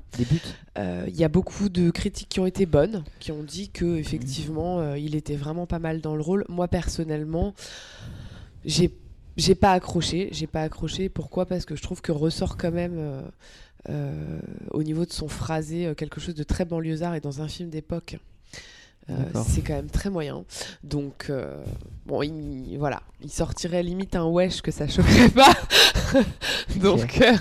Euh, 0.79 1.05
Il 1.09 1.17
y 1.17 1.25
a 1.25 1.29
beaucoup 1.29 1.69
de 1.69 1.91
critiques 1.91 2.29
qui 2.29 2.41
ont 2.41 2.47
été 2.47 2.67
bonnes, 2.67 3.03
qui 3.19 3.33
ont 3.33 3.43
dit 3.43 3.71
que 3.71 3.97
effectivement, 3.97 4.79
euh, 4.79 4.99
il 4.99 5.17
était 5.17 5.37
vraiment 5.37 5.67
pas 5.67 5.79
mal 5.81 6.01
dans 6.01 6.15
le 6.15 6.23
rôle. 6.23 6.45
Moi 6.49 6.69
personnellement, 6.69 7.55
j'ai 8.65 8.93
j'ai 9.37 9.55
pas 9.55 9.73
accroché. 9.73 10.29
J'ai 10.33 10.47
pas 10.47 10.63
accroché. 10.63 11.09
Pourquoi? 11.09 11.47
Parce 11.47 11.65
que 11.65 11.77
je 11.77 11.83
trouve 11.83 12.01
que 12.03 12.13
ressort 12.13 12.57
quand 12.57 12.73
même. 12.73 12.97
euh, 12.99 13.23
euh, 13.91 14.41
au 14.71 14.83
niveau 14.83 15.05
de 15.05 15.13
son 15.13 15.29
phrasé, 15.29 15.87
euh, 15.87 15.95
quelque 15.95 16.19
chose 16.19 16.35
de 16.35 16.43
très 16.43 16.65
banlieusard 16.65 17.15
et 17.17 17.21
dans 17.21 17.43
un 17.43 17.49
film 17.49 17.69
d'époque, 17.69 18.17
euh, 19.11 19.15
c'est 19.47 19.61
quand 19.61 19.75
même 19.75 19.91
très 19.91 20.09
moyen. 20.09 20.45
Donc, 20.83 21.31
bon, 22.07 22.23
il, 22.23 22.77
voilà, 22.79 23.03
il 23.23 23.31
sortirait 23.31 23.83
limite 23.83 24.17
un 24.17 24.27
wesh 24.27 24.61
que 24.61 24.71
ça 24.71 24.87
choquerait 24.87 25.31
pas. 25.31 25.55
donc, 26.77 27.21
euh, 27.21 27.33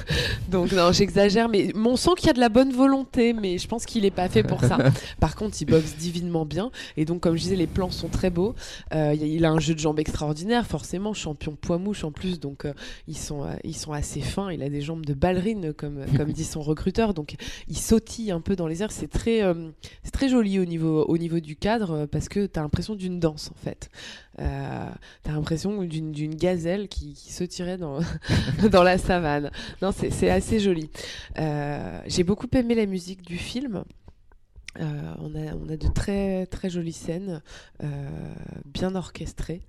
donc 0.50 0.72
non, 0.72 0.92
j'exagère, 0.92 1.50
mais 1.50 1.76
on 1.76 1.96
sent 1.96 2.12
qu'il 2.18 2.28
y 2.28 2.30
a 2.30 2.34
de 2.34 2.40
la 2.40 2.50
bonne 2.50 2.72
volonté, 2.72 3.34
mais 3.34 3.58
je 3.58 3.68
pense 3.68 3.86
qu'il 3.86 4.06
est 4.06 4.12
pas 4.12 4.30
fait 4.30 4.44
pour 4.44 4.62
ça. 4.62 4.78
Par 5.20 5.36
contre, 5.36 5.58
il 5.62 5.66
boxe 5.66 5.96
divinement 5.98 6.46
bien, 6.46 6.72
et 6.98 7.06
donc 7.06 7.22
comme 7.22 7.36
je 7.36 7.42
disais, 7.42 7.56
les 7.56 7.68
plans 7.68 7.92
sont 7.92 8.08
très 8.08 8.30
beaux. 8.30 8.56
Euh, 8.94 9.14
il 9.14 9.46
a 9.46 9.52
un 9.52 9.60
jeu 9.60 9.74
de 9.74 9.80
jambes 9.80 10.00
extraordinaire, 10.00 10.66
forcément, 10.66 11.14
champion 11.14 11.56
poids 11.56 11.78
mouche 11.78 12.04
en 12.04 12.12
plus, 12.12 12.40
donc 12.40 12.66
euh, 12.66 12.74
ils 13.08 13.18
sont 13.18 13.46
ils 13.64 13.76
sont 13.76 13.92
assez 13.92 14.22
fins. 14.22 14.52
Il 14.52 14.64
a 14.64 14.70
des 14.70 14.82
jambes 14.82 15.06
de 15.06 15.14
ballerine, 15.14 15.74
comme 15.74 16.06
comme 16.18 16.32
dit 16.32 16.46
son 16.46 16.62
recruteur, 16.62 17.14
donc 17.14 17.36
il 17.68 17.78
sautille 17.78 18.32
un 18.32 18.42
peu 18.42 18.56
dans 18.56 18.68
les 18.68 18.82
airs. 18.82 18.92
C'est 18.92 19.10
très 19.10 19.42
c'est 20.04 20.12
très 20.12 20.30
joli 20.30 20.60
au 20.60 20.66
niveau 20.66 21.04
au 21.04 21.18
niveau 21.18 21.40
du 21.40 21.56
cadre 21.56 22.06
parce 22.06 22.30
que 22.30 22.46
tu 22.46 22.60
as 22.60 22.62
l'impression 22.62 22.96
d'une 22.96 23.20
danse 23.20 23.52
en 23.52 23.64
fait. 23.64 23.90
Euh, 24.40 24.90
t'as 25.22 25.32
l'impression 25.32 25.84
d'une 25.84 26.36
gazelle 26.36 26.88
qui, 26.88 27.16
se 27.16 27.44
tirait 27.44 27.78
dans, 27.78 28.00
dans 28.72 28.84
la 28.84 28.98
savane. 28.98 29.52
Non, 29.82 29.92
c'est 29.92 30.30
assez 30.30 30.60
joli. 30.60 30.90
Euh, 31.38 32.02
j'ai 32.08 32.24
beaucoup 32.24 32.48
aimé 32.54 32.76
la 32.76 32.86
musique 32.86 33.22
du 33.22 33.38
film. 33.38 33.84
Euh, 34.80 35.14
on, 35.20 35.36
a, 35.36 35.54
on, 35.54 35.70
a, 35.70 35.78
de 35.78 35.88
très 35.88 36.48
très 36.48 36.70
jolies 36.70 36.94
scènes, 36.94 37.42
bien 38.66 38.96
orchestrées 38.96 39.62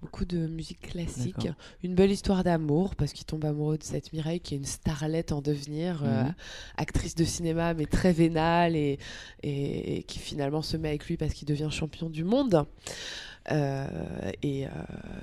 beaucoup 0.00 0.24
de 0.24 0.48
musique 0.48 0.80
classique, 0.80 1.48
une 1.84 1.94
belle 1.94 2.10
histoire 2.10 2.42
d'amour 2.42 2.96
parce 2.96 3.12
qu'il 3.12 3.24
tombe 3.24 3.44
amoureux 3.44 3.78
de 3.78 3.84
cette 3.84 4.12
Mireille 4.12 4.40
qui 4.40 4.54
est 4.54 4.56
une 4.56 4.64
starlette 4.64 5.30
en 5.30 5.40
devenir, 5.40 6.02
mhm. 6.02 6.34
actrice 6.76 7.14
de 7.14 7.22
cinéma 7.22 7.72
mais 7.72 7.86
très 7.86 8.12
vénale 8.12 8.74
et, 8.74 8.98
et, 9.44 10.02
qui 10.02 10.18
finalement 10.18 10.60
se 10.60 10.76
met 10.76 10.88
avec 10.88 11.06
lui 11.06 11.16
parce 11.16 11.34
qu'il 11.34 11.46
devient 11.46 11.68
champion 11.70 12.10
du 12.10 12.24
monde. 12.24 12.66
Euh, 13.50 13.86
et 14.42 14.66
euh, 14.66 14.70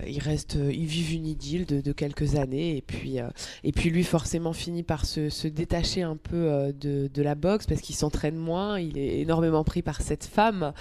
il 0.05 0.19
reste, 0.19 0.55
ils 0.55 0.85
vivent 0.85 1.13
une 1.13 1.25
idylle 1.25 1.65
de, 1.65 1.91
quelques 1.93 2.35
années 2.35 2.75
et 2.75 2.81
puis, 2.81 3.19
euh, 3.19 3.29
et 3.63 3.71
puis 3.71 3.89
lui 3.89 4.03
forcément 4.03 4.51
finit 4.51 4.83
par 4.83 5.05
se, 5.05 5.47
détacher 5.47 6.01
un 6.01 6.17
peu 6.17 6.73
de, 6.79 7.09
de, 7.13 7.21
la 7.21 7.35
boxe 7.35 7.65
parce 7.65 7.81
qu'il 7.81 7.95
s'entraîne 7.95 8.35
moins. 8.35 8.79
Il 8.79 8.97
est 8.97 9.19
énormément 9.19 9.63
pris 9.63 9.81
par 9.81 10.01
cette 10.01 10.25
femme 10.25 10.73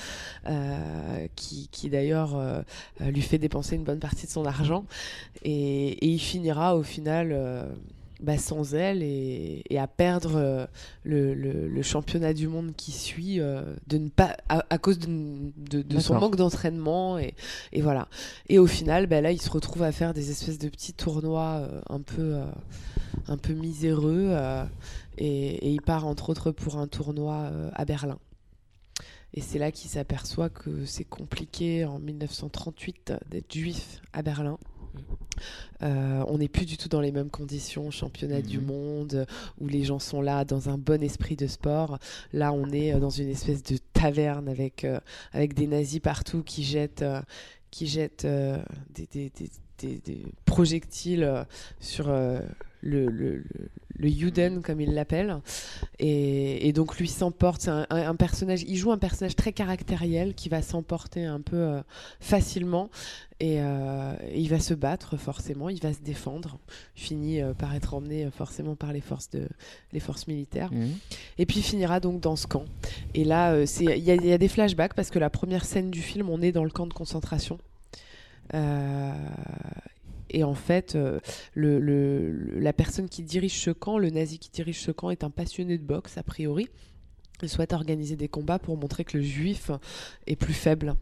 qui, 1.36 1.68
qui 1.70 1.90
d'ailleurs 1.90 2.64
lui 3.00 3.22
fait 3.22 3.38
dépenser 3.38 3.76
une 3.76 3.84
bonne 3.84 4.00
partie 4.00 4.26
de 4.26 4.30
son 4.30 4.44
argent 4.44 4.84
et, 5.44 5.90
et 5.90 6.06
il 6.06 6.18
finira 6.18 6.76
au 6.76 6.82
final 6.82 7.32
bah, 8.20 8.36
sans 8.36 8.74
elle 8.74 9.02
et, 9.02 9.62
à 9.78 9.86
perdre 9.86 10.36
euh, 10.36 10.66
le, 11.04 11.82
championnat 11.82 12.34
du 12.34 12.48
monde 12.48 12.72
qui 12.76 12.90
suit 12.90 13.40
euh, 13.40 13.62
de 13.86 13.98
ne 13.98 14.08
pas 14.08 14.36
à, 14.48 14.78
cause 14.78 14.98
de, 14.98 16.00
son 16.00 16.18
manque 16.18 16.36
d'entraînement 16.36 17.18
et, 17.18 17.34
voilà. 17.80 18.08
Et 18.48 18.58
au 18.58 18.66
final 18.66 19.06
bah, 19.06 19.20
là 19.20 19.30
il 19.30 19.40
se 19.40 19.50
retrouve 19.50 19.82
à 19.82 19.92
faire 19.92 20.14
des 20.14 20.30
espèces 20.30 20.58
de 20.58 20.68
petits 20.68 20.94
tournois 20.94 21.60
euh, 21.62 21.80
un 21.88 22.00
peu 22.00 22.38
un 23.28 23.36
peu 23.36 23.52
miséreux 23.52 24.34
et, 25.16 25.70
il 25.70 25.82
part 25.82 26.06
entre 26.06 26.30
autres 26.30 26.50
pour 26.50 26.76
un 26.76 26.88
tournoi 26.88 27.50
à 27.74 27.84
Berlin. 27.84 28.18
Et 29.34 29.40
c'est 29.40 29.58
là 29.58 29.70
qu'il 29.70 29.90
s'aperçoit 29.90 30.48
que 30.48 30.84
c'est 30.86 31.04
compliqué 31.04 31.84
en 31.84 31.98
1938 31.98 33.12
d'être 33.30 33.52
juif 33.52 34.00
à 34.12 34.22
Berlin 34.22 34.58
euh, 35.82 36.24
on 36.26 36.38
n'est 36.38 36.48
plus 36.48 36.66
du 36.66 36.76
tout 36.76 36.88
dans 36.88 37.00
les 37.00 37.12
mêmes 37.12 37.30
conditions, 37.30 37.90
championnat 37.90 38.42
du 38.42 38.58
mhm. 38.58 38.66
monde, 38.66 39.26
où 39.60 39.68
les 39.68 39.84
gens 39.84 39.98
sont 39.98 40.20
là 40.20 40.44
dans 40.44 40.68
un 40.68 40.78
bon 40.78 41.02
esprit 41.02 41.36
de 41.36 41.46
sport. 41.46 41.98
Là, 42.32 42.52
on 42.52 42.70
est 42.70 42.94
euh, 42.94 42.98
dans 42.98 43.10
une 43.10 43.28
espèce 43.28 43.62
de 43.62 43.78
taverne 43.92 44.48
avec, 44.48 44.84
euh, 44.84 45.00
avec 45.32 45.54
des 45.54 45.66
nazis 45.66 46.00
partout 46.00 46.42
qui 46.42 46.64
jettent, 46.64 47.04
qui 47.70 47.86
jettent 47.86 48.26
des, 48.94 49.30
projectiles 50.44 51.46
sur 51.80 52.10
le, 52.80 53.06
le, 53.06 53.44
le 53.98 54.08
Juden, 54.08 54.62
comme 54.62 54.80
il 54.80 54.94
l'appelle. 54.94 55.40
Et, 55.98 56.72
donc 56.72 56.98
lui 56.98 57.08
s'emporte, 57.08 57.62
c'est 57.62 57.70
un, 57.70 58.14
personnage, 58.14 58.62
il 58.62 58.76
joue 58.76 58.92
un 58.92 58.98
personnage 58.98 59.36
très 59.36 59.52
caractériel 59.52 60.34
qui 60.34 60.48
va 60.48 60.62
s'emporter 60.62 61.24
un 61.24 61.40
peu 61.40 61.56
euh, 61.56 61.80
facilement. 62.20 62.90
Euh, 63.42 64.16
et, 64.30 64.40
il 64.40 64.48
va 64.48 64.60
se 64.60 64.74
battre 64.74 65.16
forcément, 65.16 65.68
il 65.68 65.80
va 65.80 65.92
se 65.92 66.00
défendre, 66.00 66.58
il 66.96 67.02
finit 67.02 67.40
euh, 67.40 67.54
par 67.54 67.74
être 67.74 67.94
emmené 67.94 68.28
forcément 68.30 68.76
par 68.76 68.92
les 68.92 69.00
forces, 69.00 69.30
de, 69.30 69.48
les 69.92 70.00
forces 70.00 70.26
militaires. 70.26 70.72
Mmh. 70.72 70.86
Et 71.38 71.46
puis 71.46 71.58
il 71.58 71.64
finira 71.64 72.00
donc 72.00 72.20
dans 72.20 72.36
ce 72.36 72.46
camp. 72.46 72.64
Et 73.14 73.24
là, 73.24 73.56
il 73.80 73.90
y, 73.90 74.28
y, 74.28 74.32
a 74.32 74.38
des 74.38 74.48
flashbacks 74.48 74.94
parce 74.94 75.10
que 75.10 75.18
la 75.18 75.30
première 75.30 75.64
scène 75.64 75.90
du 75.90 76.02
film, 76.02 76.28
on 76.28 76.42
est 76.42 76.52
dans 76.52 76.64
le 76.64 76.70
camp 76.70 76.86
de 76.86 76.94
concentration. 76.94 77.58
Euh, 78.54 79.12
et 80.30 80.44
en 80.44 80.54
fait, 80.54 80.94
euh, 80.94 81.20
le, 81.54 82.30
la 82.58 82.72
personne 82.72 83.08
qui 83.08 83.22
dirige 83.22 83.58
ce 83.58 83.70
camp, 83.70 83.98
le 83.98 84.10
nazi 84.10 84.38
qui 84.38 84.50
dirige 84.50 84.80
ce 84.80 84.90
camp, 84.90 85.10
est 85.10 85.24
un 85.24 85.30
passionné 85.30 85.78
de 85.78 85.82
boxe, 85.82 86.18
a 86.18 86.22
priori. 86.22 86.68
Il 87.42 87.48
souhaite 87.48 87.72
organiser 87.72 88.16
des 88.16 88.28
combats 88.28 88.58
pour 88.58 88.76
montrer 88.76 89.04
que 89.04 89.16
le 89.16 89.22
juif 89.22 89.70
est 90.26 90.34
plus 90.34 90.52
faible, 90.52 90.96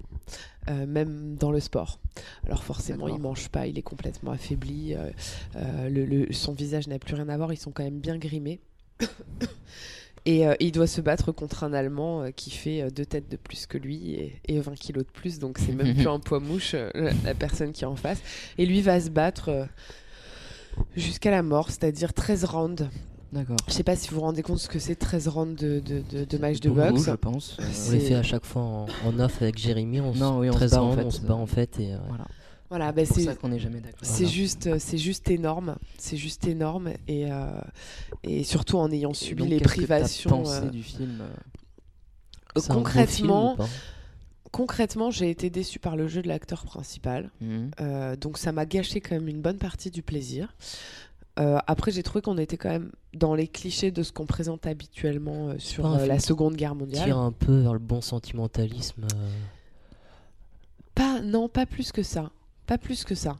euh, 0.69 0.87
même 0.87 1.37
dans 1.37 1.51
le 1.51 1.61
sport. 1.61 1.99
Alors 2.45 2.63
forcément, 2.63 3.09
il 3.09 3.19
mange 3.19 3.49
pas, 3.49 3.67
il 3.67 3.79
est 3.79 3.83
complètement 3.83 4.33
affaibli, 4.33 4.95
euh, 4.95 5.89
le, 5.89 6.31
son 6.33 6.53
visage 6.53 6.89
n'a 6.89 6.99
plus 6.99 7.15
rien 7.15 7.29
à 7.31 7.37
voir, 7.39 7.53
ils 7.53 7.59
sont 7.59 7.71
quand 7.71 7.85
même 7.85 8.01
bien 8.01 8.19
grimés. 8.19 8.61
Et, 10.27 10.47
euh, 10.47 10.55
il 10.61 10.73
doit 10.73 10.89
se 10.89 11.01
battre 11.01 11.33
contre 11.33 11.65
un 11.65 11.73
Allemand 11.73 12.23
euh, 12.23 12.31
qui 12.31 12.51
fait 12.51 12.83
euh, 12.83 12.91
deux 12.91 13.07
têtes 13.07 13.31
de 13.31 13.37
plus 13.37 13.67
que 13.67 13.79
lui 13.79 14.33
et, 14.45 14.61
20 14.61 14.75
kilos 14.75 15.05
de 15.05 15.11
plus. 15.11 15.39
Donc 15.39 15.59
c'est 15.59 15.73
même 15.73 15.95
plus 15.97 16.09
un 16.09 16.19
poids 16.19 16.41
mouche, 16.41 16.75
la 16.95 17.35
personne 17.35 17.73
qui 17.73 17.85
est 17.85 17.87
en 17.87 17.97
face. 17.97 18.21
Et 18.59 18.67
lui 18.67 18.83
va 18.83 19.01
se 19.01 19.09
battre 19.09 19.69
jusqu'à 20.97 21.31
la 21.31 21.43
mort, 21.43 21.71
c'est-à-dire 21.71 22.13
13 22.13 22.45
rounds. 22.45 22.89
D'accord. 23.33 23.57
Je 23.69 23.73
sais 23.73 23.83
pas 23.83 23.97
si 23.97 24.09
vous 24.09 24.17
vous 24.17 24.23
rendez 24.23 24.43
compte 24.43 24.59
ce 24.59 24.69
que 24.69 24.79
c'est 24.79 24.95
13 24.95 25.29
rounds 25.29 25.61
de, 25.61 25.81
de, 25.81 26.25
de, 26.25 26.39
match 26.39 26.61
de 26.61 26.71
boxe. 26.71 27.05
je 27.05 27.11
pense. 27.13 27.57
On 27.61 27.93
les 27.93 28.01
fait 28.01 28.15
à 28.15 28.23
chaque 28.23 28.45
fois 28.45 28.63
en, 28.63 29.19
off 29.19 29.43
avec 29.43 29.59
Jérémy. 29.59 30.01
On 30.01 30.15
non, 30.15 30.39
oui, 30.39 30.51
on 30.51 30.53
13 30.53 30.71
se 30.71 30.75
bat, 30.77 30.81
rounds, 30.81 30.93
en 30.93 30.97
fait. 30.97 31.05
on 31.07 31.11
se 31.11 31.21
bat 31.21 31.35
en 31.35 31.47
fait. 31.47 31.81
Et, 31.81 31.91
voilà. 32.09 32.27
Voilà, 32.69 32.91
bah 32.93 33.05
c'est 33.05 33.23
ça 33.23 33.35
qu'on 33.35 33.49
n'est 33.49 33.59
jamais 33.59 33.81
d'accord. 33.81 34.01
C'est 34.03 34.27
juste, 34.27 34.67
euh, 34.67 34.77
c'est 34.79 34.99
juste 34.99 35.31
énorme, 35.31 35.77
c'est 35.99 36.17
juste 36.17 36.47
énorme 36.47 36.91
et 37.07 37.31
euh, 37.31 37.61
et 38.25 38.43
surtout 38.43 38.79
en 38.79 38.91
ayant 38.91 39.15
subi 39.15 39.47
les 39.47 39.61
privations. 39.61 40.31
Que 40.31 40.35
pensé 40.35 40.65
euh, 40.65 40.71
du 40.71 40.83
film 40.83 41.23
concrètement. 42.69 43.57
concrètement, 44.51 45.11
j'ai 45.11 45.31
été 45.31 45.51
déçu 45.51 45.79
par 45.79 45.97
le 45.97 46.09
jeu 46.09 46.23
de 46.23 46.29
l'acteur 46.29 46.65
principal, 46.65 47.31
mmh. 47.41 48.17
donc 48.19 48.39
ça 48.39 48.51
m'a 48.53 48.65
gâché 48.65 49.01
quand 49.01 49.15
même 49.15 49.29
une 49.29 49.43
bonne 49.43 49.59
partie 49.59 49.91
du 49.91 50.03
plaisir. 50.03 50.55
après, 51.37 51.93
j'ai 51.93 52.03
trouvé 52.03 52.23
qu'on 52.23 52.39
était 52.39 52.57
quand 52.57 52.71
même 52.71 52.91
dans 53.13 53.35
les 53.35 53.47
clichés 53.47 53.91
de 53.91 54.03
ce 54.03 54.11
qu'on 54.11 54.27
présente 54.27 54.67
habituellement 54.67 55.55
sur 55.59 55.87
la 55.87 56.19
Seconde 56.19 56.57
Guerre 56.57 56.75
mondiale. 56.75 57.05
Tire 57.05 57.19
un 57.19 57.33
peu 57.33 57.61
vers 57.61 57.75
le 57.75 57.79
bon 57.79 58.01
sentimentalisme. 58.01 59.07
Pas, 60.95 61.21
non, 61.21 61.51
pas 61.51 61.67
plus 61.67 61.93
que 61.93 62.03
ça. 62.03 62.31
Pas 62.67 62.79
plus 62.79 63.05
que 63.05 63.15
ça. 63.15 63.39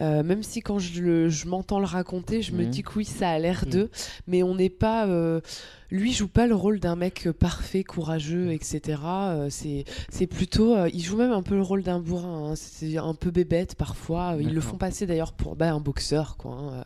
Euh, 0.00 0.22
même 0.22 0.42
si 0.42 0.60
quand 0.60 0.78
je, 0.78 1.28
je 1.28 1.46
m'entends 1.46 1.78
le 1.78 1.86
raconter, 1.86 2.42
je 2.42 2.52
me 2.52 2.64
mhm. 2.64 2.70
dis 2.70 2.82
que 2.82 2.90
oui, 2.96 3.04
ça 3.04 3.30
a 3.30 3.38
l'air 3.38 3.62
mhm. 3.64 3.72
d'eux, 3.72 3.90
mais 4.26 4.42
on 4.42 4.54
n'est 4.54 4.70
pas. 4.70 5.06
Euh, 5.06 5.40
lui 5.90 6.12
joue 6.12 6.26
pas 6.26 6.48
le 6.48 6.56
rôle 6.56 6.80
d'un 6.80 6.96
mec 6.96 7.28
parfait, 7.30 7.84
courageux, 7.84 8.52
etc. 8.52 8.98
Euh, 9.04 9.48
c'est 9.50 10.26
plutôt. 10.26 10.86
il 10.86 11.00
joue 11.00 11.16
même 11.16 11.30
un 11.30 11.42
peu 11.42 11.54
le 11.54 11.62
rôle 11.62 11.84
d'un 11.84 12.00
bourrin. 12.00 12.50
Hein. 12.50 12.54
C'est 12.56 12.96
un 12.96 13.14
peu 13.14 13.30
bébête 13.30 13.76
parfois. 13.76 14.36
Ils 14.40 14.52
le 14.52 14.60
font 14.60 14.76
passer 14.76 15.06
d'ailleurs 15.06 15.32
pour 15.32 15.54
bah, 15.54 15.72
un 15.72 15.80
boxeur, 15.80 16.36
quoi. 16.36 16.84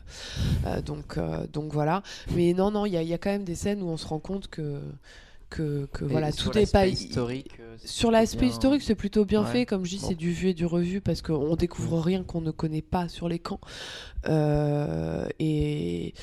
Hein. 0.65 0.81
donc, 0.81 1.17
donc 1.51 1.73
voilà. 1.73 2.03
Mais 2.35 2.53
non, 2.53 2.69
non, 2.69 2.85
il 2.85 2.93
y 2.93 2.97
a, 2.97 3.01
y 3.01 3.13
a, 3.13 3.17
quand 3.17 3.31
même 3.31 3.45
des 3.45 3.55
scènes 3.55 3.81
où 3.81 3.87
on 3.87 3.97
se 3.97 4.05
rend 4.05 4.19
compte 4.19 4.47
que 4.47 4.79
que, 5.49 5.87
voilà 6.01 6.31
tout 6.31 6.55
est 6.57 6.71
pas 6.71 6.87
historique 6.87 7.58
euh, 7.58 7.58
sur 7.83 8.11
l'aspect 8.11 8.47
historique 8.47 8.81
c'est 8.81 8.95
plutôt 8.95 9.25
bien 9.25 9.43
fait 9.45 9.65
comme 9.65 9.85
je 9.85 9.91
dis 9.91 9.99
c'est 9.99 10.15
du 10.15 10.31
vu 10.31 10.49
et 10.49 10.53
du 10.53 10.65
revu 10.65 11.01
parce 11.01 11.21
qu'on 11.21 11.55
découvre 11.55 11.97
mm. 11.97 12.01
rien 12.01 12.23
qu'on 12.23 12.41
ne 12.41 12.51
connaît 12.51 12.81
pas 12.81 13.07
sur 13.07 13.29
les 13.29 13.39
camps 13.39 13.61
euh, 14.27 15.27
et 15.39 16.13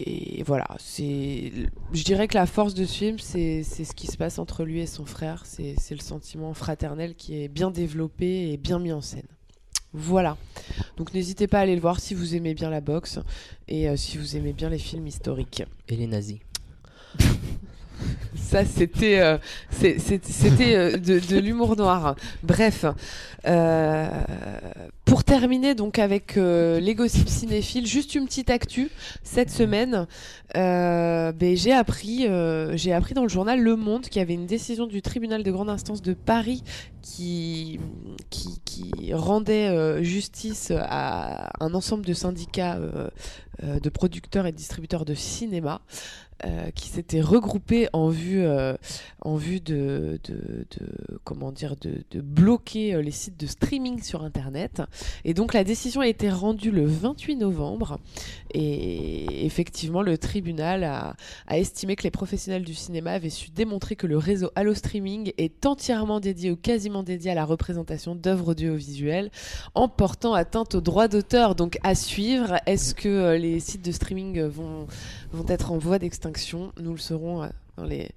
et 0.00 0.42
voilà 0.44 0.66
c'est 0.78 1.52
je 1.92 2.04
dirais 2.04 2.26
que 2.28 2.34
la 2.34 2.46
force 2.46 2.74
de 2.74 2.84
ce 2.84 2.92
film 2.92 3.18
c'est 3.18 3.62
ce 3.62 3.94
qui 3.94 4.06
se 4.06 4.16
passe 4.16 4.38
entre 4.38 4.64
lui 4.64 4.80
et 4.80 4.86
son 4.86 5.06
frère 5.06 5.44
c'est 5.46 5.76
le 5.90 6.00
sentiment 6.00 6.54
fraternel 6.54 7.14
qui 7.14 7.42
est 7.42 7.48
bien 7.48 7.70
développé 7.70 8.52
et 8.52 8.56
bien 8.56 8.78
mis 8.78 8.92
en 8.92 9.00
scène 9.00 9.26
voilà. 9.96 10.36
Donc 10.98 11.14
n'hésitez 11.14 11.46
pas 11.46 11.58
à 11.58 11.62
aller 11.62 11.74
le 11.74 11.80
voir 11.80 12.00
si 12.00 12.14
vous 12.14 12.34
aimez 12.34 12.52
bien 12.52 12.68
la 12.68 12.82
boxe 12.82 13.18
et 13.66 13.88
euh, 13.88 13.96
si 13.96 14.18
vous 14.18 14.36
aimez 14.36 14.52
bien 14.52 14.68
les 14.68 14.78
films 14.78 15.06
historiques. 15.06 15.62
Et 15.88 15.96
les 15.96 16.06
nazis. 16.06 16.38
Ça, 18.46 18.64
c'était 18.64 19.18
euh, 19.20 19.38
c'était 19.72 20.76
euh, 20.76 20.96
de, 20.98 21.38
l'humour 21.38 21.76
noir. 21.76 22.14
Bref, 22.44 22.84
euh, 23.46 24.08
pour 25.04 25.24
terminer 25.24 25.74
donc 25.74 25.98
avec 25.98 26.36
les 26.36 26.94
gossips 26.94 27.28
cinéphiles, 27.28 27.86
juste 27.86 28.14
une 28.14 28.26
petite 28.26 28.50
actu 28.50 28.90
cette 29.22 29.50
semaine. 29.50 30.06
ben, 30.54 31.56
j'ai 31.56 31.72
appris, 31.72 32.26
j'ai 32.74 32.92
appris 32.92 33.14
dans 33.14 33.22
le 33.22 33.28
journal 33.28 33.60
Le 33.60 33.76
Monde 33.76 34.02
qu'il 34.02 34.20
y 34.20 34.22
avait 34.22 34.34
une 34.34 34.46
décision 34.46 34.86
du 34.86 35.02
tribunal 35.02 35.42
de 35.42 35.50
grande 35.50 35.70
instance 35.70 36.02
de 36.02 36.14
Paris 36.14 36.62
qui, 37.02 37.80
qui, 38.30 39.12
rendait 39.12 40.02
justice 40.02 40.72
à 40.76 41.50
un 41.60 41.74
ensemble 41.74 42.04
de 42.04 42.12
syndicats 42.12 42.78
de 43.62 43.88
producteurs 43.88 44.46
et 44.46 44.52
distributeurs 44.52 45.04
de 45.04 45.14
cinéma. 45.14 45.80
Euh, 46.44 46.70
qui 46.74 46.90
s'étaient 46.90 47.22
regroupés 47.22 47.88
en 47.94 48.10
vue, 48.10 48.44
euh, 48.44 48.76
en 49.22 49.36
vue 49.36 49.58
de, 49.58 50.20
comment 51.24 51.50
dire, 51.50 51.76
de, 51.80 52.20
bloquer 52.20 52.94
euh, 52.94 53.00
les 53.00 53.10
sites 53.10 53.40
de 53.40 53.46
streaming 53.46 54.02
sur 54.02 54.22
Internet. 54.22 54.82
Et 55.24 55.32
donc 55.32 55.54
la 55.54 55.64
décision 55.64 56.02
a 56.02 56.08
été 56.08 56.28
rendue 56.28 56.70
le 56.70 56.84
28 56.84 57.36
novembre. 57.36 57.98
Et 58.52 59.46
effectivement, 59.46 60.02
le 60.02 60.18
tribunal 60.18 60.84
a, 60.84 61.16
estimé 61.56 61.96
que 61.96 62.02
les 62.02 62.10
professionnels 62.10 62.64
du 62.64 62.74
cinéma 62.74 63.12
avaient 63.12 63.30
su 63.30 63.48
démontrer 63.50 63.96
que 63.96 64.06
le 64.06 64.18
réseau 64.18 64.50
Allo 64.56 64.74
Streaming 64.74 65.32
est 65.38 65.64
entièrement 65.64 66.20
dédié 66.20 66.50
ou 66.50 66.56
quasiment 66.56 67.02
dédié 67.02 67.30
à 67.30 67.34
la 67.34 67.46
représentation 67.46 68.14
d'œuvres 68.14 68.50
audiovisuelles 68.50 69.30
en 69.74 69.88
portant 69.88 70.34
atteinte 70.34 70.74
aux 70.74 70.82
droits 70.82 71.08
d'auteur. 71.08 71.54
Donc 71.54 71.78
à 71.82 71.94
suivre, 71.94 72.56
est-ce 72.66 72.94
que 72.94 73.36
les 73.36 73.58
sites 73.58 73.84
de 73.84 73.92
streaming 73.92 74.42
vont, 74.42 74.86
vont 75.32 75.46
être 75.48 75.72
en 75.72 75.78
voie 75.78 75.98
d'extinction? 75.98 76.25
Nous 76.80 76.92
le 76.92 76.98
saurons 76.98 77.42
euh, 77.42 77.46
dans 77.76 77.84
les, 77.84 78.08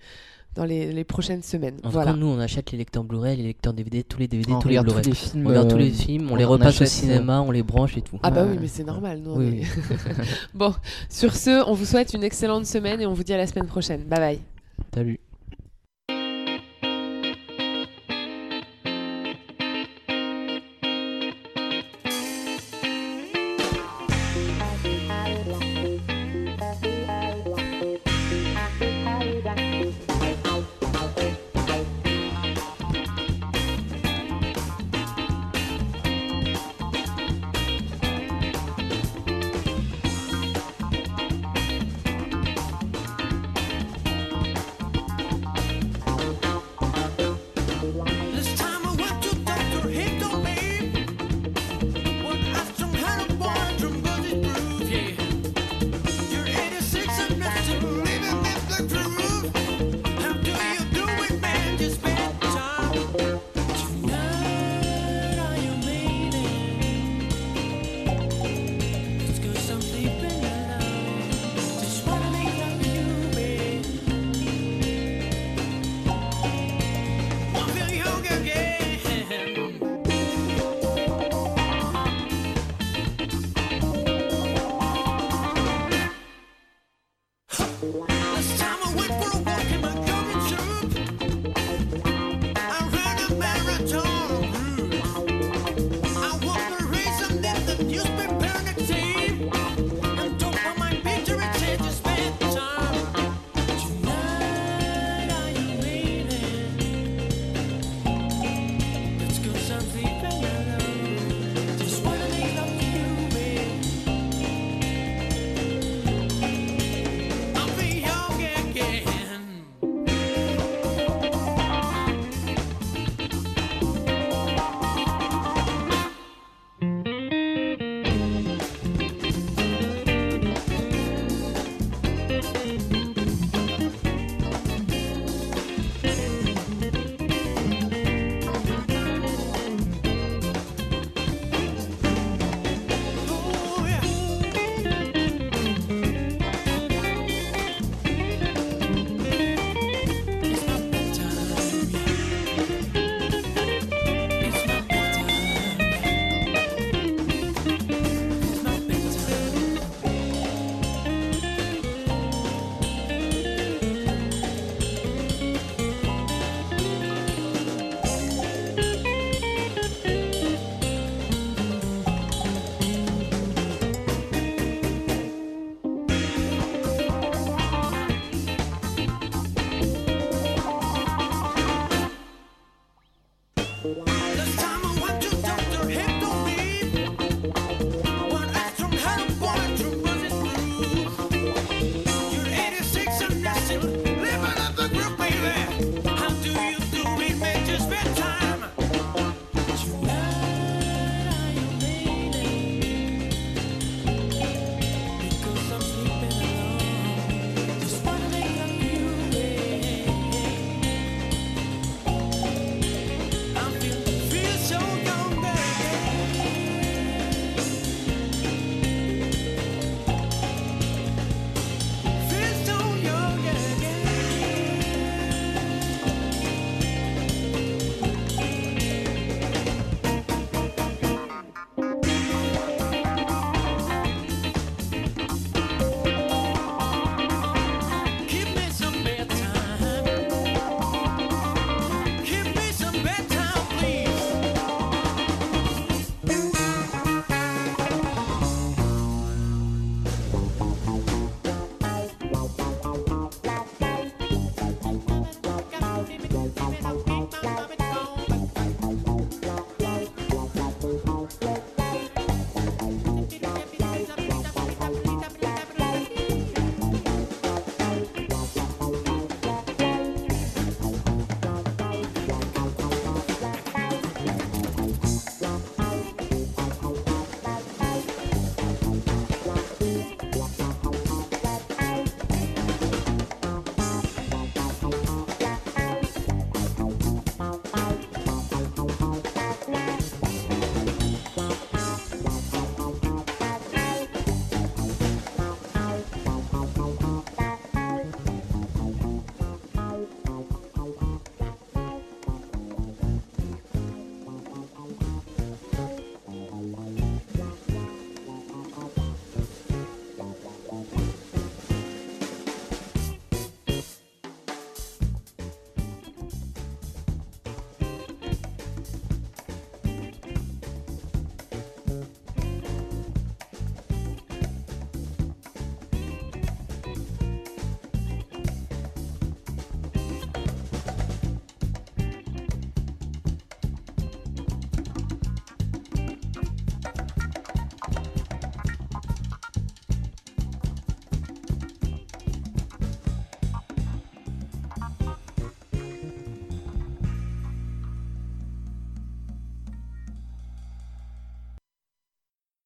dans 0.56 0.66
les, 0.66 0.92
les 0.92 1.04
prochaines 1.04 1.44
semaines. 1.44 1.78
En 1.84 1.90
voilà. 1.90 2.12
tout 2.12 2.18
cas, 2.18 2.20
nous, 2.20 2.28
on 2.28 2.40
achète 2.40 2.72
les 2.72 2.78
lecteurs 2.78 3.04
Blu-ray, 3.04 3.38
les 3.38 3.44
lecteurs 3.44 3.74
DVD, 3.74 4.04
tous 4.04 4.20
les 4.20 4.28
DVD, 4.28 4.52
On 4.54 4.60
tous 4.60 4.68
les 4.70 4.80
Blu-ray. 4.80 5.02
tous 5.04 5.10
les 5.10 5.16
films. 5.16 5.46
On 5.46 5.50
regarde 5.50 5.70
tous 5.70 5.76
euh, 5.76 5.80
les 5.80 5.90
films, 5.92 6.28
on, 6.30 6.34
on 6.34 6.36
les 6.38 6.46
repasse 6.46 6.68
au 6.80 6.84
achète, 6.84 6.88
cinéma, 6.88 7.42
on 7.42 7.52
les 7.52 7.64
branche 7.64 7.98
et 7.98 8.02
tout. 8.02 8.20
Ah 8.24 8.32
bah 8.32 8.46
oui, 8.50 8.58
mais 8.60 8.68
c'est 8.68 8.84
normal. 8.84 9.20
nous, 9.24 9.32
on 9.32 9.38
Oui, 9.38 9.62
est- 9.62 10.16
bon, 10.54 10.74
sur 11.10 11.36
ce, 11.36 11.64
on 11.70 11.74
vous 11.74 11.86
souhaite 11.86 12.14
une 12.14 12.24
excellente 12.24 12.66
semaine 12.66 13.00
et 13.02 13.06
on 13.06 13.14
vous 13.14 13.24
dit 13.24 13.34
à 13.34 13.38
la 13.38 13.48
semaine 13.48 13.68
prochaine. 13.68 14.04
Bye 14.04 14.20
bye. 14.20 14.40
Salut. 14.94 15.20